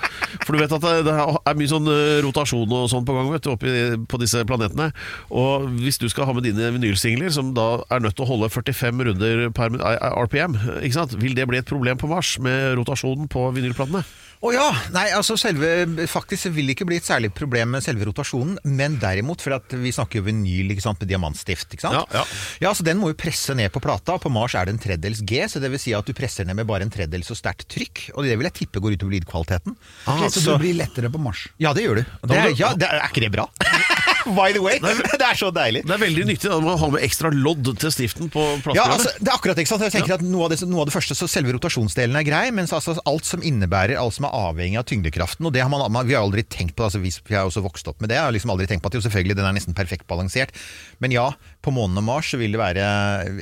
For 0.46 0.55
du 0.57 0.62
vet 0.62 0.72
at 0.81 0.88
det, 1.05 1.12
er 1.12 1.61
mye 1.61 1.70
sånn 1.70 1.92
eh, 1.92 2.24
rotasjon 2.55 2.85
og 2.85 2.90
sånn 2.90 3.07
på 3.07 3.14
gang 3.17 3.31
vet 3.33 3.45
du, 3.45 3.53
oppi, 3.55 3.73
på 4.11 4.21
disse 4.21 4.43
planetene. 4.47 4.90
Og 5.35 5.69
hvis 5.81 5.99
du 6.01 6.09
skal 6.09 6.29
ha 6.29 6.35
med 6.37 6.47
dine 6.47 6.71
vinylsingler, 6.75 7.33
som 7.35 7.55
da 7.57 7.85
er 7.90 8.03
nødt 8.05 8.17
til 8.17 8.27
å 8.27 8.31
holde 8.35 8.51
45 8.53 9.05
runder 9.09 9.47
per 9.55 9.75
eh, 9.79 10.11
RPM, 10.25 10.59
ikke 10.83 10.99
sant? 10.99 11.17
vil 11.21 11.37
det 11.37 11.47
bli 11.49 11.61
et 11.61 11.69
problem 11.69 11.99
på 12.01 12.11
Mars 12.11 12.37
med 12.43 12.75
rotasjonen 12.79 13.29
på 13.31 13.49
vinylplatene? 13.57 14.05
Å 14.44 14.51
ja! 14.55 14.64
Nei, 14.94 15.07
altså 15.16 15.37
selve 15.40 15.68
Faktisk 16.11 16.51
vil 16.55 16.66
det 16.68 16.75
ikke 16.77 16.87
bli 16.88 16.99
et 17.01 17.07
særlig 17.07 17.31
problem 17.37 17.70
med 17.77 17.85
selve 17.85 18.07
rotasjonen, 18.09 18.59
men 18.64 18.99
derimot, 19.03 19.40
for 19.44 19.57
at 19.57 19.75
vi 19.81 19.92
snakker 19.94 20.20
jo 20.20 20.27
vinyl 20.27 20.75
ikke 20.75 20.85
sant, 20.85 21.01
med 21.01 21.09
diamantstift. 21.12 21.75
ikke 21.77 21.87
sant? 21.87 22.12
Ja, 22.14 22.25
ja. 22.64 22.73
så 22.77 22.85
Den 22.87 23.01
må 23.01 23.12
jo 23.12 23.18
presse 23.18 23.55
ned 23.57 23.73
på 23.75 23.83
plata. 23.85 24.18
På 24.20 24.33
Mars 24.33 24.57
er 24.59 24.68
det 24.68 24.75
en 24.77 24.83
tredels 24.83 25.23
G, 25.25 25.42
så 25.49 25.62
det 25.62 25.70
vil 25.73 25.81
si 25.83 25.94
at 25.97 26.05
du 26.09 26.12
presser 26.16 26.44
ned 26.49 26.59
med 26.59 26.68
bare 26.68 26.85
en 26.87 26.92
tredel 26.92 27.25
så 27.27 27.37
sterkt 27.38 27.68
trykk. 27.73 28.09
Og 28.14 28.25
det 28.29 28.37
vil 28.37 28.51
jeg 28.51 28.59
tippe 28.64 28.83
går 28.85 28.99
utover 28.99 29.16
lydkvaliteten. 29.16 29.77
Ok, 30.11 30.27
så 30.29 30.40
så- 30.40 30.59
du 30.59 30.64
blir 30.66 30.77
lettere 30.79 31.11
på 31.12 31.20
Mars. 31.23 31.47
Ja, 31.59 31.73
det 31.73 31.87
gjør 31.87 32.03
du. 32.03 32.05
Det 32.29 32.37
er, 32.38 32.55
ja, 32.59 32.75
det 32.75 32.88
er 32.90 33.09
ikke 33.09 33.25
det 33.29 33.33
bra? 33.33 33.49
By 34.25 34.55
the 34.57 34.63
way. 34.65 34.79
Det 35.25 35.27
er 35.27 35.39
så 35.39 35.51
deilig. 35.55 35.85
Det 35.87 35.95
er 35.95 36.01
veldig 36.01 36.27
nyttig 36.29 36.51
da, 36.51 36.59
å 36.59 36.77
ha 36.81 36.89
med 36.95 37.05
ekstra 37.05 37.31
lodd 37.35 37.69
til 37.81 37.93
stiften 37.93 38.31
på 38.33 38.43
Ja, 38.77 38.87
altså, 38.95 39.13
det 39.21 39.29
er 39.29 39.37
akkurat 39.37 39.61
ikke 39.61 39.73
sant? 39.73 39.85
Jeg 39.87 39.95
tenker 39.95 40.17
at 40.17 40.25
noe 40.25 40.47
av, 40.47 40.55
det, 40.55 40.61
noe 40.69 40.85
av 40.85 40.91
det 40.91 40.95
første, 40.97 41.17
så 41.19 41.29
Selve 41.31 41.55
rotasjonsdelen 41.57 42.17
er 42.19 42.27
grei, 42.27 42.45
mens 42.55 42.73
altså 42.77 42.97
alt 43.09 43.27
som 43.29 43.43
innebærer, 43.45 43.97
alt 44.01 44.17
som 44.17 44.29
er 44.29 44.37
avhengig 44.37 44.79
av 44.81 44.87
tyngdekraften 44.89 45.49
og 45.49 45.55
det 45.55 45.65
har 45.65 45.73
man, 45.73 45.85
man, 45.93 46.07
Vi 46.09 46.17
har 46.17 46.25
aldri 46.25 46.45
tenkt 46.47 46.77
på 46.77 46.85
det, 46.85 46.91
altså, 46.93 47.03
vi, 47.03 47.13
vi 47.31 47.39
har 47.39 47.49
også 47.49 47.65
vokst 47.65 47.89
opp 47.91 48.01
med 48.03 48.13
det. 48.13 48.19
Jeg 48.21 48.29
har 48.29 48.35
liksom 48.37 48.53
aldri 48.55 48.69
tenkt 48.71 48.85
på 48.85 48.93
at 48.93 48.99
jo, 48.99 49.03
selvfølgelig 49.05 49.39
den 49.41 49.49
er 49.49 49.57
nesten 49.57 49.77
perfekt 49.77 50.07
balansert. 50.11 50.55
Men 51.03 51.15
ja, 51.15 51.31
på 51.64 51.72
månen 51.74 51.98
og 52.00 52.05
Mars 52.07 52.29
så 52.35 52.38
vil 52.40 52.53
det 52.55 52.61
være 52.61 52.85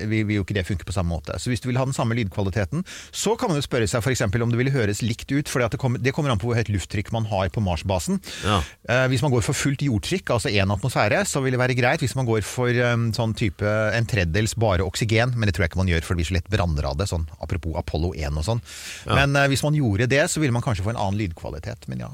vil, 0.08 0.22
vil 0.28 0.36
jo 0.38 0.44
ikke 0.46 0.54
det 0.56 0.64
funke 0.68 0.86
på 0.88 0.94
samme 0.94 1.10
måte. 1.16 1.34
Så 1.42 1.50
hvis 1.50 1.62
du 1.62 1.68
vil 1.68 1.78
ha 1.80 1.84
den 1.88 1.96
samme 1.96 2.14
lydkvaliteten, 2.18 2.84
så 3.10 3.34
kan 3.38 3.50
man 3.50 3.58
jo 3.58 3.64
spørre 3.66 3.88
seg 3.90 4.02
f.eks. 4.04 4.22
om 4.26 4.52
det 4.52 4.58
ville 4.60 4.72
høres 4.74 5.02
likt 5.02 5.30
ut. 5.34 5.50
For 5.50 5.62
det, 5.64 5.78
kommer- 5.82 6.00
det 6.02 6.14
kommer 6.14 6.30
an 6.32 6.40
på 6.42 6.48
hvor 6.50 6.58
høyt 6.60 6.70
lufttrykk 6.72 7.10
man 7.14 7.26
har 7.32 7.50
på 7.54 7.62
Mars-basen. 7.64 8.20
Ja. 8.46 8.60
Eh, 8.88 9.04
hvis 9.12 9.22
man 9.26 9.34
går 9.34 9.44
for 9.46 9.58
fullt 9.58 9.82
jordtrykk, 9.84 10.30
altså 10.36 10.52
én 10.54 10.70
atmosfære, 10.72 11.24
så 11.28 11.42
vil 11.44 11.56
det 11.56 11.62
være 11.62 11.76
greit. 11.78 12.00
Hvis 12.04 12.14
man 12.18 12.28
går 12.30 12.42
for 12.46 12.70
um, 12.92 13.08
sånn 13.16 13.34
type 13.38 13.66
en 13.66 14.06
tredjedels 14.08 14.54
bare 14.60 14.86
oksygen, 14.86 15.34
men 15.36 15.48
det 15.50 15.56
tror 15.56 15.66
jeg 15.66 15.72
ikke 15.74 15.82
man 15.82 15.90
gjør, 15.92 16.06
for 16.06 16.14
det 16.14 16.22
blir 16.22 16.30
så 16.32 16.38
lett 16.38 16.50
branner 16.52 16.88
av 16.92 16.98
det. 17.00 17.10
Sånn, 17.10 17.26
apropos 17.42 17.74
Apollo 17.80 18.14
1 18.16 18.38
og 18.38 18.46
sånn. 18.46 18.62
Men 19.10 19.36
eh, 19.36 19.48
hvis 19.52 19.64
man 19.66 19.74
gjorde 19.78 20.06
det, 20.12 20.24
så 20.30 20.40
ville 20.42 20.54
man 20.54 20.62
kanskje 20.64 20.86
få 20.86 20.94
en 20.94 21.00
annen 21.02 21.18
lydkvalitet. 21.22 21.88
Men 21.90 22.06
ja. 22.06 22.12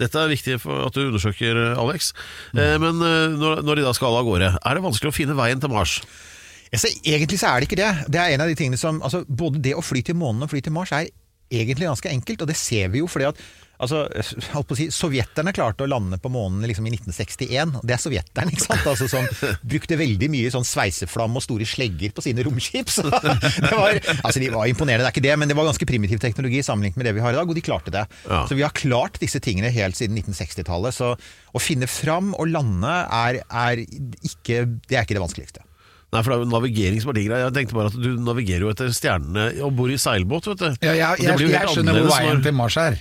Dette 0.00 0.18
er 0.20 0.30
viktig 0.32 0.58
for 0.62 0.86
at 0.88 0.96
du 0.96 1.04
undersøker, 1.06 1.58
Alex. 1.78 2.12
Eh, 2.56 2.76
men 2.82 2.98
eh, 2.98 3.34
når, 3.38 3.62
når 3.66 3.78
de 3.78 3.86
da 3.86 3.92
skal 3.96 4.18
av 4.18 4.26
gårde, 4.26 4.52
er 4.58 4.78
det 4.78 4.86
vanskelig 4.86 5.12
å 5.12 5.16
finne 5.16 5.36
veien 5.38 5.62
til 5.62 5.70
Mars? 5.70 6.00
Så 6.74 6.90
egentlig 7.06 7.38
så 7.38 7.52
er 7.52 7.62
det 7.62 7.68
ikke 7.68 7.78
det. 7.78 7.90
Det 8.10 8.18
er 8.18 8.34
en 8.34 8.42
av 8.42 8.50
de 8.50 8.56
tingene 8.58 8.78
som 8.80 8.96
altså, 9.06 9.20
Både 9.28 9.60
det 9.62 9.76
å 9.78 9.84
fly 9.84 10.02
til 10.02 10.16
månen 10.18 10.42
og 10.42 10.50
fly 10.50 10.58
til 10.64 10.74
Mars 10.74 10.90
er 10.96 11.06
egentlig 11.54 11.86
ganske 11.86 12.10
enkelt, 12.10 12.42
og 12.42 12.50
det 12.50 12.56
ser 12.58 12.90
vi 12.90 13.02
jo 13.02 13.06
fordi 13.10 13.28
at 13.28 13.42
Altså, 13.84 14.04
holdt 14.54 14.68
på 14.70 14.76
å 14.76 14.78
si, 14.78 14.86
Sovjeterne 14.94 15.52
klarte 15.56 15.84
å 15.84 15.90
lande 15.90 16.18
på 16.22 16.30
månen 16.32 16.64
liksom 16.68 16.86
i 16.88 16.94
1961. 16.94 17.78
Det 17.84 17.96
er 17.96 18.02
sovjeterne, 18.02 18.54
ikke 18.54 18.64
sant? 18.64 18.86
Altså, 18.90 19.08
som 19.10 19.26
brukte 19.74 19.98
veldig 20.00 20.30
mye 20.32 20.52
sånn 20.54 20.66
sveiseflam 20.68 21.36
og 21.36 21.44
store 21.44 21.68
slegger 21.68 22.14
på 22.16 22.24
sine 22.24 22.44
romskip. 22.46 22.92
Så 22.92 23.06
det 23.08 23.74
var, 23.74 24.00
altså, 24.20 24.40
de 24.40 24.50
var 24.54 24.70
imponerende, 24.70 25.04
det 25.04 25.10
er 25.10 25.16
ikke 25.16 25.26
det, 25.28 25.36
men 25.40 25.50
det 25.50 25.58
var 25.58 25.68
ganske 25.68 25.88
primitiv 25.88 26.22
teknologi 26.22 26.62
sammenlignet 26.64 27.00
med 27.00 27.10
det 27.10 27.16
vi 27.18 27.24
har 27.24 27.36
i 27.36 27.38
dag, 27.40 27.50
og 27.50 27.58
de 27.58 27.64
klarte 27.64 27.94
det. 27.94 28.06
Ja. 28.28 28.44
Så 28.48 28.58
vi 28.58 28.64
har 28.66 28.74
klart 28.76 29.20
disse 29.22 29.42
tingene 29.44 29.72
helt 29.74 29.98
siden 29.98 30.18
1960-tallet. 30.20 30.96
Så 30.96 31.14
å 31.14 31.62
finne 31.62 31.90
fram 31.90 32.32
og 32.38 32.50
lande 32.50 32.96
er, 33.04 33.42
er 33.44 33.84
ikke, 33.84 34.64
det 34.88 34.98
er 34.98 35.06
ikke 35.06 35.18
det 35.18 35.24
vanskeligste. 35.24 35.64
Nei, 36.14 36.22
for 36.22 36.30
det 36.30 36.36
er 36.36 36.44
jo 36.44 36.50
navigering 36.52 37.02
som 37.02 37.10
er 37.10 37.18
digg. 37.18 37.32
Jeg 37.32 37.54
tenkte 37.56 37.76
bare 37.76 37.90
at 37.90 37.98
du 37.98 38.10
navigerer 38.22 38.62
jo 38.62 38.70
etter 38.70 38.92
stjernene 38.94 39.48
og 39.66 39.74
bor 39.74 39.90
i 39.90 39.98
seilbåt, 39.98 40.46
vet 40.52 40.62
du. 40.62 40.86
Ja, 40.86 40.94
jeg, 40.94 41.24
jeg, 41.26 41.48
jeg, 41.50 41.70
skjønner 41.74 41.98
hvor 41.98 42.12
veien 42.12 42.42
til 42.44 42.54
Mars 42.54 42.78
er. 42.78 43.00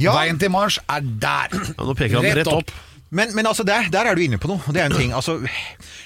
Ja. 0.00 0.14
Veien 0.16 0.38
til 0.40 0.52
Mars 0.54 0.78
er 0.88 1.04
der! 1.04 1.54
Ja, 1.54 1.84
nå 1.84 1.94
peker 1.98 2.20
han 2.20 2.40
rett 2.40 2.50
opp. 2.50 2.72
Men, 3.10 3.32
men 3.34 3.46
altså 3.46 3.64
der, 3.66 3.88
der 3.90 4.06
er 4.06 4.14
du 4.14 4.22
inne 4.22 4.38
på 4.38 4.48
noe. 4.50 4.62
Det 4.70 4.78
er 4.78 4.86
en 4.86 4.94
ting. 4.94 5.12
Altså, 5.16 5.36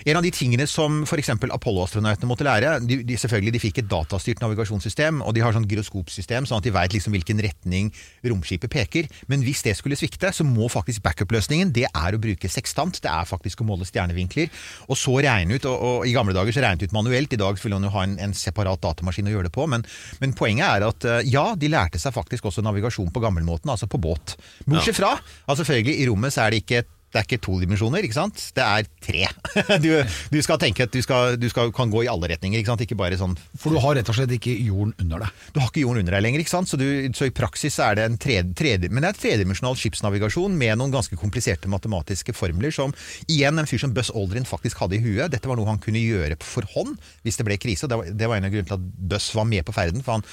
en 0.08 0.18
av 0.18 0.24
de 0.24 0.30
tingene 0.32 0.64
som 0.70 1.02
f.eks. 1.04 1.30
Apollo-astronautene 1.36 2.28
måtte 2.28 2.46
lære 2.46 2.78
de, 2.84 3.02
de, 3.04 3.18
Selvfølgelig 3.20 3.54
de 3.54 3.60
fikk 3.62 3.80
et 3.82 3.90
datastyrt 3.90 4.40
navigasjonssystem, 4.42 5.20
og 5.24 5.34
de 5.36 5.42
har 5.44 5.54
sånn 5.56 5.68
gyroskopsystem, 5.68 6.48
sånn 6.48 6.62
at 6.62 6.66
de 6.66 6.72
veit 6.74 6.96
liksom 6.96 7.14
hvilken 7.14 7.42
retning 7.44 7.90
romskipet 8.24 8.72
peker. 8.72 9.10
Men 9.28 9.44
hvis 9.44 9.62
det 9.66 9.76
skulle 9.78 9.98
svikte, 10.00 10.32
så 10.32 10.46
må 10.48 10.70
faktisk 10.72 11.04
backup-løsningen 11.04 11.74
det 11.76 11.86
er 11.90 12.16
å 12.16 12.22
bruke 12.22 12.50
sekstant. 12.50 13.02
Det 13.04 13.12
er 13.12 13.28
faktisk 13.28 13.60
å 13.60 13.68
måle 13.68 13.88
stjernevinkler. 13.88 14.48
Og 14.88 14.98
så 14.98 15.18
regne 15.24 15.58
ut, 15.58 15.68
og, 15.68 15.76
og 15.76 16.08
I 16.08 16.16
gamle 16.16 16.36
dager 16.36 16.56
så 16.56 16.64
regnet 16.64 16.88
ut 16.88 16.96
manuelt. 16.96 17.36
I 17.36 17.40
dag 17.40 17.60
vil 17.60 17.76
man 17.76 17.88
jo 17.88 17.92
ha 17.98 18.06
en, 18.08 18.16
en 18.24 18.36
separat 18.36 18.80
datamaskin 18.84 19.28
å 19.28 19.36
gjøre 19.36 19.50
det 19.50 19.54
på. 19.54 19.68
Men, 19.70 19.84
men 20.24 20.36
poenget 20.36 20.66
er 20.70 20.88
at 20.88 21.08
eh, 21.08 21.22
ja, 21.28 21.50
de 21.58 21.72
lærte 21.72 22.00
seg 22.00 22.16
faktisk 22.16 22.48
også 22.48 22.64
navigasjon 22.64 23.12
på 23.12 23.24
gammelmåten, 23.24 23.72
altså 23.72 23.90
på 23.90 24.00
båt. 24.00 24.36
Bortsett 24.64 24.96
fra 24.96 25.14
at 25.20 25.60
selvfølgelig 25.60 26.00
i 26.00 26.08
rommet 26.08 26.34
så 26.34 26.46
er 26.46 26.54
det 26.54 26.64
ikke 26.64 26.82
et 26.82 26.93
det 27.14 27.20
er 27.20 27.26
ikke 27.28 27.44
to 27.46 27.60
dimensjoner, 27.62 28.02
ikke 28.02 28.16
sant? 28.16 28.40
Det 28.56 28.64
er 28.64 28.88
tre. 29.04 29.28
Du, 29.84 29.90
du 30.32 30.38
skal 30.42 30.58
tenke 30.58 30.86
at 30.86 30.92
du, 30.92 30.98
skal, 31.04 31.36
du 31.38 31.46
skal, 31.50 31.70
kan 31.74 31.90
gå 31.92 32.02
i 32.04 32.08
alle 32.10 32.28
retninger, 32.32 32.58
ikke 32.58 32.72
sant? 32.72 32.82
Ikke 32.82 32.96
bare 32.98 33.18
sånn 33.18 33.36
For 33.60 33.70
du 33.70 33.78
har 33.82 33.94
rett 33.98 34.08
og 34.10 34.16
slett 34.16 34.32
ikke 34.34 34.52
jorden 34.64 34.94
under 35.02 35.22
deg. 35.22 35.42
Du 35.54 35.60
har 35.60 35.68
ikke 35.70 35.84
jorden 35.84 36.02
under 36.02 36.16
deg 36.16 36.24
lenger, 36.26 36.42
ikke 36.42 36.52
sant? 36.52 36.70
Så, 36.70 36.78
du, 36.80 36.86
så 37.14 37.28
i 37.28 37.34
praksis 37.34 37.78
er 37.82 37.98
det 37.98 38.06
en 38.08 38.18
tredje, 38.20 38.50
tredje, 38.58 38.90
men 38.90 39.04
det 39.04 39.12
er 39.12 39.20
tredimensjonal 39.20 39.78
skipsnavigasjon 39.78 40.56
med 40.58 40.80
noen 40.80 40.94
ganske 40.94 41.18
kompliserte 41.20 41.70
matematiske 41.70 42.34
formler 42.34 42.74
som 42.74 42.94
igjen 43.30 43.62
en 43.62 43.70
fyr 43.70 43.84
som 43.84 43.94
Buss 43.94 44.10
Aldrin 44.14 44.48
faktisk 44.48 44.82
hadde 44.82 44.98
i 44.98 45.04
huet. 45.04 45.30
Dette 45.34 45.50
var 45.50 45.60
noe 45.60 45.70
han 45.70 45.82
kunne 45.82 46.02
gjøre 46.02 46.40
for 46.42 46.66
hånd 46.74 46.98
hvis 47.22 47.38
det 47.38 47.46
ble 47.46 47.60
krise. 47.62 47.90
Det 47.90 48.00
var, 48.00 48.10
det 48.10 48.30
var 48.30 48.40
en 48.40 48.48
av 48.50 48.54
grunnene 48.56 48.72
til 48.72 48.80
at 48.80 48.90
Buss 49.14 49.30
var 49.38 49.46
med 49.50 49.62
på 49.66 49.76
ferden. 49.76 50.02
for 50.02 50.18
han 50.18 50.26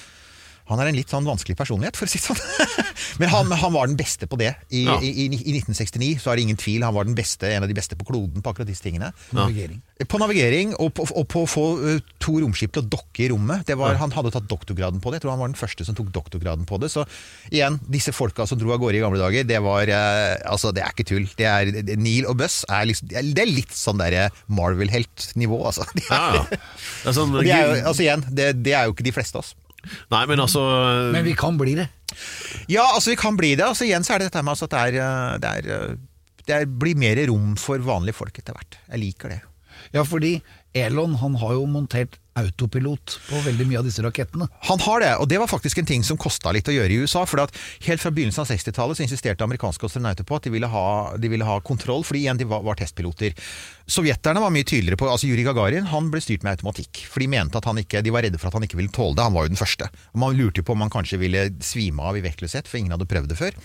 han 0.69 0.79
er 0.79 0.89
en 0.91 0.95
litt 0.95 1.09
sånn 1.11 1.25
vanskelig 1.27 1.55
personlighet, 1.59 1.97
for 1.97 2.05
å 2.07 2.11
si 2.11 2.19
det 2.21 2.27
sånn. 2.29 2.39
Men 3.21 3.29
han, 3.33 3.49
han 3.51 3.73
var 3.73 3.89
den 3.89 3.97
beste 3.99 4.27
på 4.29 4.37
det. 4.39 4.53
I, 4.69 4.83
Ja. 4.85 4.99
i, 5.03 5.09
i, 5.09 5.25
I 5.51 5.55
1969 5.59 6.21
så 6.23 6.31
er 6.31 6.39
det 6.39 6.45
ingen 6.47 6.59
tvil. 6.61 6.83
Han 6.85 6.95
var 6.95 7.05
den 7.09 7.15
beste, 7.17 7.49
en 7.51 7.65
av 7.65 7.69
de 7.71 7.75
beste 7.77 7.97
på 7.99 8.05
kloden 8.07 8.41
på 8.43 8.53
akkurat 8.53 8.69
disse 8.69 8.83
tingene. 8.85 9.09
Navigering. 9.35 9.81
På 10.09 10.17
navigering 10.21 10.71
og 10.81 10.93
på, 10.97 11.05
og 11.11 11.27
på 11.29 11.43
å 11.43 11.49
få 11.49 11.65
uh, 11.81 11.99
to 12.23 12.37
romskip 12.41 12.71
til 12.73 12.83
å 12.85 12.89
dokke 12.93 13.25
i 13.25 13.29
rommet. 13.33 13.65
Det 13.67 13.75
var, 13.77 13.97
Han 14.01 14.13
hadde 14.15 14.31
tatt 14.33 14.47
doktorgraden 14.49 15.01
på 15.03 15.11
det. 15.11 15.19
Jeg 15.19 15.25
tror 15.25 15.33
han 15.35 15.43
var 15.43 15.51
den 15.51 15.59
første 15.59 15.85
som 15.87 15.97
tok 15.97 16.09
doktorgraden 16.15 16.65
på 16.69 16.79
det. 16.81 16.89
Så 16.93 17.03
igjen, 17.51 17.77
disse 17.91 18.13
folka 18.15 18.47
som 18.49 18.59
dro 18.61 18.71
av 18.73 18.79
gårde 18.81 18.97
i 18.97 19.03
gamle 19.03 19.21
dager, 19.21 19.45
det 19.49 19.59
var 19.65 19.91
eh, 19.91 20.37
Altså, 20.51 20.71
det 20.75 20.81
er 20.85 20.95
ikke 20.95 21.07
tull. 21.11 21.27
Det 21.37 21.45
er, 21.51 21.71
det- 21.81 21.99
Neil 22.01 22.25
og 22.31 22.37
Buss 22.41 22.61
er, 22.69 22.87
liksom, 22.89 23.11
det 23.11 23.43
er 23.43 23.51
litt 23.51 23.75
sånn 23.75 23.99
derre 24.01 24.29
Marvel-helt-nivå, 24.51 25.59
altså. 25.67 25.85
De 25.95 26.03
er, 26.09 26.11
Ja, 26.11 26.33
ja. 26.41 26.43
Det 27.03 27.11
er 27.11 27.17
sånn, 27.17 27.35
og 27.35 27.43
det 27.45 27.53
er 27.55 27.67
jo, 27.67 27.75
altså 27.91 28.05
igjen, 28.05 28.25
det, 28.31 28.49
det 28.65 28.73
er 28.77 28.87
jo 28.89 28.95
ikke 28.95 29.05
de 29.07 29.13
fleste 29.15 29.37
av 29.37 29.45
oss. 29.45 29.53
Nei, 30.13 30.25
men 30.29 30.43
altså 30.43 30.61
Men 31.13 31.25
vi 31.25 31.35
kan 31.37 31.57
bli 31.59 31.75
det. 31.79 31.87
Ja, 32.71 32.85
altså 32.93 33.13
vi 33.13 33.19
kan 33.19 33.37
bli 33.39 33.55
det. 33.55 33.65
Altså 33.65 33.87
Igjen 33.87 34.05
så 34.05 34.15
er 34.15 34.21
det 34.21 34.31
dette 34.31 34.43
med 34.43 34.53
altså, 34.53 34.67
at 34.69 34.75
det, 34.75 34.81
er, 34.81 34.97
uh, 35.01 35.37
det, 35.41 35.53
er, 35.61 35.93
uh, 35.93 36.41
det 36.47 36.57
er, 36.57 36.67
blir 36.83 36.99
mer 36.99 37.21
rom 37.31 37.55
for 37.59 37.81
vanlige 37.85 38.17
folk 38.17 38.41
etter 38.41 38.57
hvert. 38.57 38.79
Jeg 38.91 39.03
liker 39.05 39.35
det. 39.35 39.41
Ja, 39.95 40.05
fordi 40.07 40.39
Elon 40.77 41.17
han 41.19 41.35
har 41.41 41.57
jo 41.57 41.65
montert 41.67 42.17
autopilot 42.39 43.17
på 43.27 43.39
veldig 43.43 43.65
mye 43.67 43.79
av 43.81 43.87
disse 43.87 44.03
rakettene. 44.03 44.47
Han 44.69 44.79
har 44.85 45.03
det, 45.03 45.09
og 45.19 45.27
det 45.27 45.39
var 45.41 45.49
faktisk 45.51 45.81
en 45.81 45.89
ting 45.89 46.05
som 46.07 46.19
kosta 46.19 46.53
litt 46.55 46.69
å 46.71 46.75
gjøre 46.75 46.95
i 46.95 47.01
USA. 47.03 47.25
for 47.27 47.43
Helt 47.83 48.01
fra 48.01 48.11
begynnelsen 48.11 48.45
av 48.45 48.51
60-tallet 48.53 48.97
så 48.99 49.03
insisterte 49.03 49.43
amerikanske 49.43 49.85
astronauter 49.85 50.27
på 50.27 50.37
at 50.39 50.47
de 50.47 50.53
ville 50.53 50.69
ha, 50.71 50.85
de 51.19 51.31
ville 51.31 51.47
ha 51.47 51.59
kontroll, 51.59 52.05
fordi 52.07 52.23
igjen 52.23 52.39
de 52.39 52.47
var, 52.47 52.63
var 52.63 52.79
testpiloter. 52.79 53.35
Sovjeterne 53.83 54.39
var 54.43 54.53
mye 54.55 54.67
tydeligere 54.67 54.99
på 55.01 55.11
altså 55.11 55.27
Yuri 55.27 55.43
Gagarin 55.43 55.91
han 55.91 56.07
ble 56.13 56.23
styrt 56.23 56.47
med 56.47 56.55
automatikk. 56.55 57.03
For 57.11 57.19
de 57.19 57.31
mente 57.35 57.59
at 57.59 57.67
han 57.67 57.81
ikke, 57.83 58.03
de 58.05 58.15
var 58.15 58.23
redde 58.23 58.39
for 58.39 58.47
at 58.47 58.59
han 58.59 58.67
ikke 58.67 58.79
ville 58.79 58.95
tåle 58.95 59.17
det. 59.19 59.27
Han 59.27 59.35
var 59.35 59.47
jo 59.49 59.55
den 59.55 59.59
første. 59.59 59.91
Og 60.15 60.23
Man 60.23 60.39
lurte 60.39 60.63
jo 60.63 60.69
på 60.69 60.77
om 60.77 60.85
han 60.85 60.93
kanskje 60.93 61.19
ville 61.19 61.49
svime 61.59 62.05
av 62.05 62.15
i 62.15 62.23
vektløshet, 62.23 62.71
for 62.71 62.79
ingen 62.79 62.95
hadde 62.95 63.11
prøvd 63.11 63.33
det 63.33 63.41
før. 63.43 63.59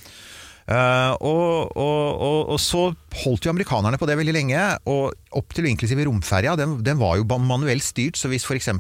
Eh, 0.67 1.13
og, 1.23 1.77
og, 1.79 2.01
og, 2.27 2.39
og 2.57 2.59
så 2.63 2.89
holdt 3.23 3.47
jo 3.47 3.53
amerikanerne 3.53 4.01
på 4.01 4.09
det 4.11 4.19
veldig 4.19 4.35
lenge, 4.35 4.67
og 4.91 5.15
opp 5.39 5.55
til 5.55 5.69
inklusive 5.71 6.09
romferja, 6.09 6.57
den, 6.59 6.79
den 6.87 6.99
var 7.01 7.21
jo 7.21 7.27
manuelt 7.39 7.87
styrt, 7.87 8.19
så 8.19 8.31
hvis 8.33 8.47
f.eks. 8.47 8.73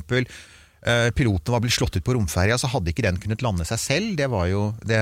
Uh, 0.86 1.08
piloten 1.18 1.50
var 1.50 1.62
blitt 1.64 1.74
slått 1.74 1.96
ut 1.98 2.04
på 2.06 2.14
romferja, 2.14 2.58
så 2.60 2.68
hadde 2.70 2.92
ikke 2.92 3.02
den 3.02 3.16
kunnet 3.18 3.42
lande 3.42 3.64
seg 3.66 3.80
selv. 3.82 4.12
Det, 4.18 4.28
var 4.30 4.46
jo, 4.46 4.68
det 4.86 5.00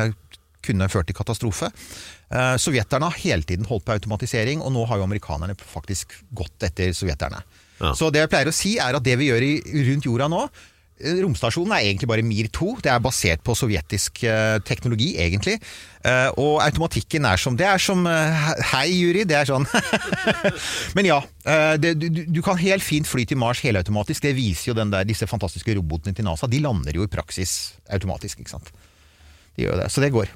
kunne 0.64 0.88
ført 0.88 1.10
til 1.10 1.16
katastrofe. 1.18 1.68
Eh, 2.34 2.54
sovjeterne 2.60 3.10
har 3.10 3.20
hele 3.20 3.46
tiden 3.46 3.68
holdt 3.68 3.84
på 3.86 3.94
automatisering, 3.94 4.62
og 4.64 4.72
nå 4.74 4.84
har 4.88 5.00
jo 5.00 5.06
amerikanerne 5.06 5.56
faktisk 5.60 6.16
gått 6.34 6.66
etter 6.66 6.94
sovjeterne. 6.96 7.42
Ja. 7.82 7.92
Så 7.98 8.08
det 8.14 8.22
jeg 8.22 8.32
pleier 8.32 8.50
å 8.50 8.54
si, 8.54 8.76
er 8.80 8.96
at 8.96 9.04
det 9.04 9.18
vi 9.20 9.28
gjør 9.28 9.44
i, 9.44 9.52
rundt 9.90 10.08
jorda 10.08 10.30
nå 10.30 10.40
eh, 10.46 10.62
Romstasjonen 11.02 11.72
er 11.74 11.88
egentlig 11.88 12.06
bare 12.06 12.22
Mir 12.22 12.46
2. 12.54 12.76
Det 12.84 12.90
er 12.92 13.02
basert 13.02 13.42
på 13.44 13.56
sovjetisk 13.58 14.22
uh, 14.28 14.60
teknologi, 14.62 15.14
egentlig. 15.18 15.56
Uh, 16.04 16.30
og 16.38 16.52
automatikken 16.62 17.26
er 17.26 17.40
som 17.40 17.56
Det 17.58 17.66
er 17.66 17.82
som 17.82 18.06
uh, 18.06 18.44
Hei, 18.70 18.86
jury! 18.92 19.24
Det 19.26 19.40
er 19.40 19.50
sånn. 19.50 19.66
Men 20.96 21.10
ja. 21.10 21.18
det, 21.82 21.96
du, 21.98 22.22
du 22.30 22.40
kan 22.46 22.60
helt 22.60 22.84
fint 22.84 23.08
fly 23.10 23.26
til 23.26 23.40
Mars 23.42 23.64
helautomatisk. 23.64 24.22
Det 24.22 24.36
viser 24.38 24.70
jo 24.70 24.78
der, 24.78 25.02
disse 25.08 25.26
fantastiske 25.30 25.74
robotene 25.74 26.14
til 26.14 26.28
NASA. 26.28 26.48
De 26.50 26.62
lander 26.62 26.94
jo 26.94 27.08
i 27.08 27.10
praksis 27.10 27.74
automatisk, 27.90 28.40
ikke 28.44 28.54
sant. 28.54 28.70
De 29.58 29.66
gjør 29.66 29.82
det. 29.82 29.90
Så 29.90 30.04
det 30.04 30.14
går. 30.14 30.30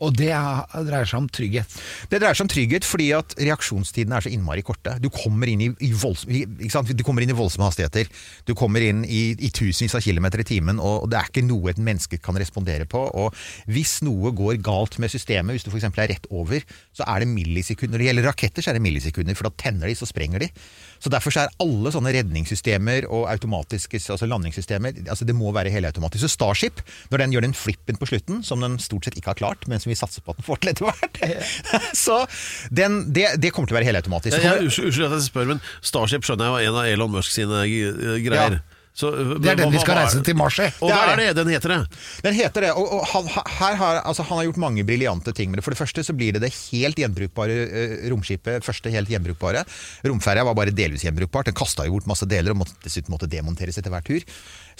Og 0.00 0.14
det 0.16 0.30
er, 0.32 0.62
dreier 0.86 1.08
seg 1.08 1.20
om 1.20 1.28
trygghet. 1.28 1.74
Det 2.10 2.20
dreier 2.22 2.36
seg 2.36 2.46
om 2.46 2.52
trygghet 2.52 2.86
fordi 2.88 3.10
at 3.16 3.34
reaksjonstidene 3.40 4.16
er 4.16 4.24
så 4.24 4.32
innmari 4.32 4.64
korte. 4.66 4.96
Du 5.02 5.10
kommer 5.12 5.50
inn 5.50 5.64
i, 5.66 5.70
i, 5.84 5.90
volds? 5.92 6.24
Du 6.26 7.04
kommer 7.06 7.24
inn 7.24 7.32
i 7.34 7.36
voldsomme 7.36 7.68
hastigheter. 7.68 8.08
Du 8.48 8.54
kommer 8.58 8.84
inn 8.84 9.04
i, 9.04 9.22
i 9.36 9.52
tusenvis 9.52 9.96
av 9.98 10.04
kilometer 10.04 10.42
i 10.42 10.48
timen, 10.48 10.80
og 10.80 11.08
det 11.12 11.20
er 11.20 11.30
ikke 11.30 11.44
noe 11.46 11.72
et 11.72 11.82
menneske 11.82 12.20
kan 12.22 12.38
respondere 12.40 12.88
på. 12.88 13.02
Og 13.20 13.36
hvis 13.70 13.98
noe 14.06 14.32
går 14.36 14.60
galt 14.64 14.96
med 15.02 15.12
systemet, 15.12 15.56
hvis 15.56 15.68
du 15.68 15.72
f.eks. 15.72 15.90
er 15.90 16.14
rett 16.14 16.30
over, 16.32 16.64
så 16.96 17.06
er 17.06 17.22
det 17.22 17.32
millisekunder. 17.34 17.94
Når 17.94 18.02
det 18.02 18.08
gjelder 18.10 18.28
raketter, 18.30 18.64
så 18.64 18.72
er 18.72 18.80
det 18.80 18.86
millisekunder, 18.86 19.36
for 19.36 19.50
da 19.50 19.56
tenner 19.66 19.90
de, 19.90 19.98
så 19.98 20.08
sprenger 20.08 20.46
de. 20.46 20.50
Så 21.00 21.10
Derfor 21.12 21.34
så 21.34 21.44
er 21.44 21.54
alle 21.62 21.92
sånne 21.94 22.12
redningssystemer 22.14 23.06
og 23.08 23.26
automatiske 23.32 23.98
altså 24.12 24.28
landingssystemer 24.28 25.00
altså 25.10 25.26
det 25.28 25.34
må 25.36 25.52
være 25.54 25.72
helautomatisk. 25.72 26.24
Så 26.26 26.34
Starship, 26.34 26.82
når 27.12 27.24
den 27.24 27.34
gjør 27.34 27.46
den 27.46 27.56
flippen 27.56 27.98
på 28.00 28.08
slutten, 28.10 28.42
som 28.46 28.62
den 28.64 28.78
stort 28.82 29.08
sett 29.08 29.16
ikke 29.18 29.32
har 29.32 29.40
klart, 29.40 29.66
men 29.70 29.82
som 29.82 29.90
vi 29.92 29.98
satser 29.98 30.24
på 30.24 30.34
at 30.34 30.40
den 30.40 30.46
får 30.46 30.60
til 30.60 30.72
etter 30.74 30.90
hvert, 30.90 31.22
så 32.04 32.20
den, 32.68 33.02
det, 33.16 33.26
det 33.40 33.52
kommer 33.54 33.70
til 33.70 33.78
å 33.78 33.80
være 33.80 33.90
helautomatisk. 33.90 34.36
Unnskyld 34.40 35.08
at 35.08 35.16
jeg 35.18 35.28
spør, 35.30 35.54
men 35.54 35.64
Starship 35.80 36.26
skjønner 36.26 36.50
jeg 36.50 36.56
var 36.58 36.68
en 36.68 36.82
av 36.82 36.92
Elon 36.92 37.16
Musk 37.16 37.32
sine 37.34 37.64
greier. 37.66 38.60
Ja. 38.60 38.79
Så, 39.00 39.10
øh, 39.14 39.34
Det 39.40 39.52
er 39.54 39.58
den 39.62 39.72
vi 39.72 39.80
skal 39.82 39.98
reise 40.00 40.22
til 40.26 40.36
Mars 40.38 40.58
i. 40.60 40.68
Og 40.80 40.92
det 40.92 40.98
er 40.98 41.20
det, 41.22 41.28
den 41.40 41.52
heter 41.54 41.74
det. 41.74 42.00
Den 42.26 42.36
heter 42.36 42.66
det, 42.66 42.72
og, 42.76 42.86
og 42.98 43.06
han, 43.14 43.30
her 43.60 43.78
har, 43.80 44.00
altså, 44.04 44.26
han 44.28 44.40
har 44.40 44.48
gjort 44.50 44.60
mange 44.66 44.84
briljante 44.86 45.34
ting 45.36 45.50
med 45.50 45.60
det. 45.60 45.66
For 45.66 45.74
det 45.74 45.80
første 45.80 46.04
så 46.06 46.16
blir 46.16 46.36
det 46.36 46.44
det 46.44 46.52
helt 46.70 47.00
gjenbrukbare 47.00 47.58
eh, 47.66 47.96
romskipet. 48.12 48.66
Første 48.66 48.92
helt 48.92 49.10
gjenbrukbare. 49.12 49.64
Romferja 50.06 50.44
var 50.46 50.58
bare 50.58 50.74
delvis 50.74 51.06
gjenbrukbart. 51.06 51.48
Den 51.50 51.58
kasta 51.58 51.88
jo 51.88 51.96
bort 51.96 52.10
masse 52.10 52.28
deler 52.28 52.54
og 52.54 52.62
måtte, 52.62 52.76
dessuten 52.84 53.14
måtte 53.14 53.30
demonteres 53.30 53.80
etter 53.80 53.92
hver 53.92 54.04
tur. 54.06 54.26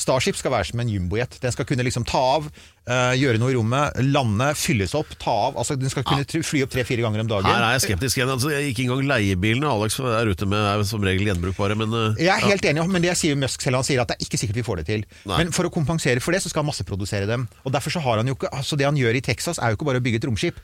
Starship 0.01 0.38
skal 0.38 0.53
være 0.55 0.70
som 0.70 0.80
en 0.82 0.90
jumbojet. 0.90 1.36
Den 1.42 1.53
skal 1.55 1.66
kunne 1.68 1.84
liksom 1.86 2.07
ta 2.09 2.20
av, 2.38 2.46
eh, 2.88 3.12
gjøre 3.20 3.40
noe 3.40 3.53
i 3.53 3.57
rommet, 3.59 3.98
lande, 4.09 4.48
fylles 4.57 4.94
opp, 4.96 5.12
ta 5.20 5.34
av. 5.51 5.59
Altså 5.61 5.76
Den 5.78 5.92
skal 5.92 6.07
kunne 6.09 6.24
fly 6.24 6.62
opp 6.64 6.72
tre-fire 6.72 7.05
ganger 7.05 7.20
om 7.24 7.30
dagen. 7.30 7.51
Her 7.51 7.66
er 7.68 7.76
jeg 7.76 7.84
skeptisk 7.90 8.20
igjen. 8.20 8.32
Altså, 8.32 8.51
ikke 8.70 8.86
engang 8.86 9.05
leiebilene 9.11 9.68
Alex 9.68 10.01
er 10.01 10.32
ute 10.32 10.48
med, 10.48 10.59
er 10.59 10.84
som 10.88 11.05
regel 11.05 11.28
gjenbrukbare. 11.28 11.76
Men 11.78 11.92
øh, 11.92 12.18
Jeg 12.18 12.32
er 12.32 12.48
helt 12.48 12.64
enig, 12.72 12.88
men 12.88 13.05
det 13.05 13.16
sier 13.20 13.36
Musk 13.36 13.61
selv. 13.62 13.80
Han 13.82 13.84
sier 13.86 14.01
at 14.03 14.09
det 14.09 14.18
er 14.18 14.26
ikke 14.26 14.40
sikkert 14.40 14.61
vi 14.62 14.66
får 14.66 14.82
det 14.82 14.86
til. 14.90 15.07
Nei. 15.28 15.44
Men 15.44 15.53
for 15.53 15.68
å 15.68 15.72
kompensere 15.74 16.20
for 16.24 16.32
det, 16.32 16.42
så 16.42 16.53
skal 16.53 16.64
han 16.64 16.72
masseprodusere 16.72 17.28
dem. 17.30 17.48
Og 17.64 17.72
derfor 17.72 17.92
så 17.94 18.01
har 18.05 18.22
han 18.22 18.26
jo 18.26 18.34
ikke 18.38 18.51
Altså 18.51 18.76
det 18.76 18.84
han 18.88 18.96
gjør 18.98 19.16
i 19.16 19.24
Texas, 19.24 19.59
er 19.59 19.70
jo 19.70 19.78
ikke 19.78 19.86
bare 19.88 20.01
å 20.01 20.05
bygge 20.05 20.20
et 20.20 20.26
romskip. 20.28 20.57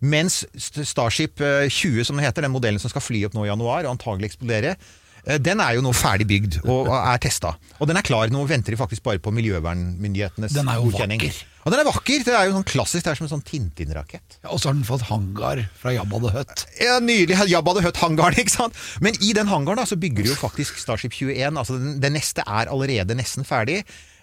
Mens 0.00 0.44
Starship 0.56 1.40
eh, 1.42 1.66
20, 1.68 2.04
som 2.06 2.16
den 2.18 2.24
heter, 2.26 2.44
den 2.46 2.54
modellen 2.54 2.78
som 2.78 2.90
skal 2.92 3.02
fly 3.02 3.24
opp 3.26 3.34
nå 3.34 3.46
i 3.46 3.50
januar 3.50 3.86
og 3.86 3.96
antagelig 3.96 4.30
eksplodere, 4.32 4.76
eh, 4.76 4.96
den 5.44 5.60
er 5.60 5.74
jo 5.76 5.82
nå 5.84 5.90
ferdig 5.92 6.24
bygd 6.30 6.54
og 6.64 6.88
er 6.96 7.18
testa. 7.20 7.50
Og 7.78 7.88
den 7.90 7.98
er 8.00 8.06
klar. 8.06 8.30
Nå 8.32 8.46
venter 8.48 8.72
de 8.72 8.78
faktisk 8.80 9.02
bare 9.04 9.20
på 9.20 9.28
miljøvernmyndighetenes 9.36 10.54
Den 10.56 10.68
er 10.72 10.78
jo 10.80 10.88
godkjenning. 10.88 11.20
vakker. 11.20 11.44
Og 11.68 11.72
den 11.74 11.82
er 11.82 11.88
vakker! 11.90 12.22
Det 12.24 12.32
er 12.32 12.46
jo 12.48 12.54
sånn 12.56 12.64
klassisk, 12.64 13.04
det 13.04 13.10
er 13.12 13.18
som 13.18 13.26
en 13.26 13.32
sånn 13.34 13.44
Tintin-rakett. 13.44 14.38
Og 14.48 14.56
så 14.62 14.70
har 14.70 14.76
den 14.78 14.86
fått 14.88 15.04
hangar 15.10 15.60
fra 15.76 15.92
Jabba 15.92 16.20
the 16.22 16.30
Hutt. 16.32 16.62
Ja, 16.80 16.94
Nydelig. 17.04 17.36
Jabba 17.52 17.74
the 17.76 17.82
Hutt-hangaren, 17.84 18.38
ikke 18.40 18.54
sant? 18.54 18.78
Men 19.04 19.18
i 19.20 19.34
den 19.36 19.50
hangaren 19.52 19.82
da, 19.82 19.84
så 19.90 19.98
bygger 20.00 20.24
de 20.24 20.32
jo 20.32 20.38
faktisk 20.40 20.80
Starship 20.80 21.12
21. 21.18 21.58
Altså 21.60 21.76
den, 21.76 21.98
det 22.00 22.12
neste 22.14 22.46
er 22.48 22.72
allerede 22.72 23.18
nesten 23.18 23.44
ferdig. 23.44 23.82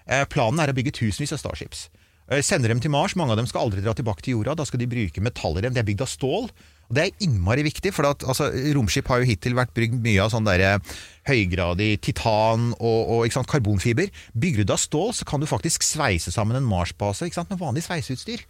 Eh, 0.10 0.26
planen 0.32 0.64
er 0.64 0.74
å 0.74 0.78
bygge 0.78 0.96
tusenvis 0.98 1.36
av 1.38 1.44
Starships. 1.44 1.86
Eh, 2.32 2.42
sender 2.42 2.74
dem 2.74 2.82
til 2.82 2.90
Mars. 2.96 3.14
Mange 3.20 3.36
av 3.36 3.38
dem 3.44 3.46
skal 3.52 3.68
aldri 3.68 3.84
dra 3.86 3.94
tilbake 3.94 4.26
til 4.26 4.40
jorda. 4.40 4.56
Da 4.58 4.66
skal 4.66 4.82
de 4.82 4.90
bruke 4.90 5.22
metaller 5.22 5.68
dem, 5.68 5.76
De 5.78 5.84
er 5.84 5.88
bygd 5.92 6.02
av 6.02 6.10
stål. 6.10 6.50
Og 6.90 6.98
Det 6.98 7.04
er 7.04 7.26
innmari 7.26 7.66
viktig, 7.66 7.94
for 7.96 8.10
at, 8.12 8.24
altså, 8.28 8.52
romskip 8.78 9.10
har 9.10 9.22
jo 9.22 9.30
hittil 9.30 9.58
vært 9.58 9.74
bygd 9.78 9.98
mye 10.06 10.22
av 10.22 10.32
sånn 10.34 10.46
derre 10.46 10.78
høygradig 11.26 11.96
titan 12.06 12.72
og, 12.78 13.02
og 13.18 13.34
sant, 13.34 13.50
karbonfiber. 13.50 14.12
Bygger 14.38 14.62
du 14.64 14.70
da 14.70 14.78
av 14.78 14.84
stål, 14.84 15.14
så 15.18 15.26
kan 15.28 15.42
du 15.42 15.50
faktisk 15.50 15.86
sveise 15.86 16.34
sammen 16.34 16.60
en 16.60 16.68
Mars-base 16.68 17.32
med 17.50 17.62
vanlig 17.62 17.86
sveiseutstyr. 17.88 18.44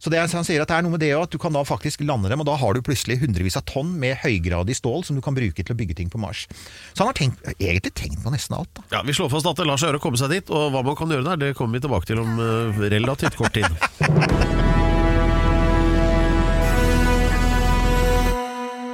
Så 0.00 0.08
det 0.08 0.20
han 0.22 0.46
sier 0.46 0.62
at 0.62 0.70
det 0.70 0.78
er 0.78 0.84
noe 0.86 0.94
med 0.94 1.02
det 1.02 1.10
at 1.12 1.28
du 1.28 1.36
kan 1.40 1.52
da 1.52 1.60
faktisk 1.66 2.00
lande 2.08 2.30
dem, 2.32 2.40
og 2.40 2.48
da 2.48 2.56
har 2.56 2.72
du 2.72 2.80
plutselig 2.84 3.18
hundrevis 3.20 3.58
av 3.60 3.66
tonn 3.68 3.92
med 4.00 4.16
høygradig 4.22 4.78
stål 4.78 5.04
som 5.04 5.18
du 5.18 5.20
kan 5.24 5.36
bruke 5.36 5.60
til 5.60 5.76
å 5.76 5.76
bygge 5.76 5.98
ting 5.98 6.08
på 6.12 6.20
Mars. 6.22 6.46
Så 6.94 7.04
han 7.04 7.12
har 7.12 7.20
tenkt, 7.20 7.44
egentlig 7.58 7.92
tenkt 7.92 8.24
på 8.24 8.32
nesten 8.32 8.56
alt. 8.56 8.72
da. 8.78 8.86
ja, 8.96 9.04
vi 9.04 9.16
slår 9.16 9.32
fast 9.34 9.52
at 9.52 9.60
det 9.60 9.68
lar 9.68 9.80
seg 9.80 9.90
gjøre 9.90 10.00
å 10.00 10.06
komme 10.08 10.20
seg 10.20 10.32
dit. 10.32 10.48
Og 10.48 10.72
hva 10.72 10.84
man 10.86 10.96
kan 10.96 11.12
gjøre 11.12 11.28
der, 11.34 11.42
det 11.44 11.56
kommer 11.58 11.76
vi 11.76 11.84
tilbake 11.84 12.08
til 12.08 12.24
om 12.24 12.40
øh, 12.40 12.84
relativt 12.96 13.36
kort 13.36 13.60
tid. 13.60 14.79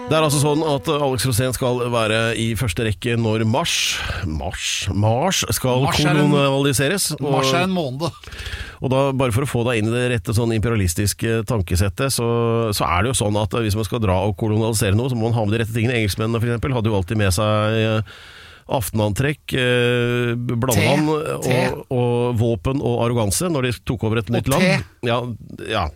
Det 0.07 0.15
er 0.15 0.23
altså 0.23 0.39
sånn 0.39 0.61
at 0.63 0.87
Alex 0.93 1.25
Rosén 1.27 1.55
skal 1.57 1.81
være 1.91 2.19
i 2.39 2.53
første 2.59 2.85
rekke 2.87 3.17
når 3.19 3.43
Mars 3.51 3.73
Mars? 4.31 4.67
Mars 4.95 5.41
skal 5.57 5.83
Mars 5.83 5.99
er 6.05 6.15
kolonialiseres. 6.15 7.09
og- 7.17 7.33
Mars 7.35 7.51
er 7.53 7.65
en 7.67 7.75
måned. 7.75 8.07
Og 8.83 8.91
da, 8.93 9.01
bare 9.13 9.33
for 9.35 9.43
å 9.43 9.51
få 9.51 9.65
deg 9.67 9.81
inn 9.83 9.89
i 9.91 9.95
det 9.97 10.05
rette 10.13 10.35
sånn 10.37 10.53
imperialistiske 10.55 11.43
tankesettet, 11.49 12.13
så, 12.15 12.27
så 12.77 12.87
er 12.87 13.03
det 13.03 13.15
jo 13.15 13.25
sånn 13.25 13.37
at 13.43 13.51
hvis 13.59 13.75
man 13.75 13.85
skal 13.89 13.99
dra 14.05 14.21
og 14.29 14.37
kolonialisere 14.39 14.95
noe, 14.95 15.11
så 15.11 15.17
må 15.19 15.27
man 15.31 15.33
ha 15.35 15.45
med 15.45 15.57
de 15.59 15.65
rette 15.65 15.75
tingene. 15.75 15.97
Engelskmennene 15.99 16.39
eksempel 16.45 16.77
hadde 16.77 16.93
jo 16.93 16.99
alltid 17.01 17.17
med 17.19 17.33
seg 17.35 17.81
eh, 17.81 18.15
aftenantrekk, 18.79 19.57
eh, 19.59 20.35
blandevann 20.39 21.09
og, 21.11 21.83
og 21.91 22.39
våpen 22.39 22.79
og 22.83 23.03
arroganse 23.09 23.51
når 23.51 23.63
de 23.71 23.75
tok 23.91 24.05
over 24.07 24.19
et 24.23 24.31
nytt 24.31 24.49
land. 24.55 24.87
Ja, 25.03 25.19
ja. 25.67 25.89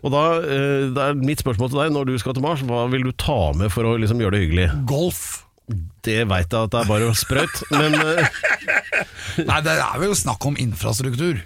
Og 0.00 0.12
da, 0.14 0.22
eh, 0.40 0.88
det 0.96 1.04
er 1.04 1.18
mitt 1.20 1.42
spørsmål 1.42 1.70
til 1.72 1.80
deg, 1.82 1.92
når 1.92 2.08
du 2.08 2.14
skal 2.22 2.36
til 2.36 2.44
Mars, 2.44 2.62
hva 2.64 2.86
vil 2.92 3.04
du 3.04 3.12
ta 3.12 3.52
med 3.56 3.72
for 3.72 3.84
å 3.84 3.96
liksom 4.00 4.20
gjøre 4.22 4.36
det 4.38 4.42
hyggelig? 4.46 4.68
Golf. 4.88 5.22
Det 6.02 6.22
veit 6.26 6.50
jeg 6.50 6.66
at 6.66 6.72
det 6.72 6.80
er 6.80 6.88
bare 6.88 7.10
sprøyt, 7.14 7.60
men 7.70 7.94
eh, 7.94 8.38
Nei, 9.50 9.60
det 9.62 9.76
er 9.76 10.02
jo 10.06 10.16
snakk 10.18 10.46
om 10.48 10.56
infrastruktur. 10.58 11.42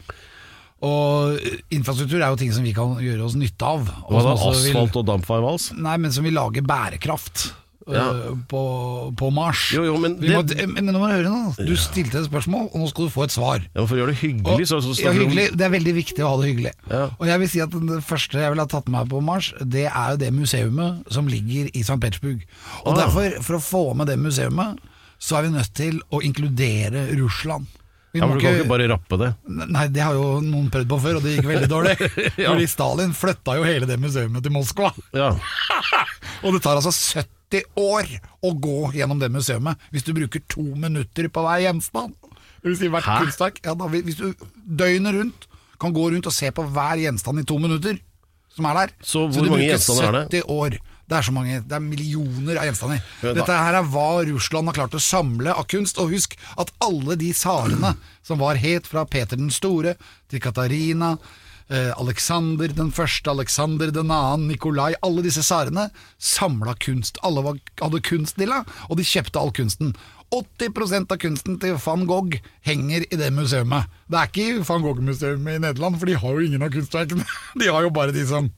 Og 0.84 1.36
infrastruktur 1.72 2.20
er 2.20 2.30
jo 2.32 2.38
ting 2.40 2.52
som 2.55 2.64
vi 2.66 2.72
kan 2.76 2.96
gjøre 3.00 3.24
oss 3.26 3.36
nytte 3.40 3.64
av. 3.68 3.84
og 4.07 4.14
hva 4.14 4.22
da? 4.22 4.32
som 4.38 4.48
også 4.50 4.62
vil- 4.64 4.74
Asfalt 4.76 4.96
og 5.00 5.07
dampfarvals? 5.11 5.68
Nei, 5.76 5.96
men 6.00 6.12
som 6.14 6.24
vil 6.26 6.36
lage 6.36 6.62
bærekraft 6.64 7.50
Ja. 7.91 8.05
øh, 8.30 8.37
på, 8.49 8.61
på 9.18 9.28
Mars. 9.35 9.66
Jo, 9.74 9.82
jo, 9.85 9.97
men 10.01 10.14
det... 10.20 10.30
må, 10.32 10.41
men 10.72 10.89
nå 10.89 10.99
må 11.03 11.09
du 11.11 11.14
høre 11.18 11.32
nå. 11.32 11.53
Du 11.68 11.74
stilte 11.76 12.22
et 12.22 12.28
spørsmål, 12.30 12.70
og 12.72 12.80
nå 12.80 12.89
skal 12.89 13.09
du 13.09 13.12
få 13.12 13.26
et 13.26 13.35
svar. 13.35 13.66
Ja, 13.74 13.85
For 13.85 13.97
å 13.97 14.01
gjøre 14.01 14.14
det 14.14 14.20
hyggelig, 14.22 14.68
så, 14.70 14.80
så 14.80 14.95
ja, 15.03 15.12
hyggelig. 15.12 15.51
Det 15.59 15.66
er 15.68 15.74
veldig 15.74 15.95
viktig 15.99 16.24
å 16.24 16.32
ha 16.32 16.41
det 16.41 16.49
hyggelig. 16.53 16.72
Ja. 16.89 17.03
Og 17.18 17.28
jeg 17.28 17.43
vil 17.45 17.53
si 17.53 17.61
at 17.66 17.76
det 17.93 18.01
første 18.09 18.41
jeg 18.41 18.55
ville 18.55 18.64
ha 18.64 18.72
tatt 18.72 18.89
med 18.89 18.97
meg 19.03 19.12
på 19.12 19.20
Mars, 19.24 19.53
det 19.61 19.87
er 19.91 20.14
jo 20.16 20.22
det 20.24 20.32
museumet 20.39 21.12
som 21.12 21.28
ligger 21.28 21.68
i 21.76 21.85
St. 21.85 22.01
Petersburg. 22.01 22.45
Og 22.87 22.93
Ah. 22.95 23.05
derfor, 23.05 23.39
for 23.45 23.61
å 23.61 23.62
få 23.62 23.85
med 24.01 24.09
det 24.09 24.16
museumet, 24.22 24.80
så 25.20 25.39
er 25.39 25.43
vi 25.49 25.55
nødt 25.59 25.74
til 25.76 26.01
å 26.12 26.20
inkludere 26.24 27.09
Russland. 27.20 27.66
Vi 28.14 28.20
Ja, 28.20 28.26
men 28.30 28.39
Du 28.39 28.45
kan 28.45 28.55
ikke 28.55 28.68
bare 28.70 28.87
rappe 28.87 29.16
det. 29.18 29.28
Nei, 29.74 29.89
det 29.91 30.03
har 30.05 30.14
jo 30.14 30.39
noen 30.41 30.68
prøvd 30.70 30.87
på 30.87 30.99
før, 31.03 31.16
og 31.18 31.24
det 31.24 31.32
gikk 31.35 31.49
veldig 31.51 31.68
dårlig. 31.72 31.95
Ja. 32.39 32.53
Fordi 32.53 32.66
Stalin 32.70 33.11
flytta 33.16 33.57
jo 33.59 33.64
hele 33.66 33.89
det 33.91 33.97
museet 33.99 34.30
til 34.45 34.53
Moskva. 34.55 34.93
Ja. 35.16 35.32
Og 36.45 36.55
det 36.55 36.62
tar 36.64 36.78
altså 36.78 36.92
70 36.92 37.64
år 37.80 38.09
å 38.45 38.53
gå 38.61 38.78
gjennom 38.99 39.20
det 39.20 39.30
museet 39.32 39.88
hvis 39.95 40.07
du 40.07 40.12
bruker 40.16 40.42
to 40.51 40.64
minutter 40.76 41.28
på 41.32 41.45
hver 41.45 41.64
gjenstand. 41.64 42.14
Si 42.64 42.88
hvert 42.88 43.05
kunstverk. 43.05 43.61
Ja, 43.64 43.74
da, 43.76 43.88
hvis 43.92 44.16
du 44.20 44.32
døgnet 44.55 45.16
rundt 45.18 45.47
kan 45.80 45.92
gå 45.95 46.09
rundt 46.14 46.28
og 46.30 46.34
se 46.34 46.49
på 46.55 46.64
hver 46.72 47.01
gjenstand 47.03 47.42
i 47.42 47.47
to 47.49 47.59
minutter 47.61 47.99
som 48.55 48.68
er 48.70 48.76
der 48.78 48.92
Så 49.03 49.24
hvor 49.26 49.42
du 49.42 49.51
mange 49.51 49.64
bruker 49.64 49.72
gjenstander 49.72 50.07
er 50.07 50.16
det? 50.16 50.42
70 50.45 50.53
år. 50.55 50.76
Det 51.05 51.16
er 51.18 51.26
så 51.26 51.32
mange, 51.36 51.57
det 51.68 51.74
er 51.76 51.82
millioner 51.84 52.61
av 52.61 52.68
gjenstander. 52.68 53.01
Dette 53.36 53.57
her 53.59 53.76
er 53.76 53.88
hva 53.92 54.07
Russland 54.30 54.70
har 54.70 54.76
klart 54.78 54.95
å 54.97 55.03
samle 55.03 55.53
av 55.53 55.66
kunst. 55.68 55.99
Og 56.01 56.14
husk 56.14 56.36
at 56.57 56.70
alle 56.84 57.16
de 57.20 57.32
tsarene 57.36 57.90
som 58.24 58.40
var 58.40 58.61
het 58.62 58.88
fra 58.88 59.05
Peter 59.11 59.36
den 59.36 59.51
store 59.53 59.97
til 60.32 60.40
Katarina, 60.45 61.16
Alexander 61.72 62.68
den 62.76 62.90
første, 62.92 63.30
Alexander 63.32 63.88
den 63.94 64.10
annen, 64.12 64.48
Nikolai 64.50 64.92
Alle 65.02 65.22
disse 65.24 65.40
tsarene 65.40 65.86
samla 66.20 66.74
kunst. 66.76 67.16
Alle 67.24 67.40
var, 67.46 67.60
hadde 67.80 68.02
kunstdilla, 68.04 68.64
og 68.90 69.00
de 69.00 69.06
kjøpte 69.08 69.40
all 69.40 69.54
kunsten. 69.56 69.94
80% 70.34 71.12
av 71.12 71.18
kunsten 71.22 71.58
til 71.62 71.76
van 71.84 72.04
Gogh 72.08 72.38
henger 72.66 73.04
i 73.06 73.18
det 73.18 73.30
museet. 73.34 73.68
Det 74.10 74.18
er 74.18 74.30
ikke 74.30 74.64
van 74.66 74.84
Gogh-museet 74.84 75.38
i 75.38 75.58
Nederland, 75.62 75.98
for 76.00 76.10
de 76.10 76.16
har 76.18 76.34
jo 76.34 76.46
ingen 76.46 76.64
av 76.64 76.72
kunstverkene. 76.74 77.26
De 77.60 77.68
har 77.70 77.84
jo 77.86 77.92
bare 77.94 78.14
de 78.14 78.24
som 78.26 78.48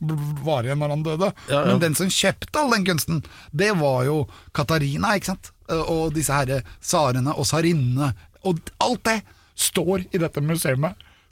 var 0.47 0.65
igjen 0.65 0.81
når 0.81 0.95
han 0.95 1.05
døde. 1.05 1.31
Ja, 1.51 1.59
ja. 1.59 1.65
Men 1.69 1.83
den 1.83 1.97
som 1.99 2.09
kjøpte 2.13 2.63
all 2.63 2.73
den 2.73 2.87
kunsten, 2.89 3.23
det 3.53 3.75
var 3.81 4.07
jo 4.09 4.23
Katarina, 4.57 5.17
ikke 5.17 5.35
sant? 5.35 5.53
Og 5.69 6.15
disse 6.17 6.33
herre 6.33 6.63
tsarene 6.81 7.35
og 7.35 7.45
tsarinnene. 7.49 8.13
Og 8.47 8.63
alt 8.81 9.05
det 9.09 9.19
står 9.57 10.07
i 10.13 10.23
dette 10.23 10.43
museet. 10.45 10.81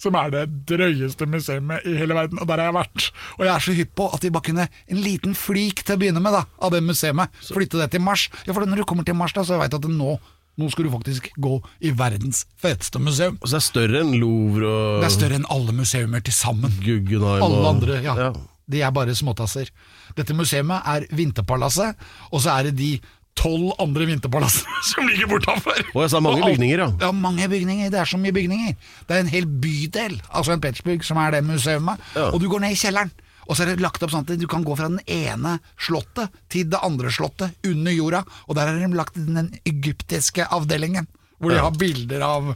Som 0.01 0.17
er 0.19 0.31
det 0.33 0.45
drøyeste 0.69 1.27
museet 1.31 1.87
i 1.87 1.97
hele 1.99 2.17
verden, 2.17 2.41
og 2.43 2.49
der 2.51 2.61
har 2.61 2.71
jeg 2.71 2.77
vært. 2.77 3.09
Og 3.39 3.45
jeg 3.47 3.53
er 3.55 3.65
så 3.67 3.75
hypp 3.77 3.93
på 3.99 4.09
at 4.17 4.25
vi 4.27 4.33
bare 4.35 4.49
kunne 4.49 4.69
en 4.69 5.03
liten 5.05 5.37
flik 5.39 5.85
til 5.85 5.97
å 5.97 6.01
begynne 6.01 6.23
med 6.25 6.35
da, 6.35 6.45
av 6.59 6.75
det 6.75 6.83
museet. 6.85 7.41
Flytte 7.47 7.81
det 7.81 7.91
til 7.95 8.03
Mars. 8.05 8.29
Ja, 8.45 8.53
for 8.53 8.67
når 8.67 8.83
du 8.83 8.89
kommer 8.91 9.07
til 9.07 9.17
Mars, 9.19 9.37
da, 9.37 9.47
så 9.47 9.61
veit 9.61 9.73
du 9.73 9.79
at 9.79 9.91
nå, 9.91 10.17
nå 10.61 10.71
skal 10.73 10.89
du 10.89 10.93
faktisk 10.93 11.31
gå 11.41 11.59
i 11.85 11.95
verdens 11.97 12.45
feteste 12.61 13.03
museum. 13.03 13.39
Og 13.41 13.49
så 13.51 13.59
er 13.59 13.63
det 13.63 13.69
større 13.69 14.03
enn 14.05 14.17
Louvre 14.21 14.71
og 14.71 15.05
Det 15.05 15.11
er 15.11 15.17
større 15.19 15.41
enn 15.41 15.49
alle 15.55 15.77
museumer 15.77 16.25
til 16.25 16.37
sammen. 16.37 16.75
Guggenheim 16.85 17.47
Alle 17.47 17.63
og 17.63 17.71
andre, 17.77 18.01
ja. 18.05 18.19
ja. 18.27 18.33
De 18.71 18.81
er 18.81 18.95
bare 18.97 19.15
småtasser. 19.17 19.69
Dette 20.17 20.37
museet 20.37 20.71
er 20.79 21.05
Vinterpalasset, 21.13 22.01
og 22.33 22.41
så 22.41 22.55
er 22.59 22.71
det 22.71 22.79
de 22.81 22.95
tolv 23.37 23.73
andre 23.83 24.07
vinterpalasser 24.09 24.67
som 24.93 25.09
ligger 25.11 25.27
bortafor. 25.33 25.81
Og 25.95 26.01
jeg 26.05 26.13
sa 26.15 26.21
mange 26.25 26.45
bygninger, 26.47 26.79
ja. 26.85 26.89
Ja, 27.03 27.11
mange 27.13 27.49
bygninger. 27.51 27.91
Det 27.93 28.01
er 28.01 28.09
så 28.09 28.19
mye 28.21 28.33
bygninger. 28.37 28.77
Det 29.09 29.17
er 29.17 29.25
en 29.25 29.33
hel 29.33 29.47
bydel 29.47 30.17
altså 30.31 30.55
en 30.55 30.63
Petersburg 30.65 31.05
som 31.07 31.19
er 31.23 31.35
det 31.37 31.45
museet. 31.47 31.83
Ja. 32.15 32.31
Og 32.31 32.41
du 32.43 32.49
går 32.53 32.63
ned 32.65 32.77
i 32.77 32.81
kjelleren. 32.81 33.11
Og 33.45 33.59
så 33.59 33.67
er 33.67 33.75
det 33.75 33.83
lagt 33.85 34.01
opp 34.01 34.09
sånn 34.15 34.25
at 34.25 34.39
du 34.41 34.47
kan 34.49 34.63
gå 34.65 34.73
fra 34.79 34.87
den 34.89 35.03
ene 35.11 35.59
slottet 35.77 36.33
til 36.49 36.65
det 36.73 36.79
andre 36.87 37.11
slottet 37.13 37.53
under 37.69 37.93
jorda. 37.93 38.23
Og 38.49 38.57
der 38.57 38.71
har 38.71 38.79
de 38.81 38.89
lagt 38.97 39.19
den 39.21 39.51
egyptiske 39.69 40.47
avdelingen, 40.49 41.05
hvor 41.37 41.53
de 41.53 41.59
Ja. 41.61 41.67
har 41.67 41.77
bilder 41.77 42.23
av 42.25 42.55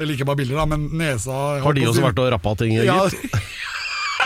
Eller 0.00 0.14
ikke 0.16 0.24
bare 0.24 0.36
bilder, 0.40 0.56
da, 0.56 0.64
men 0.64 0.86
nesa 0.96 1.60
Har 1.60 1.74
de 1.76 1.82
også 1.84 2.00
vært 2.00 2.18
og 2.24 2.30
rappa 2.32 2.54
ting 2.56 2.72
i 2.72 2.78
Egypt? 2.86 3.20
ja. 3.34 3.40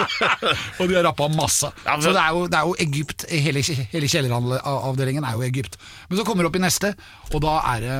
Og 0.81 0.89
de 0.91 0.97
har 0.99 1.05
rappa 1.07 1.29
masse. 1.33 1.71
Ja, 1.85 1.97
men- 1.97 2.05
Så 2.07 2.13
det 2.15 2.23
er, 2.23 2.31
jo, 2.37 2.47
det 2.51 2.59
er 2.61 2.69
jo 2.71 2.77
Egypt. 2.87 3.27
Hele, 3.31 3.63
hele 3.93 4.09
kjelleravdelingen 4.11 5.25
er 5.29 5.37
jo 5.39 5.45
Egypt. 5.47 5.77
Men 6.09 6.19
så 6.19 6.25
kommer 6.27 6.45
det 6.47 6.51
opp 6.53 6.59
i 6.61 6.65
neste, 6.65 6.95
og 7.33 7.41
da 7.45 7.59
er 7.75 7.85
det 7.85 7.99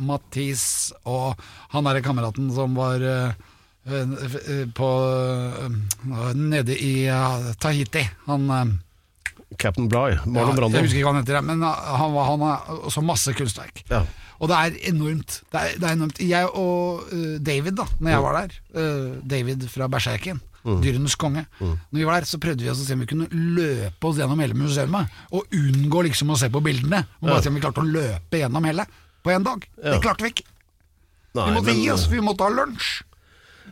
Mathis 0.00 0.64
og 1.04 1.36
han 1.74 1.86
derre 1.88 2.02
kameraten 2.04 2.50
som 2.54 2.74
var 2.78 3.02
eh, 3.02 3.32
eh, 3.86 4.66
på 4.76 4.90
eh, 5.62 6.34
nede 6.34 6.76
i 6.76 6.94
Tahiti. 7.62 8.04
Han 8.26 8.78
Captain 9.62 9.86
Bligh. 9.88 10.24
Marlon 10.26 10.50
Ja, 10.52 10.56
Brando. 10.58 10.76
Jeg 10.76 10.86
husker 10.88 10.98
ikke 11.00 11.08
hva 11.08 11.14
han 11.14 11.22
heter, 11.24 11.42
men 11.46 11.62
han, 11.62 12.12
var- 12.16 12.30
han 12.32 12.40
har 12.42 12.80
også 12.90 13.02
masse 13.06 13.32
kunstverk. 13.38 13.84
Ja. 13.90 14.02
Og 14.36 14.50
det 14.50 14.56
er 14.58 14.74
enormt. 14.90 15.38
Det 15.48 15.60
er, 15.62 15.76
det 15.80 15.86
er 15.88 15.94
enormt. 15.96 16.18
Jeg 16.20 16.48
og 16.60 17.06
David, 17.40 17.78
da 17.78 17.86
når 18.02 18.10
jeg 18.12 18.24
var 18.26 18.36
der, 18.36 18.56
David 19.24 19.64
fra 19.72 19.86
Berserken, 19.88 20.42
Dyrenes 20.66 21.14
konge 21.14 21.44
Når 21.60 21.94
vi 21.94 22.06
var 22.08 22.18
der, 22.18 22.26
så 22.26 22.40
prøvde 22.42 22.64
vi 22.64 22.70
oss 22.72 22.80
å 22.82 22.86
se 22.86 22.96
om 22.96 23.04
vi 23.04 23.06
kunne 23.06 23.28
løpe 23.30 24.08
oss 24.08 24.18
gjennom 24.18 24.40
hele 24.42 24.56
museet. 24.58 24.90
Og 25.30 25.54
unngå 25.54 26.02
liksom 26.08 26.32
å 26.34 26.38
se 26.40 26.50
på 26.50 26.62
bildene. 26.64 27.04
Og 27.22 27.30
bare 27.30 27.42
se 27.44 27.52
om 27.52 27.58
vi 27.58 27.62
klarte 27.62 27.84
å 27.84 27.86
løpe 27.86 28.40
gjennom 28.42 28.66
hele 28.66 28.86
på 29.22 29.34
én 29.34 29.46
dag. 29.46 29.62
Det 29.78 30.00
klarte 30.02 30.26
vi 30.26 30.32
ikke. 30.34 30.48
Nei, 31.36 31.44
Vi 31.50 31.54
måtte 31.58 31.70
men, 31.70 31.82
gi 31.82 31.90
oss, 31.92 32.06
vi 32.10 32.22
måtte 32.24 32.46
ha 32.46 32.50
lunsj. 32.50 33.04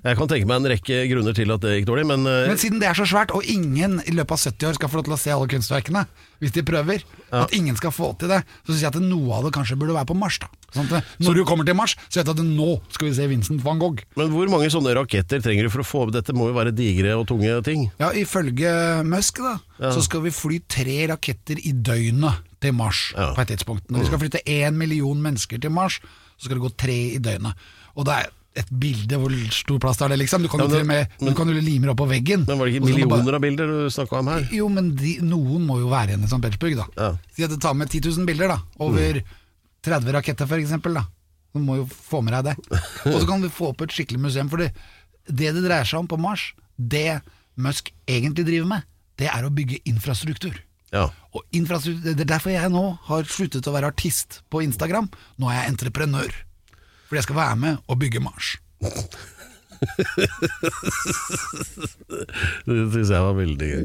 Jeg 0.05 0.19
kan 0.19 0.29
tenke 0.29 0.45
meg 0.45 0.59
en 0.61 0.69
rekke 0.69 0.97
grunner 1.09 1.33
til 1.37 1.53
at 1.55 1.63
det 1.65 1.71
gikk 1.79 1.87
dårlig, 1.89 2.05
men, 2.11 2.27
eh, 2.29 2.49
Men 2.51 2.59
siden 2.61 2.81
det 2.83 2.91
er 2.91 2.99
så 2.99 3.07
svært, 3.09 3.33
og 3.33 3.45
ingen 3.49 4.03
i 4.05 4.13
løpet 4.13 4.37
av 4.37 4.53
70 4.53 4.69
år 4.69 4.75
skal 4.75 4.89
få 4.93 4.99
lov 5.01 5.05
til 5.07 5.15
å 5.17 5.19
se 5.19 5.31
alle 5.33 5.49
kunstverkene, 5.49 6.03
hvis 6.43 6.53
de 6.53 6.63
prøver, 6.63 7.05
at 7.33 7.55
ingen 7.57 7.77
skal 7.77 7.91
få 7.91 8.11
til 8.19 8.29
det, 8.29 8.43
så 8.67 8.75
syns 8.75 8.83
jeg 8.85 8.93
at 8.93 9.01
noe 9.01 9.33
av 9.39 9.45
det 9.47 9.55
kanskje 9.57 9.79
burde 9.81 9.97
være 9.97 10.11
på 10.13 10.17
Mars. 10.19 10.39
da 10.39 10.49
sånn 10.75 10.91
at 10.93 11.05
Når 11.23 11.35
du 11.39 11.45
kommer 11.49 11.65
til 11.65 11.77
Mars, 11.79 11.97
så 12.11 12.21
vet 12.21 12.27
du 12.27 12.33
at 12.35 12.45
nå 12.45 12.69
skal 12.93 13.09
vi 13.09 13.15
se 13.15 13.27
Vincent 13.31 13.63
van 13.63 13.79
Gogh. 13.79 14.03
men 14.17 14.29
hvor 14.35 14.51
mange 14.51 14.69
sånne 14.69 14.95
raketter 14.95 15.41
trenger 15.41 15.63
du 15.65 15.71
for 15.71 15.81
å 15.81 15.87
få 15.87 16.03
opp 16.05 16.13
Dette 16.13 16.35
må 16.35 16.51
jo 16.51 16.55
være 16.59 16.75
digre 16.75 17.17
og 17.17 17.27
tunge 17.31 17.63
ting. 17.65 17.91
Ja, 17.99 18.11
Ifølge 18.11 19.05
Musk 19.07 19.39
da 19.39 19.59
så 19.91 20.03
skal 20.03 20.21
vi 20.27 20.31
fly 20.31 20.61
tre 20.69 21.07
raketter 21.11 21.59
i 21.65 21.73
døgnet 21.73 22.43
til 22.61 22.73
Mars 22.73 23.13
Ja. 23.17 23.33
på 23.35 23.41
et 23.41 23.49
tidspunkt. 23.49 23.89
Når 23.91 24.01
vi 24.01 24.07
skal 24.07 24.19
flytte 24.19 24.45
én 24.47 24.75
million 24.75 25.21
mennesker 25.21 25.61
til 25.61 25.71
Mars, 25.71 26.01
så 26.39 26.47
skal 26.47 26.59
det 26.59 26.65
gå 26.65 26.77
tre 26.77 26.99
i 27.17 27.19
døgnet. 27.19 27.55
Og 27.97 28.05
det 28.05 28.15
er 28.15 28.31
et 28.57 28.69
bilde 28.71 29.19
hvor 29.19 29.33
stor 29.51 29.79
plass 29.83 29.99
det 29.99 30.05
er 30.07 30.13
det, 30.15 30.19
liksom. 30.23 30.43
Du 30.43 30.49
kan 30.49 30.61
Ja, 30.61 30.69
men- 30.69 30.87
med 30.87 31.09
du 31.19 31.35
kan 31.35 31.49
jo 31.49 31.55
lime 31.61 31.83
det 31.87 31.91
opp 31.91 31.99
på 31.99 32.09
veggen. 32.09 32.45
Men 32.47 32.59
var 32.59 32.67
det 32.67 32.75
ikke 32.75 32.87
du 32.87 32.93
bare- 32.93 33.19
millioner 33.19 33.35
av 33.35 33.41
bilder 33.43 33.67
du 33.67 33.91
snakka 33.91 34.19
om 34.21 34.27
her? 34.29 34.49
Jo, 34.53 34.69
men 34.69 34.95
de, 34.95 35.19
noen 35.21 35.67
må 35.67 35.79
jo 35.81 35.89
være 35.91 36.11
igjen 36.15 36.23
i 36.23 36.31
St. 36.31 36.41
Petersburg, 36.41 36.77
da. 36.77 36.87
Ja. 36.97 37.17
Si 37.35 37.43
at 37.43 37.51
du 37.51 37.57
tar 37.57 37.75
med 37.75 37.89
10 37.91 38.01
000 38.01 38.25
bilder, 38.27 38.49
da. 38.49 38.59
Over 38.79 39.23
30 39.83 40.13
raketter, 40.13 40.47
for 40.47 40.57
eksempel, 40.59 40.95
da. 40.95 41.05
Du 41.55 41.61
må 41.61 41.77
jo 41.77 41.85
få 41.87 42.23
med 42.23 42.33
deg 42.35 42.45
det. 42.45 42.81
Og 43.15 43.21
så 43.23 43.27
kan 43.27 43.41
du 43.41 43.49
få 43.49 43.69
opp 43.73 43.83
et 43.83 43.91
skikkelig 43.91 44.21
museum. 44.21 44.49
For 44.49 44.57
det, 44.59 44.73
det 45.27 45.53
det 45.55 45.65
dreier 45.65 45.85
seg 45.85 45.99
om 46.01 46.07
på 46.09 46.19
Mars, 46.19 46.53
det 46.79 47.21
Musk 47.57 47.91
egentlig 48.07 48.45
driver 48.47 48.67
med, 48.67 48.83
det 49.19 49.29
er 49.31 49.43
å 49.47 49.51
bygge 49.55 49.81
infrastruktur. 49.87 50.57
Ja. 50.93 51.09
Og 51.35 51.43
infrastruktur, 51.53 52.15
Det 52.15 52.21
er 52.21 52.33
derfor 52.39 52.51
jeg 52.51 52.71
nå 52.71 52.99
har 53.11 53.23
sluttet 53.25 53.67
å 53.67 53.73
være 53.75 53.87
artist 53.91 54.43
på 54.51 54.63
Instagram. 54.63 55.09
Nå 55.39 55.51
er 55.51 55.63
jeg 55.65 55.75
entreprenør. 55.75 56.33
For 57.15 57.21
jeg 57.21 57.27
skal 57.29 57.37
være 57.37 57.57
med 57.63 57.77
og 57.87 57.99
bygge 58.03 58.19
Mars. 58.19 58.47
Det 62.67 62.75
syns 62.91 63.11
jeg 63.15 63.23
var 63.23 63.37
veldig 63.39 63.69
gøy. 63.71 63.85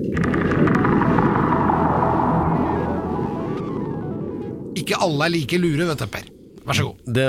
Ikke 4.82 4.98
alle 4.98 5.28
er 5.28 5.34
like 5.36 5.60
lure, 5.62 5.86
vet 5.92 6.02
du, 6.02 6.08
Per. 6.10 6.26
Vær 6.66 6.74
så 6.80 6.88
god. 6.90 6.98
Det, 7.06 7.28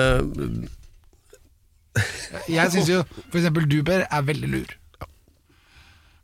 Jeg 2.48 2.72
syns 2.72 2.88
jo 2.94 3.04
f.eks. 3.28 3.52
du, 3.68 3.78
Per, 3.84 4.06
er 4.08 4.22
veldig 4.32 4.50
lur. 4.56 4.70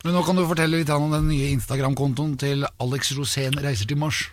Men 0.07 0.17
nå 0.17 0.25
kan 0.25 0.41
du 0.41 0.47
fortelle 0.49 0.81
litt 0.81 0.89
om 0.97 1.13
den 1.13 1.29
nye 1.35 1.53
Instagram-kontoen 1.53 2.33
til 2.41 2.65
Alex 2.81 3.13
Rosén 3.21 3.61
reiser 3.61 3.85
til 3.93 4.01
Mars. 4.01 4.25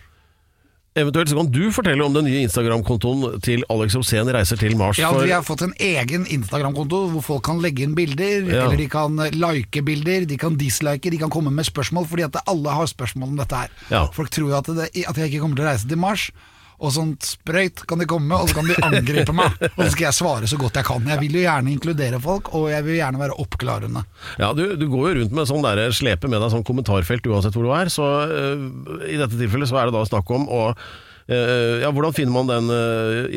Eventuelt 0.96 1.28
så 1.28 1.36
kan 1.36 1.48
du 1.50 1.70
fortelle 1.74 2.04
om 2.06 2.14
den 2.14 2.24
nye 2.28 2.42
Instagram-kontoen 2.46 3.40
til 3.44 3.64
Alex 3.72 3.96
Rosén 3.98 4.30
reiser 4.34 4.58
til 4.60 4.76
Mars. 4.78 4.98
Ja, 5.02 5.10
Vi 5.18 5.30
har 5.32 5.42
fått 5.42 5.62
en 5.66 5.74
egen 5.82 6.26
Instagram-konto 6.26 7.00
hvor 7.12 7.22
folk 7.22 7.44
kan 7.44 7.60
legge 7.62 7.82
inn 7.82 7.94
bilder, 7.98 8.44
Ja. 8.46 8.64
eller 8.66 8.76
de 8.76 8.88
kan 8.88 9.16
like 9.32 9.82
bilder, 9.84 10.24
de 10.26 10.36
kan 10.38 10.56
dislike, 10.56 11.10
de 11.10 11.18
kan 11.18 11.30
komme 11.30 11.50
med 11.50 11.64
spørsmål, 11.66 12.06
fordi 12.06 12.22
at 12.28 12.36
alle 12.46 12.70
har 12.70 12.86
spørsmål 12.86 13.28
om 13.34 13.36
dette 13.42 13.54
her. 13.56 13.68
Ja. 13.90 14.06
Folk 14.14 14.30
tror 14.30 14.48
jo 14.50 14.56
at, 14.56 14.66
det, 14.66 14.90
at 15.08 15.16
jeg 15.16 15.30
ikke 15.32 15.40
kommer 15.40 15.56
til 15.56 15.64
å 15.64 15.68
reise 15.72 15.88
til 15.88 15.98
Mars. 15.98 16.30
Og 16.82 16.92
sånt 16.94 17.26
sprøyt 17.26 17.84
kan 17.88 18.00
de 18.02 18.06
komme 18.08 18.34
og 18.36 18.50
så 18.50 18.58
kan 18.58 18.68
de 18.68 18.76
angripe 18.82 19.34
meg. 19.36 19.54
Og 19.74 19.80
så 19.84 19.90
skal 19.94 20.08
jeg 20.08 20.18
svare 20.18 20.50
så 20.50 20.58
godt 20.60 20.80
jeg 20.80 20.88
kan. 20.88 21.06
Jeg 21.14 21.22
vil 21.22 21.38
jo 21.38 21.44
gjerne 21.44 21.72
inkludere 21.74 22.20
folk, 22.22 22.50
og 22.56 22.68
jeg 22.72 22.86
vil 22.86 22.98
gjerne 22.98 23.22
være 23.22 23.38
oppklarende. 23.44 24.04
Ja, 24.42 24.50
du, 24.56 24.66
du 24.80 24.86
går 24.90 25.08
jo 25.08 25.16
rundt 25.20 25.38
med 25.38 25.50
sånn 25.50 25.64
der, 25.64 25.86
slepe 25.94 26.30
med 26.30 26.42
deg 26.42 26.52
sånn 26.54 26.66
kommentarfelt 26.66 27.26
uansett 27.30 27.56
hvor 27.56 27.68
du 27.68 27.72
er, 27.76 27.90
så 27.92 28.10
uh, 28.30 28.68
i 29.06 29.18
dette 29.20 29.38
tilfellet 29.38 29.70
så 29.70 29.80
er 29.80 29.90
det 29.90 29.96
da 29.96 30.04
snakk 30.08 30.30
om 30.34 30.46
å 30.50 30.62
øh, 30.74 31.80
Ja, 31.80 31.90
hvordan 31.94 32.12
finner 32.16 32.34
man 32.34 32.50
den 32.50 32.72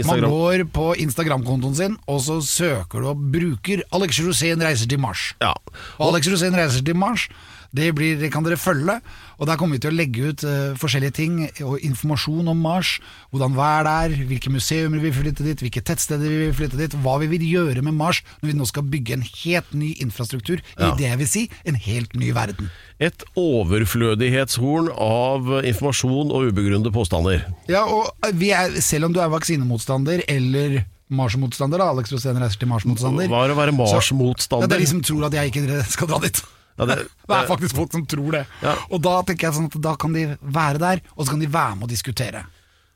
Instagram? 0.01 0.25
Man 0.27 0.33
går 0.33 0.63
på 0.75 0.87
Instagram-kontoen 1.05 1.77
sin, 1.77 1.99
og 2.09 2.23
så 2.25 2.39
søker 2.43 3.03
du 3.03 3.11
og 3.13 3.21
bruker 3.37 3.85
Alex 3.95 4.19
Rosén 4.25 4.63
reiser 4.63 4.89
til 4.91 4.99
Mars. 5.03 5.29
Ja. 5.43 5.53
Og 5.99 6.09
Alex 6.09 6.27
Rosén 6.33 6.57
reiser 6.57 6.83
til 6.83 6.97
Mars, 6.99 7.29
det, 7.75 7.93
blir, 7.95 8.19
kan 8.33 8.45
dere 8.47 8.59
følge. 8.59 8.99
Og 9.37 9.45
der 9.49 9.57
kommer 9.59 9.77
vi 9.77 9.83
til 9.85 9.93
å 9.93 9.97
legge 9.97 10.31
ut 10.31 10.43
uh, 10.47 10.73
forskjellige 10.81 11.13
ting 11.17 11.35
og 11.65 11.77
informasjon 11.85 12.47
om 12.49 12.57
Mars. 12.65 12.95
Hvordan 13.31 13.55
været 13.57 13.89
er, 13.93 14.15
hvilke 14.29 14.49
museumer 14.53 14.97
vi 15.01 15.11
vil 15.11 15.17
flytte 15.21 15.45
dit, 15.45 15.61
hvilke 15.61 15.83
tettsteder 15.85 16.25
vi 16.25 16.39
vil 16.47 16.55
flytte 16.57 16.79
dit. 16.79 16.97
Hva 17.03 17.17
vi 17.21 17.29
vil 17.35 17.45
gjøre 17.45 17.83
med 17.85 17.93
Mars 17.99 18.23
når 18.41 18.51
vi 18.51 18.57
nå 18.57 18.67
skal 18.69 18.87
bygge 18.89 19.17
en 19.19 19.25
helt 19.43 19.73
ny 19.77 19.93
infrastruktur 20.03 20.61
Ja. 20.77 20.89
i 20.89 20.97
det 20.97 21.07
jeg 21.11 21.17
vil 21.21 21.27
si 21.31 21.43
en 21.69 21.75
helt 21.75 22.15
ny 22.17 22.31
verden. 22.33 22.69
Et 22.99 23.23
overflødighetshorn 23.37 24.89
av 24.97 25.49
informasjon 25.65 26.31
og 26.33 26.49
ubegrunnede 26.51 26.91
påstander. 26.93 27.45
Ja, 27.69 27.83
og 27.85 28.09
vi 28.33 28.51
er, 28.51 28.73
Selv 28.81 29.05
om 29.09 29.13
du 29.13 29.19
er 29.21 29.29
vaksinemotstander 29.29 30.23
eller 30.27 30.83
Mars-motstander, 31.07 31.79
Alex 31.79 32.11
Rosén 32.11 32.35
reiser 32.41 32.59
til 32.59 32.67
Mars-motstander 32.67 33.29
Hva 33.31 33.45
er 33.45 33.53
å 33.53 33.57
være 33.57 33.71
Mars-motstander? 33.77 34.65
Ja, 34.65 34.71
det 34.73 34.75
er 34.81 34.83
de 34.83 34.89
som 34.91 35.03
tror 35.05 35.27
at 35.29 35.37
jeg 35.37 35.53
ikke 35.53 35.83
skal 35.95 36.09
dra 36.11 36.19
dit. 36.25 36.41
Ja, 36.77 36.85
det- 36.85 36.97
det 37.27 37.35
er 37.39 37.47
faktisk 37.49 37.75
folk 37.75 37.91
som 37.91 38.05
tror 38.05 38.31
det. 38.39 38.45
Ja. 38.63 38.75
Og 38.91 39.01
da 39.01 39.21
tenker 39.27 39.49
jeg 39.49 39.57
sånn 39.59 39.69
at 39.71 39.79
da 39.81 39.95
kan 39.95 40.13
de 40.13 40.27
være 40.41 40.77
der, 40.83 41.01
og 41.15 41.25
så 41.25 41.31
kan 41.35 41.39
de 41.41 41.47
være 41.53 41.75
med 41.79 41.83
og 41.89 41.89
diskutere. 41.95 42.45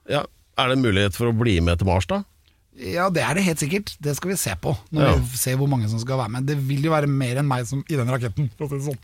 Ja. 0.10 0.24
Er 0.60 0.68
det 0.70 0.78
en 0.78 0.84
mulighet 0.86 1.16
for 1.18 1.32
å 1.32 1.38
bli 1.38 1.60
med 1.64 1.80
til 1.80 1.88
Mars, 1.88 2.06
da? 2.06 2.24
Ja, 2.82 3.10
det 3.12 3.20
er 3.22 3.36
det 3.36 3.44
helt 3.44 3.60
sikkert. 3.60 3.90
Det 4.02 4.14
skal 4.16 4.32
vi 4.32 4.36
se 4.40 4.54
på 4.62 4.72
når 4.96 5.02
Ja. 5.04 5.16
vi 5.20 5.38
ser 5.38 5.58
hvor 5.60 5.68
mange 5.70 5.90
som 5.92 6.00
skal 6.00 6.18
være 6.18 6.30
med. 6.32 6.46
Det 6.48 6.56
vil 6.70 6.82
jo 6.88 6.92
være 6.94 7.06
mer 7.08 7.38
enn 7.42 7.48
meg 7.48 7.66
som 7.68 7.82
i 7.90 7.98
den 8.00 8.08
raketten. 8.10 8.48
For 8.58 8.68
sånn. 8.80 8.98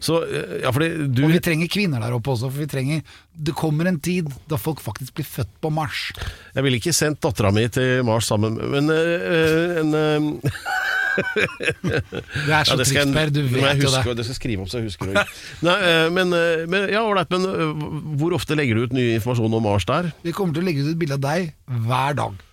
Så, 0.00 0.20
øh, 0.22 0.60
ja, 0.62 0.70
du 0.70 1.24
Og 1.26 1.32
vi 1.34 1.40
trenger 1.42 1.68
kvinner 1.68 2.00
der 2.00 2.14
oppe 2.14 2.30
også, 2.30 2.46
for 2.50 2.58
vi 2.62 2.66
trenger 2.70 3.02
Det 3.36 3.54
kommer 3.58 3.86
en 3.88 3.98
tid 4.00 4.30
da 4.48 4.56
folk 4.56 4.80
faktisk 4.80 5.14
blir 5.18 5.26
født 5.26 5.50
på 5.60 5.70
Mars. 5.70 6.12
Jeg 6.54 6.62
ville 6.64 6.78
ikke 6.78 6.94
sendt 6.94 7.20
dattera 7.20 7.50
mi 7.52 7.66
til 7.68 8.02
Mars 8.04 8.26
sammen, 8.30 8.54
men 8.70 8.88
øh, 8.88 9.80
en 9.80 9.94
øh, 9.94 10.50
Det 11.18 12.54
er 12.54 12.68
så 12.68 12.74
Ja, 12.74 12.80
trist, 12.80 13.12
Per. 13.14 13.30
Du 13.34 13.40
vet 13.50 13.82
jo 13.82 13.90
det. 13.92 14.16
Det 14.18 14.26
skal 14.28 14.36
skrive 14.38 14.64
opp 14.64 14.70
så 14.72 14.80
jeg 14.80 14.88
husker 14.90 15.10
det. 15.12 15.24
Nei, 15.66 15.76
eh, 15.90 16.08
men, 16.14 16.32
eh, 16.36 16.64
men, 16.70 16.88
ja, 16.92 17.02
right, 17.12 17.30
men 17.34 17.46
eh, 17.48 17.86
hvor 18.20 18.36
ofte 18.38 18.56
legger 18.58 18.78
du 18.78 18.86
ut 18.88 18.96
ny 18.96 19.06
informasjon 19.16 19.58
om 19.58 19.64
Mars 19.66 19.86
der? 19.88 20.12
Vi 20.24 20.34
kommer 20.36 20.56
til 20.56 20.64
å 20.64 20.68
legge 20.68 20.84
ut 20.86 20.92
et 20.94 21.00
bilde 21.00 21.18
av 21.18 21.24
deg 21.24 21.52
hver 21.88 22.18
dag. 22.18 22.44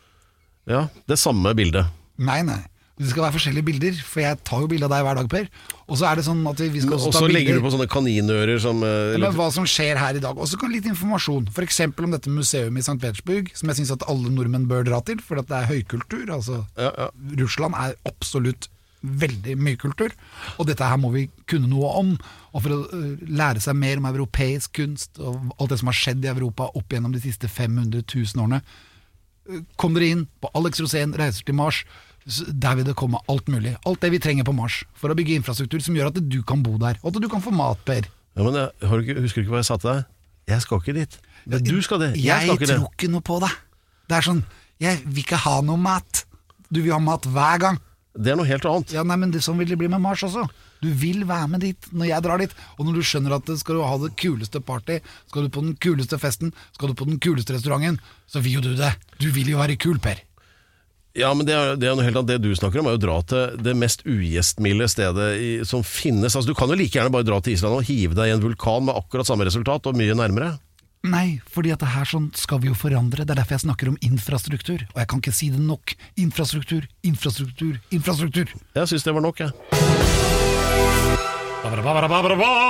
Ja, 0.69 0.87
Det 1.07 1.19
samme 1.21 1.53
bildet. 1.57 1.91
Nei, 2.17 2.39
nei. 2.47 2.61
Det 2.95 3.09
skal 3.11 3.25
være 3.25 3.35
forskjellige 3.35 3.65
bilder, 3.67 3.97
for 4.07 4.21
jeg 4.23 4.37
tar 4.47 4.61
jo 4.63 4.67
bilde 4.71 4.87
av 4.87 4.93
deg 4.93 5.01
hver 5.03 5.17
dag, 5.19 5.25
Per. 5.33 5.47
Og 5.91 5.97
så 5.99 6.05
er 6.07 6.15
det 6.15 6.23
sånn 6.29 6.45
at 6.47 6.61
vi 6.63 6.79
skal 6.79 6.93
også 6.95 7.09
ta 7.11 7.19
bilder. 7.19 7.25
Og 7.25 7.27
så 7.27 7.33
legger 7.35 7.57
du 7.59 7.63
på 7.65 7.71
sånne 7.73 7.87
kaninører 7.91 8.61
som 8.63 8.77
eh, 8.87 8.87
med 8.87 9.15
eller- 9.17 9.35
hva 9.35 9.47
som 9.51 9.65
skjer 9.67 9.97
her 9.99 10.15
i 10.15 10.21
dag. 10.23 10.37
Og 10.39 10.47
så 10.47 10.55
kan 10.61 10.71
litt 10.71 10.87
informasjon. 10.87 11.49
F.eks. 11.51 11.81
om 11.91 12.11
dette 12.15 12.31
museet 12.31 12.71
i 12.71 12.79
St. 12.85 12.95
Petersburg, 13.01 13.51
som 13.53 13.67
jeg 13.67 13.81
syns 13.81 13.91
at 13.97 14.05
alle 14.07 14.31
nordmenn 14.31 14.69
bør 14.71 14.85
dra 14.87 15.01
til, 15.03 15.19
for 15.19 15.37
at 15.43 15.47
det 15.51 15.57
er 15.59 15.67
høykultur. 15.73 16.31
Altså, 16.31 16.61
Ja, 16.79 16.91
ja. 16.97 17.09
Russland 17.41 17.75
er 17.75 17.95
absolutt 18.07 18.69
veldig 19.05 19.53
mye 19.61 19.77
kultur, 19.77 20.09
og 20.57 20.65
dette 20.65 20.81
her 20.87 20.97
må 20.97 21.11
vi 21.13 21.27
kunne 21.51 21.67
noe 21.69 21.91
om. 21.99 22.15
Og 22.55 22.63
for 22.63 22.71
å 22.73 22.79
øh, 22.95 23.19
lære 23.27 23.59
seg 23.61 23.75
mer 23.75 23.97
om 23.99 24.07
europeisk 24.09 24.71
kunst 24.79 25.19
og 25.19 25.51
alt 25.59 25.69
det 25.69 25.77
som 25.83 25.91
har 25.91 25.99
skjedd 25.99 26.23
i 26.25 26.31
Europa 26.31 26.71
opp 26.73 26.89
gjennom 26.95 27.11
de 27.13 27.19
siste 27.21 27.51
500 27.51 28.01
000 28.07 28.41
årene, 28.41 28.61
øh, 29.51 29.61
kom 29.77 29.93
dere 29.93 30.09
inn 30.15 30.25
på 30.41 30.49
Alex 30.55 30.79
Rosén 30.81 31.13
reiser 31.19 31.43
til 31.45 31.59
Mars. 31.59 31.83
Der 32.25 32.73
vil 32.79 32.87
det 32.87 32.95
komme 32.97 33.19
alt 33.29 33.47
mulig. 33.53 33.75
Alt 33.85 34.01
det 34.01 34.09
vi 34.15 34.19
trenger 34.19 34.45
på 34.47 34.53
Mars 34.57 34.79
for 34.97 35.13
å 35.13 35.17
bygge 35.17 35.35
infrastruktur 35.37 35.83
som 35.85 35.93
gjør 35.97 36.09
at 36.09 36.17
du 36.25 36.39
kan 36.47 36.63
bo 36.65 36.73
der, 36.81 36.97
og 37.03 37.11
at 37.13 37.21
du 37.21 37.27
kan 37.29 37.43
få 37.43 37.53
mat, 37.53 37.77
Per. 37.85 38.07
Ja, 38.35 38.43
men 38.43 38.57
jeg, 38.57 38.71
har 38.81 38.97
du 38.97 39.05
ikke, 39.05 39.21
Husker 39.21 39.41
du 39.41 39.45
ikke 39.45 39.53
hva 39.53 39.61
jeg 39.61 39.69
sa 39.69 39.77
til 39.77 39.91
deg? 39.91 40.07
Jeg 40.49 40.61
skal 40.65 40.81
ikke 40.81 40.95
dit. 40.97 41.19
Men 41.45 41.63
du 41.65 41.75
skal 41.85 42.01
det. 42.01 42.09
Jeg, 42.17 42.25
Jeg 42.25 42.41
skal 42.49 42.57
ikke 42.57 42.69
det. 42.71 42.77
tror 42.81 42.95
ikke 42.97 43.11
noe 43.13 43.25
på 43.25 43.37
det. 43.45 43.51
Det 44.09 44.17
er 44.17 44.25
sånn 44.25 44.41
Jeg 44.81 44.99
vil 45.05 45.21
ikke 45.23 45.39
ha 45.45 45.59
noe 45.65 45.77
mat. 45.81 46.25
Du 46.73 46.81
vil 46.81 46.91
ha 46.95 46.99
mat 47.01 47.25
hver 47.29 47.61
gang. 47.61 47.79
Det 48.15 48.31
er 48.31 48.37
noe 48.39 48.47
helt 48.47 48.65
annet. 48.65 48.91
Ja, 48.95 49.03
nei, 49.03 49.17
men 49.21 49.31
det 49.33 49.41
Sånn 49.45 49.57
vil 49.59 49.69
det 49.69 49.77
bli 49.79 49.87
med 49.91 50.01
Mars 50.01 50.23
også. 50.25 50.45
Du 50.81 50.89
vil 50.91 51.23
være 51.29 51.47
med 51.51 51.61
dit 51.61 51.87
når 51.93 52.09
jeg 52.09 52.25
drar 52.25 52.41
dit. 52.41 52.53
Og 52.79 52.85
når 52.87 52.99
du 52.99 53.05
skjønner 53.05 53.37
at 53.37 53.49
skal 53.59 53.77
du 53.79 53.83
ha 53.85 53.95
det 54.01 54.13
kuleste 54.19 54.61
party, 54.65 54.99
skal 55.29 55.45
du 55.45 55.49
på 55.53 55.63
den 55.65 55.75
kuleste 55.77 56.17
festen, 56.21 56.53
skal 56.75 56.91
du 56.91 56.97
på 56.97 57.07
den 57.09 57.19
kuleste 57.21 57.53
restauranten, 57.55 57.99
så 58.27 58.41
vil 58.41 58.57
jo 58.59 58.65
du 58.65 58.73
det. 58.79 58.93
Du 59.21 59.29
vil 59.35 59.49
jo 59.53 59.59
være 59.61 59.77
kul, 59.77 59.99
Per. 60.03 60.21
Ja, 61.15 61.29
men 61.33 61.47
det 61.47 61.55
er, 61.55 61.77
det 61.79 61.87
er 61.87 61.95
noe 61.95 62.03
helt 62.03 62.17
annet. 62.19 62.33
Det 62.35 62.43
du 62.43 62.57
snakker 62.59 62.81
om, 62.81 62.89
er 62.91 62.97
å 62.97 63.01
dra 63.01 63.21
til 63.23 63.55
det 63.63 63.75
mest 63.79 64.03
ugjestmilde 64.03 64.87
stedet 64.91 65.29
i, 65.39 65.51
som 65.67 65.83
finnes. 65.87 66.35
Altså, 66.35 66.51
du 66.51 66.57
kan 66.57 66.71
jo 66.71 66.75
like 66.75 66.97
gjerne 66.97 67.13
bare 67.13 67.27
dra 67.27 67.39
til 67.39 67.55
Island 67.55 67.79
og 67.79 67.87
hive 67.87 68.17
deg 68.17 68.31
i 68.31 68.35
en 68.35 68.43
vulkan 68.43 68.83
med 68.89 68.99
akkurat 68.99 69.27
samme 69.29 69.47
resultat, 69.47 69.87
og 69.87 69.95
mye 69.95 70.17
nærmere. 70.17 70.57
Nei, 71.05 71.39
fordi 71.53 71.71
at 71.71 71.83
det 71.83 71.91
her 71.93 72.07
sånn 72.09 72.31
skal 72.35 72.59
vi 72.63 72.71
jo 72.71 72.75
forandre. 72.77 73.23
Det 73.23 73.35
er 73.35 73.39
derfor 73.39 73.55
jeg 73.55 73.65
snakker 73.67 73.91
om 73.93 73.99
infrastruktur. 74.03 74.83
Og 74.91 74.99
jeg 74.99 75.11
kan 75.11 75.21
ikke 75.21 75.35
si 75.37 75.51
det 75.53 75.61
nok. 75.61 75.95
Infrastruktur, 76.19 76.89
infrastruktur, 77.05 77.79
infrastruktur. 77.93 78.51
Jeg 78.75 78.91
syns 78.91 79.07
det 79.07 79.15
var 79.15 79.25
nok, 79.29 79.45
jeg. 79.45 79.51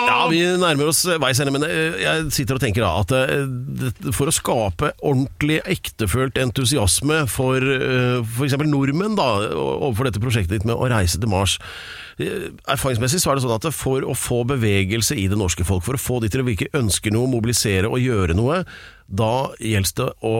Ja, 0.09 0.17
vi 0.31 0.41
nærmer 0.61 0.91
oss 0.91 1.03
veis 1.21 1.39
ende, 1.41 1.53
men 1.55 1.65
eh, 1.67 1.99
jeg 2.03 2.25
sitter 2.35 2.57
og 2.57 2.63
tenker 2.63 2.85
da 2.85 2.91
at 3.01 3.13
eh, 3.15 4.09
for 4.15 4.31
å 4.31 4.35
skape 4.35 4.91
ordentlig 5.01 5.59
ektefølt 5.75 6.39
entusiasme 6.41 7.23
for 7.31 7.59
eh, 7.59 8.19
f.eks. 8.23 8.57
nordmenn 8.65 9.17
da, 9.19 9.29
overfor 9.55 10.09
dette 10.09 10.23
prosjektet 10.23 10.57
ditt 10.57 10.67
med 10.69 10.77
å 10.77 10.89
reise 10.91 11.19
til 11.21 11.31
Mars 11.31 11.57
eh, 12.21 12.51
Erfaringsmessig 12.71 13.21
så 13.23 13.33
er 13.33 13.39
det 13.39 13.45
sånn 13.45 13.55
at 13.57 13.69
for 13.75 14.05
å 14.05 14.17
få 14.17 14.43
bevegelse 14.47 15.17
i 15.19 15.27
det 15.31 15.39
norske 15.39 15.67
folk, 15.67 15.85
for 15.85 15.97
å 15.97 16.01
få 16.01 16.21
de 16.23 16.31
til 16.33 16.43
å 16.43 16.49
virke 16.49 16.71
ønske 16.77 17.13
noe, 17.13 17.29
mobilisere 17.31 17.91
og 17.91 18.03
gjøre 18.03 18.37
noe, 18.37 18.63
da 19.05 19.33
gjelder 19.59 19.99
det 20.01 20.11
å 20.25 20.37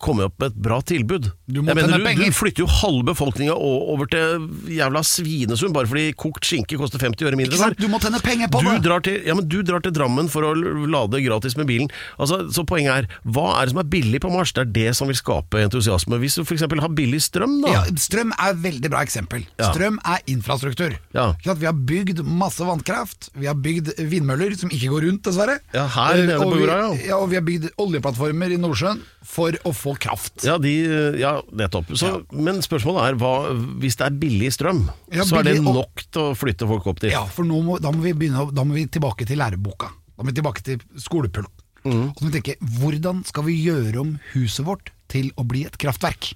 komme 0.00 0.26
opp 0.28 0.36
med 0.40 0.52
et 0.52 0.58
bra 0.64 0.78
tilbud. 0.86 1.28
Du 1.50 1.60
må 1.60 1.74
mener, 1.74 1.98
du, 2.00 2.22
du 2.24 2.32
flytter 2.34 2.64
jo 2.64 2.68
halve 2.80 3.10
befolkninga 3.10 3.54
over 3.54 4.08
til 4.10 4.46
jævla 4.72 5.02
Svinesund 5.06 5.74
bare 5.76 5.88
fordi 5.90 6.14
kokt 6.18 6.46
skinke 6.48 6.78
koster 6.80 7.02
50 7.02 7.28
øre 7.28 7.38
mindre 7.38 7.58
der. 7.60 7.76
Du 7.78 7.86
må 7.92 8.00
tjene 8.02 8.20
penger 8.24 8.50
på 8.52 8.62
Du 8.64 8.70
det! 8.70 8.78
drar, 8.86 9.04
til, 9.04 9.18
ja, 9.28 9.36
men 9.36 9.48
du 9.50 9.58
drar 9.66 9.84
til 9.84 9.92
Drammen 9.96 10.30
for 10.32 10.46
å 10.48 10.54
lade 10.56 11.20
gratis 11.24 11.56
med 11.60 11.68
bilen. 11.68 11.90
Altså, 12.20 12.40
så 12.54 12.64
poenget 12.68 13.04
er, 13.04 13.08
hva 13.28 13.46
er 13.58 13.68
det 13.68 13.74
som 13.74 13.82
er 13.84 13.90
billig 13.92 14.22
på 14.24 14.30
Mars? 14.32 14.54
Det 14.56 14.64
er 14.64 14.72
det 14.78 14.96
som 14.98 15.10
vil 15.10 15.18
skape 15.18 15.60
entusiasme. 15.66 16.18
Hvis 16.22 16.38
du 16.40 16.44
f.eks. 16.46 16.64
har 16.64 16.94
billig 16.96 17.20
strøm, 17.24 17.58
da. 17.66 17.74
Ja, 17.74 17.82
strøm 18.00 18.32
er 18.38 18.54
et 18.54 18.62
veldig 18.64 18.92
bra 18.92 19.04
eksempel. 19.06 19.44
Ja. 19.60 19.70
Strøm 19.74 20.00
er 20.08 20.24
infrastruktur. 20.32 20.96
Ja. 21.16 21.28
Vi 21.50 21.68
har 21.68 21.76
bygd 21.76 22.22
masse 22.24 22.64
vannkraft, 22.64 23.30
vi 23.36 23.50
har 23.50 23.58
bygd 23.58 23.92
vindmøller 24.00 24.54
som 24.56 24.72
ikke 24.72 24.92
går 24.94 25.08
rundt, 25.10 25.24
dessverre. 25.28 25.58
Ja, 25.76 25.86
her 25.90 26.20
Eh, 26.20 26.26
nede 26.26 26.38
på 26.42 26.58
jorda, 26.60 26.76
ja. 26.80 26.90
ja. 27.12 27.18
Og 27.20 27.30
vi 27.32 27.38
har 27.38 27.44
bygd 27.46 27.68
oljeplattformer 27.80 28.52
i 28.54 28.58
Nordsjøen 28.60 29.00
for 29.26 29.54
å 29.68 29.72
få 29.76 29.89
kraft. 29.98 30.44
Ja, 30.44 30.58
de, 30.58 30.72
ja 31.18 31.40
nettopp. 31.52 31.90
Så, 31.96 32.24
Men 32.32 32.60
spørsmålet 32.62 33.08
er, 33.08 33.18
hva, 33.20 33.32
hvis 33.80 33.96
det 33.96 34.06
er 34.06 34.18
billig 34.20 34.52
strøm, 34.54 34.84
Ja, 35.12 35.24
så 35.24 35.38
er 35.40 35.42
det 35.48 35.56
billig 35.56 35.68
og- 35.68 35.74
nok 35.80 36.04
til 36.10 36.22
å 36.22 36.34
flytte 36.36 36.68
folk 36.68 36.86
opp 36.86 37.00
dit? 37.00 37.10
Ja, 37.12 37.24
for 37.24 37.44
nå 37.44 37.62
må, 37.64 37.80
da, 37.80 37.90
må 37.90 38.02
vi 38.02 38.12
begynne, 38.12 38.46
å- 38.46 38.54
da 38.54 38.62
må 38.64 38.74
vi 38.74 38.86
tilbake 38.86 39.26
til 39.26 39.38
læreboka. 39.38 39.90
Da 40.16 40.22
må 40.22 40.30
vi 40.32 40.40
tilbake 40.40 40.62
til 40.62 40.78
skolepulten. 40.96 41.50
Mm. 41.84 42.10
Og 42.10 42.16
så 42.18 42.24
må 42.24 42.30
vi 42.30 42.40
tenke, 42.40 42.58
hvordan 42.78 43.24
skal 43.24 43.42
vi 43.44 43.54
gjøre 43.64 44.00
om 44.00 44.18
huset 44.34 44.64
vårt 44.66 44.90
til 45.08 45.30
å 45.36 45.46
bli 45.48 45.64
et 45.64 45.78
kraftverk? 45.78 46.34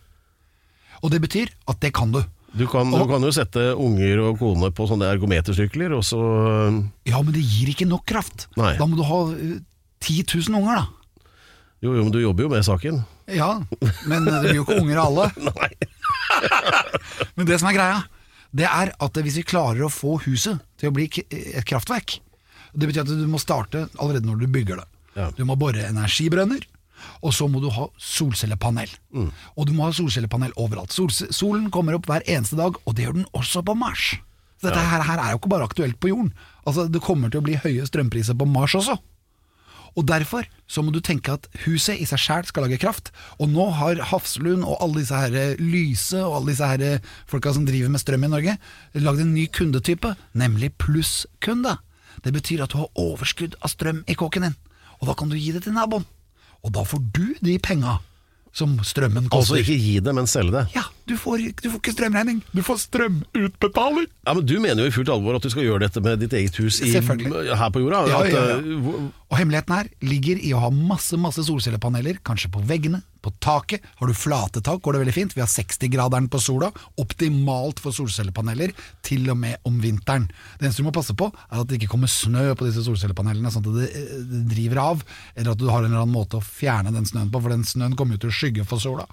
Og 1.02 1.10
det 1.12 1.20
betyr 1.20 1.50
at 1.68 1.80
det 1.80 1.92
kan 1.92 2.10
du. 2.12 2.22
Du, 2.56 2.66
kan, 2.70 2.88
du 2.90 2.96
Og- 2.96 3.08
kan 3.10 3.20
jo 3.20 3.30
sette 3.34 3.74
unger 3.76 4.20
og 4.30 4.38
kone 4.38 4.70
på 4.70 4.86
sånne 4.88 5.08
ergometersykler, 5.12 5.92
og 5.96 6.02
så 6.06 6.20
Ja, 7.04 7.20
men 7.20 7.32
det 7.34 7.42
gir 7.42 7.68
ikke 7.74 7.86
nok 7.88 8.06
kraft. 8.06 8.46
Nei. 8.56 8.76
Da 8.78 8.86
må 8.86 8.96
du 8.96 9.02
ha 9.02 9.32
eh, 9.34 9.58
10 10.00 10.22
000 10.48 10.54
unger, 10.62 10.76
da. 10.76 10.86
Jo, 11.82 11.92
jo, 11.96 12.02
men 12.04 12.12
du 12.12 12.20
jobber 12.22 12.44
jo 12.44 12.48
med 12.48 12.62
saken. 12.64 13.04
Ja, 13.32 13.62
men 14.10 14.26
det 14.28 14.40
blir 14.44 14.58
jo 14.58 14.64
ikke 14.66 14.80
unger 14.82 14.98
av 15.00 15.06
alle. 15.08 15.30
Nei. 15.48 15.70
Men 17.36 17.46
det 17.48 17.56
som 17.60 17.68
er 17.70 17.76
greia, 17.76 18.02
det 18.54 18.66
er 18.68 18.92
at 19.02 19.18
hvis 19.24 19.38
vi 19.40 19.44
klarer 19.46 19.84
å 19.86 19.90
få 19.92 20.16
huset 20.26 20.60
til 20.80 20.90
å 20.90 20.94
bli 20.94 21.06
k- 21.10 21.24
et 21.30 21.64
kraftverk 21.66 22.18
Det 22.74 22.86
betyr 22.90 23.02
at 23.04 23.10
du 23.10 23.26
må 23.30 23.38
starte 23.42 23.84
allerede 24.02 24.26
når 24.28 24.42
du 24.44 24.46
bygger 24.50 24.80
det. 24.82 24.86
Ja. 25.16 25.28
Du 25.36 25.44
må 25.46 25.54
bore 25.58 25.84
energibrønner, 25.86 26.64
og 27.22 27.34
så 27.36 27.46
må 27.50 27.60
du 27.62 27.68
ha 27.70 27.86
solcellepanel. 28.02 28.90
Mm. 29.14 29.28
Og 29.56 29.68
du 29.68 29.72
må 29.76 29.86
ha 29.86 29.92
solcellepanel 29.94 30.54
overalt. 30.58 30.90
Solse- 30.94 31.30
solen 31.34 31.68
kommer 31.74 31.94
opp 31.98 32.08
hver 32.10 32.24
eneste 32.26 32.58
dag, 32.58 32.74
og 32.84 32.96
det 32.98 33.06
gjør 33.06 33.20
den 33.20 33.28
også 33.38 33.62
på 33.66 33.76
Mars. 33.78 34.14
Så 34.58 34.68
dette 34.70 34.82
her, 34.90 35.02
her 35.06 35.20
er 35.22 35.34
jo 35.34 35.38
ikke 35.42 35.52
bare 35.54 35.66
aktuelt 35.70 35.98
på 36.02 36.10
jorden. 36.10 36.32
Altså, 36.66 36.88
Det 36.90 37.02
kommer 37.04 37.30
til 37.30 37.42
å 37.42 37.46
bli 37.46 37.54
høye 37.62 37.86
strømpriser 37.86 38.34
på 38.38 38.46
Mars 38.48 38.74
også. 38.78 38.96
Og 39.94 40.06
derfor 40.08 40.46
så 40.66 40.82
må 40.82 40.90
du 40.94 41.00
tenke 41.04 41.36
at 41.36 41.46
huset 41.64 42.00
i 42.02 42.06
seg 42.08 42.18
sjæl 42.18 42.48
skal 42.48 42.66
lage 42.66 42.80
kraft. 42.82 43.12
Og 43.38 43.50
nå 43.52 43.68
har 43.78 44.00
Hafslund 44.10 44.66
og 44.66 44.80
alle 44.82 45.04
disse 45.04 45.18
her 45.18 45.58
Lyse 45.60 46.18
og 46.22 46.40
alle 46.40 46.54
disse 46.54 46.70
her 46.70 47.04
folka 47.30 47.52
som 47.54 47.66
driver 47.68 47.92
med 47.94 48.02
strøm 48.02 48.26
i 48.26 48.32
Norge, 48.32 48.56
lagd 48.98 49.22
en 49.22 49.34
ny 49.36 49.46
kundetype, 49.54 50.14
nemlig 50.34 50.72
plusskunde. 50.82 51.76
Det 52.24 52.34
betyr 52.34 52.64
at 52.64 52.74
du 52.74 52.80
har 52.82 52.90
overskudd 52.98 53.56
av 53.62 53.70
strøm 53.72 54.02
i 54.10 54.16
kåken 54.18 54.48
din, 54.48 54.58
og 55.00 55.08
da 55.10 55.16
kan 55.18 55.30
du 55.30 55.38
gi 55.38 55.52
det 55.54 55.64
til 55.66 55.76
naboen. 55.76 56.06
Og 56.64 56.72
da 56.74 56.84
får 56.88 57.02
du 57.14 57.26
de 57.44 57.58
penga 57.62 57.98
som 58.54 58.76
strømmen 58.86 59.26
koster. 59.28 59.58
Altså 59.58 59.62
ikke 59.62 59.78
gi 59.82 59.96
det, 60.00 60.14
men 60.16 60.30
selge 60.30 60.54
det. 60.54 60.66
Ja, 60.76 60.86
du 61.04 61.16
får, 61.20 61.42
du 61.60 61.66
får 61.68 61.80
ikke 61.82 61.92
strømregning, 61.92 62.38
du 62.56 62.62
får 62.64 62.78
strømutbetaling. 62.86 64.06
Ja, 64.24 64.32
men 64.32 64.46
Du 64.46 64.56
mener 64.60 64.84
jo 64.86 64.88
i 64.88 64.94
fullt 64.94 65.12
alvor 65.12 65.36
at 65.36 65.44
du 65.44 65.50
skal 65.52 65.66
gjøre 65.66 65.84
dette 65.84 66.00
med 66.04 66.22
ditt 66.24 66.32
eget 66.36 66.56
hus 66.62 66.80
i, 66.80 66.92
her 66.94 67.70
på 67.74 67.82
jorda? 67.82 68.04
Ja, 68.08 68.22
at, 68.24 68.32
ja, 68.32 68.44
ja. 68.54 68.60
uh, 68.60 69.10
Og 69.28 69.36
hemmeligheten 69.40 69.74
her 69.76 69.90
ligger 70.04 70.40
i 70.40 70.54
å 70.56 70.62
ha 70.64 70.70
masse 70.72 71.18
masse 71.20 71.44
solcellepaneler, 71.44 72.22
kanskje 72.24 72.48
på 72.54 72.62
veggene, 72.64 73.02
på 73.24 73.32
taket. 73.40 73.84
Har 73.98 74.08
du 74.08 74.14
flate 74.16 74.60
tak, 74.64 74.82
går 74.84 74.96
det 74.96 75.00
veldig 75.04 75.14
fint. 75.16 75.34
Vi 75.36 75.40
har 75.40 75.48
60-graderen 75.48 76.26
på 76.32 76.40
sola. 76.44 76.68
Optimalt 77.00 77.80
for 77.80 77.96
solcellepaneler, 77.96 78.74
til 79.04 79.28
og 79.32 79.38
med 79.40 79.56
om 79.68 79.78
vinteren. 79.80 80.26
Det 80.58 80.68
eneste 80.68 80.84
du 80.84 80.88
må 80.88 80.94
passe 80.94 81.16
på, 81.16 81.30
er 81.48 81.62
at 81.62 81.70
det 81.70 81.78
ikke 81.80 81.94
kommer 81.94 82.12
snø 82.12 82.50
på 82.56 82.68
disse 82.68 82.84
solcellepanelene, 82.84 83.52
sånn 83.52 83.64
at 83.64 83.78
det, 83.80 84.04
det 84.28 84.42
driver 84.52 84.82
av, 84.84 85.04
eller 85.34 85.54
at 85.54 85.60
du 85.62 85.66
har 85.70 85.80
en 85.82 85.90
eller 85.90 86.04
annen 86.04 86.14
måte 86.14 86.40
å 86.40 86.44
fjerne 86.44 86.92
den 86.94 87.08
snøen 87.08 87.32
på, 87.32 87.40
for 87.40 87.54
den 87.54 87.64
snøen 87.68 87.96
kommer 87.98 88.18
jo 88.18 88.26
til 88.26 88.32
å 88.34 88.38
skygge 88.40 88.68
for 88.68 88.82
sola. 88.84 89.08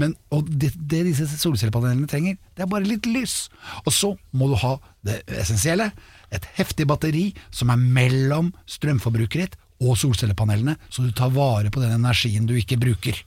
Men, 0.00 0.12
og 0.34 0.52
det, 0.52 0.74
det 0.76 1.04
disse 1.08 1.28
solcellepanelene 1.40 2.08
trenger, 2.10 2.38
det 2.54 2.64
er 2.64 2.70
bare 2.70 2.88
litt 2.88 3.08
lys. 3.10 3.48
Og 3.84 3.92
så 3.94 4.14
må 4.36 4.48
du 4.50 4.56
ha 4.62 4.76
det 5.06 5.20
essensielle, 5.42 5.90
et 6.34 6.46
heftig 6.56 6.88
batteri 6.90 7.28
som 7.54 7.70
er 7.70 7.82
mellom 7.82 8.52
strømforbruket 8.70 9.44
ditt 9.44 9.60
og 9.84 9.98
solcellepanelene, 9.98 10.76
så 10.88 11.02
du 11.02 11.10
tar 11.12 11.32
vare 11.34 11.70
på 11.72 11.82
den 11.82 11.96
energien 11.96 12.46
du 12.46 12.54
ikke 12.56 12.78
bruker. 12.80 13.18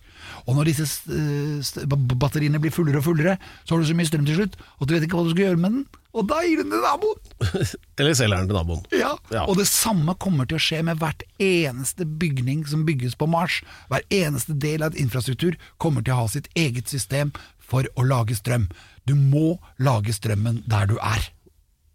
Og 0.48 0.56
når 0.58 0.72
disse 0.72 0.88
eh, 1.12 1.86
batteriene 2.18 2.62
blir 2.64 2.74
fullere 2.74 3.02
og 3.02 3.06
fullere, 3.06 3.36
så 3.64 3.76
har 3.76 3.84
du 3.84 3.90
så 3.90 3.98
mye 3.98 4.10
strøm 4.10 4.26
til 4.28 4.40
slutt 4.40 4.58
at 4.58 4.88
du 4.88 4.96
vet 4.96 5.06
ikke 5.06 5.20
hva 5.20 5.28
du 5.28 5.34
skal 5.36 5.50
gjøre 5.50 5.62
med 5.62 5.76
den, 5.76 5.86
og 6.18 6.26
da 6.32 6.40
gir 6.42 6.58
du 6.58 6.64
den 6.64 6.74
til 6.74 6.82
naboen! 6.82 7.20
Eller 8.00 8.16
selger 8.18 8.40
den 8.40 8.50
til 8.50 8.58
naboen. 8.58 8.86
Ja. 8.96 9.12
Ja. 9.34 9.44
Og 9.46 9.60
det 9.60 9.68
samme 9.70 10.16
kommer 10.18 10.48
til 10.50 10.58
å 10.58 10.64
skje 10.64 10.82
med 10.88 11.02
hvert 11.02 11.22
eneste 11.44 12.08
bygning 12.08 12.64
som 12.70 12.88
bygges 12.88 13.18
på 13.20 13.28
Mars. 13.30 13.60
Hver 13.92 14.06
eneste 14.14 14.56
del 14.58 14.86
av 14.86 14.96
et 14.96 15.04
infrastruktur 15.04 15.60
kommer 15.84 16.06
til 16.06 16.16
å 16.16 16.24
ha 16.24 16.32
sitt 16.32 16.50
eget 16.58 16.90
system 16.90 17.36
for 17.68 17.88
å 17.96 18.06
lage 18.08 18.38
strøm. 18.38 18.70
Du 19.08 19.16
må 19.16 19.58
lage 19.84 20.16
strømmen 20.16 20.64
der 20.68 20.88
du 20.90 20.98
er. 21.00 21.32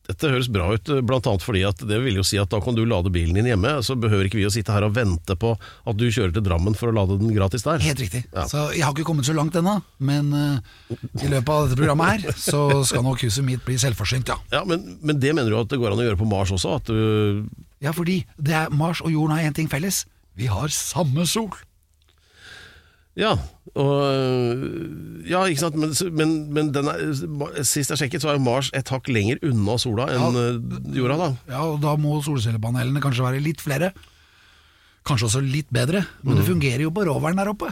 Dette 0.03 0.33
høres 0.33 0.49
bra 0.51 0.67
ut, 0.75 0.89
annet 0.91 1.45
fordi 1.45 1.61
at 1.63 1.83
det 1.87 1.99
vil 2.03 2.17
jo 2.19 2.25
si 2.27 2.39
at 2.41 2.51
da 2.51 2.59
kan 2.63 2.75
du 2.75 2.83
lade 2.89 3.13
bilen 3.15 3.37
din 3.39 3.47
hjemme, 3.47 3.77
så 3.87 3.95
behøver 3.95 4.27
ikke 4.27 4.41
vi 4.41 4.49
å 4.49 4.53
sitte 4.53 4.75
her 4.75 4.83
og 4.89 4.97
vente 4.97 5.37
på 5.39 5.53
at 5.55 5.99
du 5.99 6.09
kjører 6.09 6.35
til 6.35 6.45
Drammen 6.45 6.75
for 6.79 6.91
å 6.91 6.97
lade 6.97 7.21
den 7.21 7.31
gratis 7.37 7.63
der. 7.65 7.79
Helt 7.85 8.03
riktig. 8.03 8.25
Ja. 8.35 8.49
Så 8.51 8.67
jeg 8.75 8.83
har 8.83 8.97
ikke 8.97 9.07
kommet 9.07 9.29
så 9.29 9.37
langt 9.37 9.55
ennå, 9.59 9.77
men 10.03 10.33
uh, 10.35 10.97
i 11.23 11.31
løpet 11.31 11.53
av 11.55 11.69
dette 11.69 11.79
programmet 11.79 12.27
her, 12.27 12.35
så 12.35 12.83
skal 12.89 13.07
nok 13.07 13.23
huset 13.23 13.47
mitt 13.47 13.63
bli 13.65 13.79
selvforsynt, 13.81 14.35
ja. 14.35 14.41
Ja, 14.53 14.65
men, 14.69 14.99
men 15.07 15.23
det 15.23 15.37
mener 15.39 15.55
du 15.55 15.61
at 15.61 15.71
det 15.71 15.79
går 15.81 15.95
an 15.95 16.03
å 16.03 16.09
gjøre 16.09 16.21
på 16.25 16.31
Mars 16.35 16.51
også? 16.59 16.81
At 16.83 16.91
du 16.91 17.47
Ja, 17.83 17.95
fordi 17.95 18.25
det 18.43 18.59
er 18.59 18.75
Mars 18.75 19.05
og 19.07 19.15
jorden 19.15 19.39
har 19.39 19.47
én 19.47 19.55
ting 19.55 19.71
felles. 19.71 20.03
Vi 20.35 20.51
har 20.51 20.73
samme 20.75 21.29
sol. 21.31 21.53
Ja, 23.19 23.37
og 23.79 25.25
Ja, 25.29 25.45
ikke 25.49 25.63
sant, 25.63 25.77
men, 25.81 25.93
men, 26.19 26.33
men 26.53 26.71
den 26.75 26.89
er, 26.91 27.03
sist 27.65 27.93
jeg 27.95 28.01
sjekket, 28.03 28.23
så 28.25 28.33
er 28.33 28.37
jo 28.39 28.45
Mars 28.45 28.69
et 28.77 28.89
hakk 28.93 29.09
lenger 29.13 29.39
unna 29.49 29.77
sola 29.81 30.09
enn 30.13 30.37
ja, 30.37 30.49
jorda, 30.99 31.17
da. 31.21 31.29
Ja, 31.55 31.63
og 31.71 31.79
da 31.85 31.95
må 32.01 32.19
solcellepanelene 32.27 33.01
kanskje 33.05 33.25
være 33.25 33.41
litt 33.45 33.63
flere. 33.65 33.93
Kanskje 35.07 35.29
også 35.31 35.43
litt 35.47 35.71
bedre, 35.75 36.05
men 36.23 36.35
Mm. 36.37 36.41
det 36.41 36.47
fungerer 36.51 36.85
jo 36.85 36.91
på 36.95 37.07
roveren 37.09 37.39
der 37.41 37.51
oppe. 37.51 37.71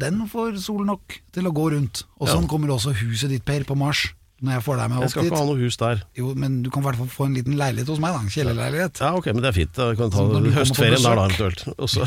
Den 0.00 0.22
får 0.30 0.56
sol 0.62 0.84
nok 0.86 1.18
til 1.34 1.44
å 1.48 1.52
gå 1.52 1.66
rundt. 1.74 2.04
Og 2.20 2.28
sånn 2.30 2.46
kommer 2.48 2.70
også 2.72 2.94
huset 3.02 3.28
ditt, 3.32 3.44
Per, 3.44 3.64
på 3.68 3.74
Mars. 3.76 4.06
Når 4.40 4.54
jeg 4.54 4.64
får 4.64 4.78
deg 4.80 4.88
med 4.88 4.96
opp 4.96 5.02
dit. 5.02 5.04
Jeg 5.04 5.12
skal 5.12 5.26
ikke 5.28 5.38
ha 5.38 5.46
noe 5.50 5.60
hus 5.60 5.76
der. 5.80 5.98
Jo, 6.16 6.30
men 6.40 6.54
du 6.64 6.70
kan 6.72 6.80
i 6.80 6.86
hvert 6.86 6.98
fall 7.02 7.10
få 7.12 7.26
en 7.28 7.34
liten 7.36 7.58
leilighet 7.60 7.90
hos 7.92 7.98
meg, 8.00 8.14
da. 8.16 8.22
En 8.24 8.32
kjellerleilighet. 8.32 9.00
Ja, 9.04 9.10
ok, 9.18 9.28
men 9.34 9.44
det 9.44 9.50
er 9.50 9.56
fint. 9.58 9.74
Da 9.76 9.88
kan 9.98 10.14
ta 10.14 10.24
du 10.32 10.48
høstferien 10.54 11.04
der, 11.04 11.20
da, 11.20 11.26
eventuelt. 11.28 11.64
Også. 11.76 12.06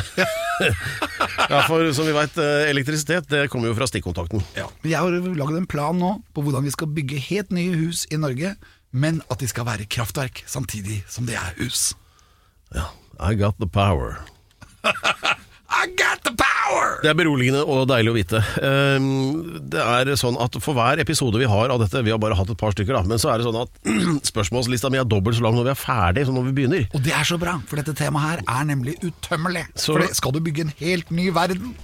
ja, 1.54 1.60
for 1.68 1.86
som 1.94 2.10
vi 2.10 2.16
veit, 2.18 2.42
elektrisitet 2.72 3.30
det 3.30 3.44
kommer 3.54 3.70
jo 3.70 3.78
fra 3.78 3.86
stikkontakten. 3.92 4.42
Ja. 4.58 4.66
Jeg 4.82 4.98
har 4.98 5.14
laget 5.38 5.62
en 5.62 5.70
plan 5.70 6.02
nå 6.02 6.16
på 6.34 6.46
hvordan 6.48 6.66
vi 6.66 6.74
skal 6.74 6.90
bygge 6.98 7.22
helt 7.30 7.54
nye 7.54 7.78
hus 7.84 8.08
i 8.10 8.18
Norge, 8.18 8.56
men 8.90 9.22
at 9.30 9.42
de 9.42 9.54
skal 9.54 9.70
være 9.70 9.86
kraftverk 9.86 10.42
samtidig 10.50 11.04
som 11.06 11.30
de 11.30 11.38
er 11.38 11.54
hus. 11.62 11.92
Ja, 12.74 12.90
I 13.22 13.38
got 13.38 13.62
the 13.62 13.70
power. 13.70 14.24
I 15.84 15.88
got 16.00 16.24
the 16.24 16.32
power! 16.40 17.00
Det 17.04 17.10
er 17.12 17.18
beroligende 17.20 17.64
og 17.68 17.88
deilig 17.92 18.12
å 18.14 18.16
vite. 18.16 18.40
Ehm, 18.64 19.70
Det 19.74 19.82
er 19.84 20.14
sånn 20.20 20.38
at 20.42 20.56
For 20.64 20.78
hver 20.78 21.02
episode 21.04 21.40
vi 21.42 21.48
har 21.50 21.74
av 21.74 21.82
dette, 21.84 22.04
vi 22.06 22.14
har 22.14 22.20
bare 22.22 22.38
hatt 22.40 22.50
et 22.54 22.58
par 22.60 22.72
stykker, 22.76 22.96
da, 22.96 23.02
men 23.04 23.20
så 23.20 23.34
er 23.34 23.42
det 23.42 23.48
sånn 23.50 23.60
at 23.64 23.70
spørsmålslista 24.32 24.92
mi 24.94 25.02
er 25.02 25.08
dobbelt 25.10 25.36
så 25.40 25.44
lang 25.48 25.58
når 25.58 25.68
vi 25.70 25.74
er 25.76 25.82
ferdig 25.82 26.26
som 26.30 26.38
når 26.40 26.48
vi 26.52 26.56
begynner. 26.62 26.86
Og 26.96 27.04
det 27.04 27.16
er 27.18 27.28
så 27.28 27.40
bra, 27.42 27.58
for 27.68 27.82
dette 27.82 27.96
temaet 28.00 28.30
her 28.30 28.46
er 28.62 28.70
nemlig 28.70 28.96
utømmelig. 29.04 29.66
Så- 29.76 29.98
For 29.98 30.14
skal 30.16 30.32
du 30.38 30.40
bygge 30.46 30.68
en 30.70 30.74
helt 30.80 31.12
ny 31.12 31.30
verden, 31.36 31.76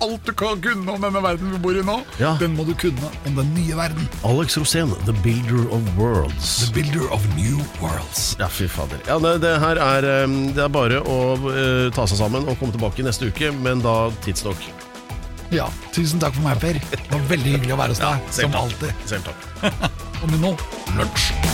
alt 0.00 0.24
du 0.26 0.32
kan 0.32 0.60
kunne 0.62 0.92
om 0.92 1.02
denne 1.02 1.22
verden 1.22 1.52
vi 1.52 1.58
bor 1.58 1.76
i 1.76 1.82
nå, 1.84 2.00
Ja. 2.18 2.36
den 2.40 2.56
må 2.56 2.64
du 2.66 2.74
kunne 2.74 3.10
om 3.26 3.34
den 3.36 3.54
nye 3.54 3.76
verden. 3.76 4.08
Alex 4.24 4.56
Rosén, 4.56 4.94
The 5.06 5.12
Builder 5.22 5.68
of 5.72 5.82
Worlds. 5.96 6.66
The 6.66 6.72
builder 6.72 7.12
of 7.12 7.24
new 7.36 7.58
worlds. 7.80 8.36
Ja, 8.38 8.48
fy 8.48 8.68
fader. 8.68 8.98
Ja, 9.06 9.18
det, 9.18 9.40
det 9.42 9.58
her 9.60 9.76
er 9.76 10.08
ehm, 10.24 10.54
Det 10.54 10.64
er 10.64 10.68
bare 10.68 11.00
å 11.02 11.36
uh, 11.38 11.90
ta 11.94 12.06
seg 12.06 12.18
sammen 12.18 12.48
og 12.48 12.58
komme 12.58 12.72
tilbake 12.72 13.04
neste 13.04 13.30
uke, 13.30 13.52
men 13.52 13.82
da 13.84 14.10
tidsnok. 14.24 14.60
Ja, 15.54 15.68
tusen 15.94 16.18
takk 16.22 16.34
for 16.34 16.46
meg, 16.46 16.58
Per. 16.62 16.80
Det 16.90 17.02
var 17.10 17.28
veldig 17.30 17.58
hyggelig 17.58 17.76
å 17.76 17.80
være 17.82 17.94
hos 17.94 18.02
deg, 18.02 18.32
som 18.40 18.56
alltid. 18.64 19.04
Selv 19.06 19.28
takk. 19.28 19.50
Og 20.24 20.30
med 20.32 20.40
nå, 20.40 20.56
lunsj. 20.96 21.53